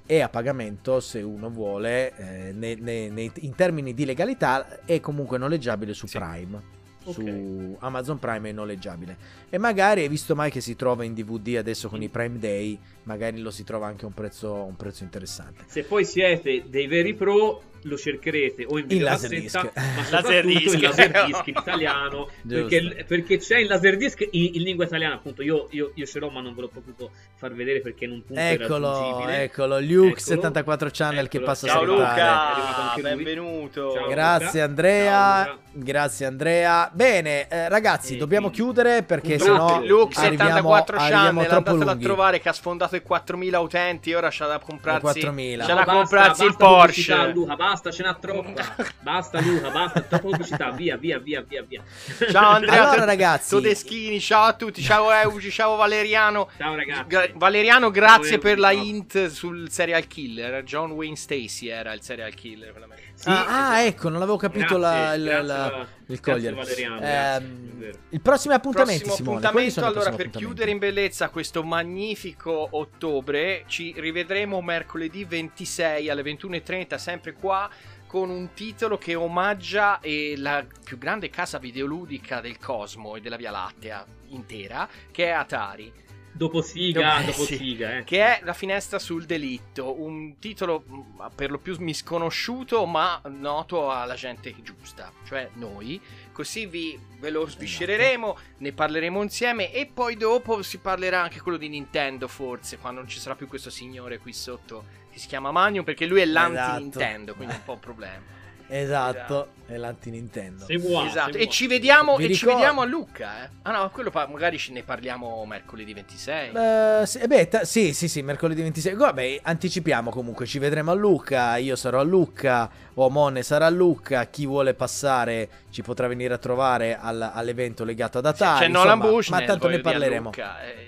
[0.08, 5.00] è a pagamento se uno vuole, eh, ne- ne- nei- in termini di legalità, è
[5.00, 6.18] comunque noleggiabile su Sì.
[6.18, 6.72] Prime.
[7.06, 7.14] Ok.
[7.14, 9.16] Su Amazon Prime è noleggiabile.
[9.50, 12.80] E magari, hai visto mai che si trova in DVD adesso con i Prime Day,
[13.04, 15.64] magari lo si trova anche a un prezzo, un prezzo interessante.
[15.68, 19.72] se poi siete dei veri pro, lo cercherete o in In videocassetta, Laserdisc.
[19.76, 20.70] ma Laserdisc.
[20.72, 25.42] soprattutto in Laserdisc in italiano, perché, perché c'è il Laserdisc in, in lingua italiana, appunto,
[25.42, 28.24] io, io, io ce l'ho ma non ve l'ho potuto far vedere perché in un
[28.24, 30.20] punto è Eccolo, eccolo, Luke Eccolo.
[30.22, 31.52] 74 Channel che Eccolo.
[31.52, 32.16] passa a Ciao salutare.
[32.16, 33.92] È arrivato Luca, benvenuto.
[33.92, 34.08] Ciao.
[34.08, 34.64] Grazie Luca.
[34.64, 35.62] Andrea, Ciao, Luca.
[35.74, 36.92] grazie Andrea.
[36.94, 41.70] Bene, eh, ragazzi, E dobbiamo quindi- chiudere perché sennò Luke arriviamo, 74 arriviamo Channel, troppo
[41.72, 45.65] andatelo a trovare che ha sfondato i 4000 utenti, ora c'ha da comprarsi 4000.
[45.65, 47.34] c'ha No, da basta, comprarsi il basta pubblicità, Porsche.
[47.34, 48.76] Luca, basta, ce n'ha troppa.
[49.03, 51.84] Basta Luca, basta, troppa pubblicità, via, via, via, via, via.
[52.32, 56.49] Ciao Andrea, Allora, ragazzi- Todeschini, ciao a tutti, ciao Eugi, ciao Valeriano.
[56.57, 57.03] Ciao ragazzi.
[57.07, 58.84] Gra- Valeriano, grazie Ciao, per la ciao.
[58.84, 60.64] int sul serial killer.
[60.64, 62.74] John Wayne Stacy era il serial killer.
[62.74, 63.88] Sì, ah, ah, esatto.
[63.88, 66.56] ecco, non avevo capito Grazie, la- il, grazie, la- il cogliere.
[66.56, 67.98] Vero.
[68.10, 69.45] il prossimo appuntamento, Prossimo Simone.
[69.45, 76.95] Appuntamento, allora, per chiudere in bellezza questo magnifico ottobre, ci rivedremo mercoledì 26 alle 21.30,
[76.95, 77.70] sempre qua,
[78.08, 83.38] con un titolo che omaggia eh, la più grande casa videoludica del cosmo e della
[83.38, 85.91] Via Lattea intera, che è Atari.
[86.35, 87.57] Dopo Siga, Eh, dopo sì.
[87.57, 88.03] Siga, eh.
[88.03, 93.91] Che è La finestra sul delitto, un titolo mh, per lo più misconosciuto ma noto
[93.91, 96.01] alla gente giusta, cioè noi.
[96.31, 101.57] Così vi, ve lo sviscereremo, ne parleremo insieme e poi dopo si parlerà anche quello
[101.57, 105.51] di Nintendo forse, quando non ci sarà più questo signore qui sotto che si chiama
[105.51, 108.41] Magnum perché lui è l'anti-Nintendo, quindi è un po' un problema.
[108.68, 110.65] Esatto, è l'anti-Nintendo.
[110.65, 113.49] Se vuoi, esatto, se e ci vediamo, e ci vediamo a Lucca, eh.
[113.64, 116.52] Ah no, quello pa- magari ce ne parliamo mercoledì 26.
[116.53, 118.95] Eh, sì, beh, ta- sì, sì, sì, mercoledì 26.
[118.95, 124.26] Vabbè, anticipiamo comunque, ci vedremo a Lucca, io sarò a Lucca, Omone sarà a Lucca,
[124.27, 128.60] chi vuole passare ci potrà venire a trovare al- all'evento legato ad Atari.
[128.60, 130.31] C'è insomma, Nolan Bush, ma tanto ne parleremo.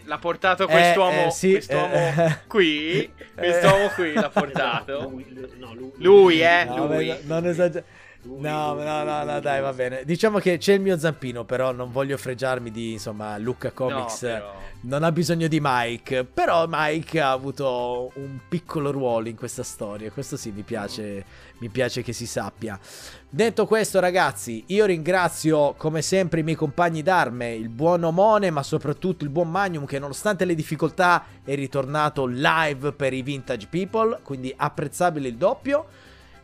[0.03, 3.11] l'ha portato quest'uomo, eh, sì, quest'uomo eh, qui, eh.
[3.35, 5.10] quest'uomo qui l'ha portato.
[5.10, 7.15] Lui, lui- no, lui, Lui, eh, No, lui.
[7.23, 7.65] non esager-
[8.26, 10.04] Lui, No, no, no, no, dai, va bene.
[10.04, 14.22] Diciamo che c'è il mio zampino, però non voglio fregiarmi di, insomma, Lucca Comics.
[14.24, 14.54] No, però.
[14.82, 20.12] Non ha bisogno di Mike, però Mike ha avuto un piccolo ruolo in questa storia.
[20.12, 21.24] Questo sì, mi piace,
[21.60, 22.80] mi piace che si sappia.
[23.30, 28.64] Detto questo, ragazzi, io ringrazio come sempre i miei compagni d'arme, il buon Omone, ma
[28.64, 34.20] soprattutto il buon Magnum, che nonostante le difficoltà è ritornato live per i Vintage People,
[34.24, 35.86] quindi apprezzabile il doppio.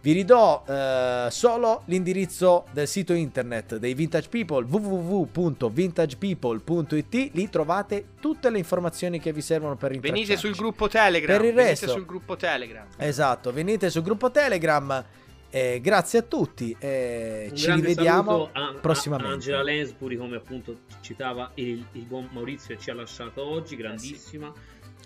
[0.03, 8.49] Vi ridò eh, solo l'indirizzo del sito internet dei Vintage People www.vintagepeople.it lì trovate tutte
[8.49, 10.47] le informazioni che vi servono per Venite rintracciarci.
[10.47, 11.37] sul gruppo Telegram.
[11.37, 12.87] Per il venite resto- sul gruppo Telegram.
[12.97, 15.05] Esatto, venite sul gruppo Telegram.
[15.53, 19.31] eh, grazie a tutti e Un ci rivediamo a- prossimamente.
[19.31, 23.75] A Angela Lansbury, come appunto citava il, il buon Maurizio che ci ha lasciato oggi,
[23.75, 24.49] grandissima.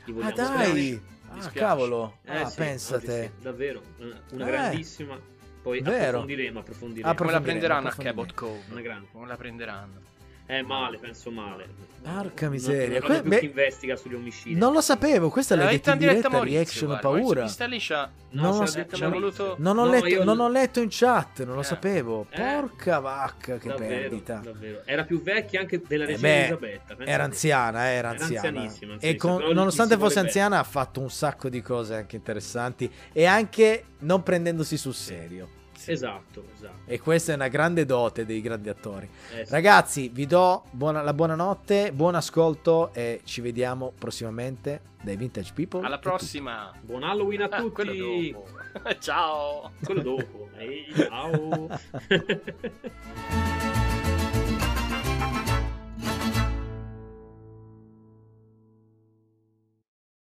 [0.05, 1.01] Gli Ah vogliamo dai, bene.
[1.35, 1.59] Ah, dispiace.
[1.59, 3.31] cavolo, Eh, ah, sì, pensate.
[3.37, 5.19] sì, davvero, una, una Eh, grandissima.
[5.61, 5.97] Poi vero.
[6.19, 7.13] approfondiremo, approfondiremo.
[7.15, 7.95] Come la prenderanno a.
[7.95, 8.61] Cabot Cove?
[8.69, 9.07] Una grande.
[9.11, 10.01] Come la prenderanno?
[10.47, 11.93] Eh, male, penso male.
[12.05, 14.53] Porca miseria, Non, non, que- beh, investiga sugli omicidi.
[14.53, 17.39] Non lo sapevo, questa l'hai L'ha detta in diretta diretta, Maurizio, reaction guarda, paura.
[17.41, 19.43] Maurizio c'ha- No, non ce lo l'ha so, detta ci ha Maurizio.
[19.43, 21.63] voluto- Non ho, No, letto, io- non ho letto in chat, non lo Eh.
[21.63, 22.27] sapevo.
[22.29, 22.39] Eh.
[22.39, 24.35] Porca vacca, che davvero, perdita.
[24.43, 24.81] davvero.
[24.85, 26.95] Era più vecchia anche della Eh regina beh, Elisabetta.
[27.05, 28.47] Era anziana, era Era anziana.
[28.49, 32.87] anzianissima, E con- nonostante fosse anziana, ha fatto un sacco di cose anche interessanti.
[33.13, 35.49] E anche non prendendosi sul serio.
[35.91, 36.73] Esatto, esatto.
[36.85, 39.07] E questa è una grande dote dei grandi attori.
[39.33, 39.51] Eh, sì.
[39.51, 45.85] Ragazzi, vi do buona- la buonanotte, buon ascolto e ci vediamo prossimamente dai Vintage People.
[45.85, 46.71] Alla prossima.
[46.81, 47.71] Buon Halloween a Ah, tutti.
[47.71, 47.93] quello
[48.31, 48.47] dopo.
[48.99, 49.71] Ciao.
[49.83, 50.49] Quello dopo.
[50.57, 51.67] Ehi, ciao.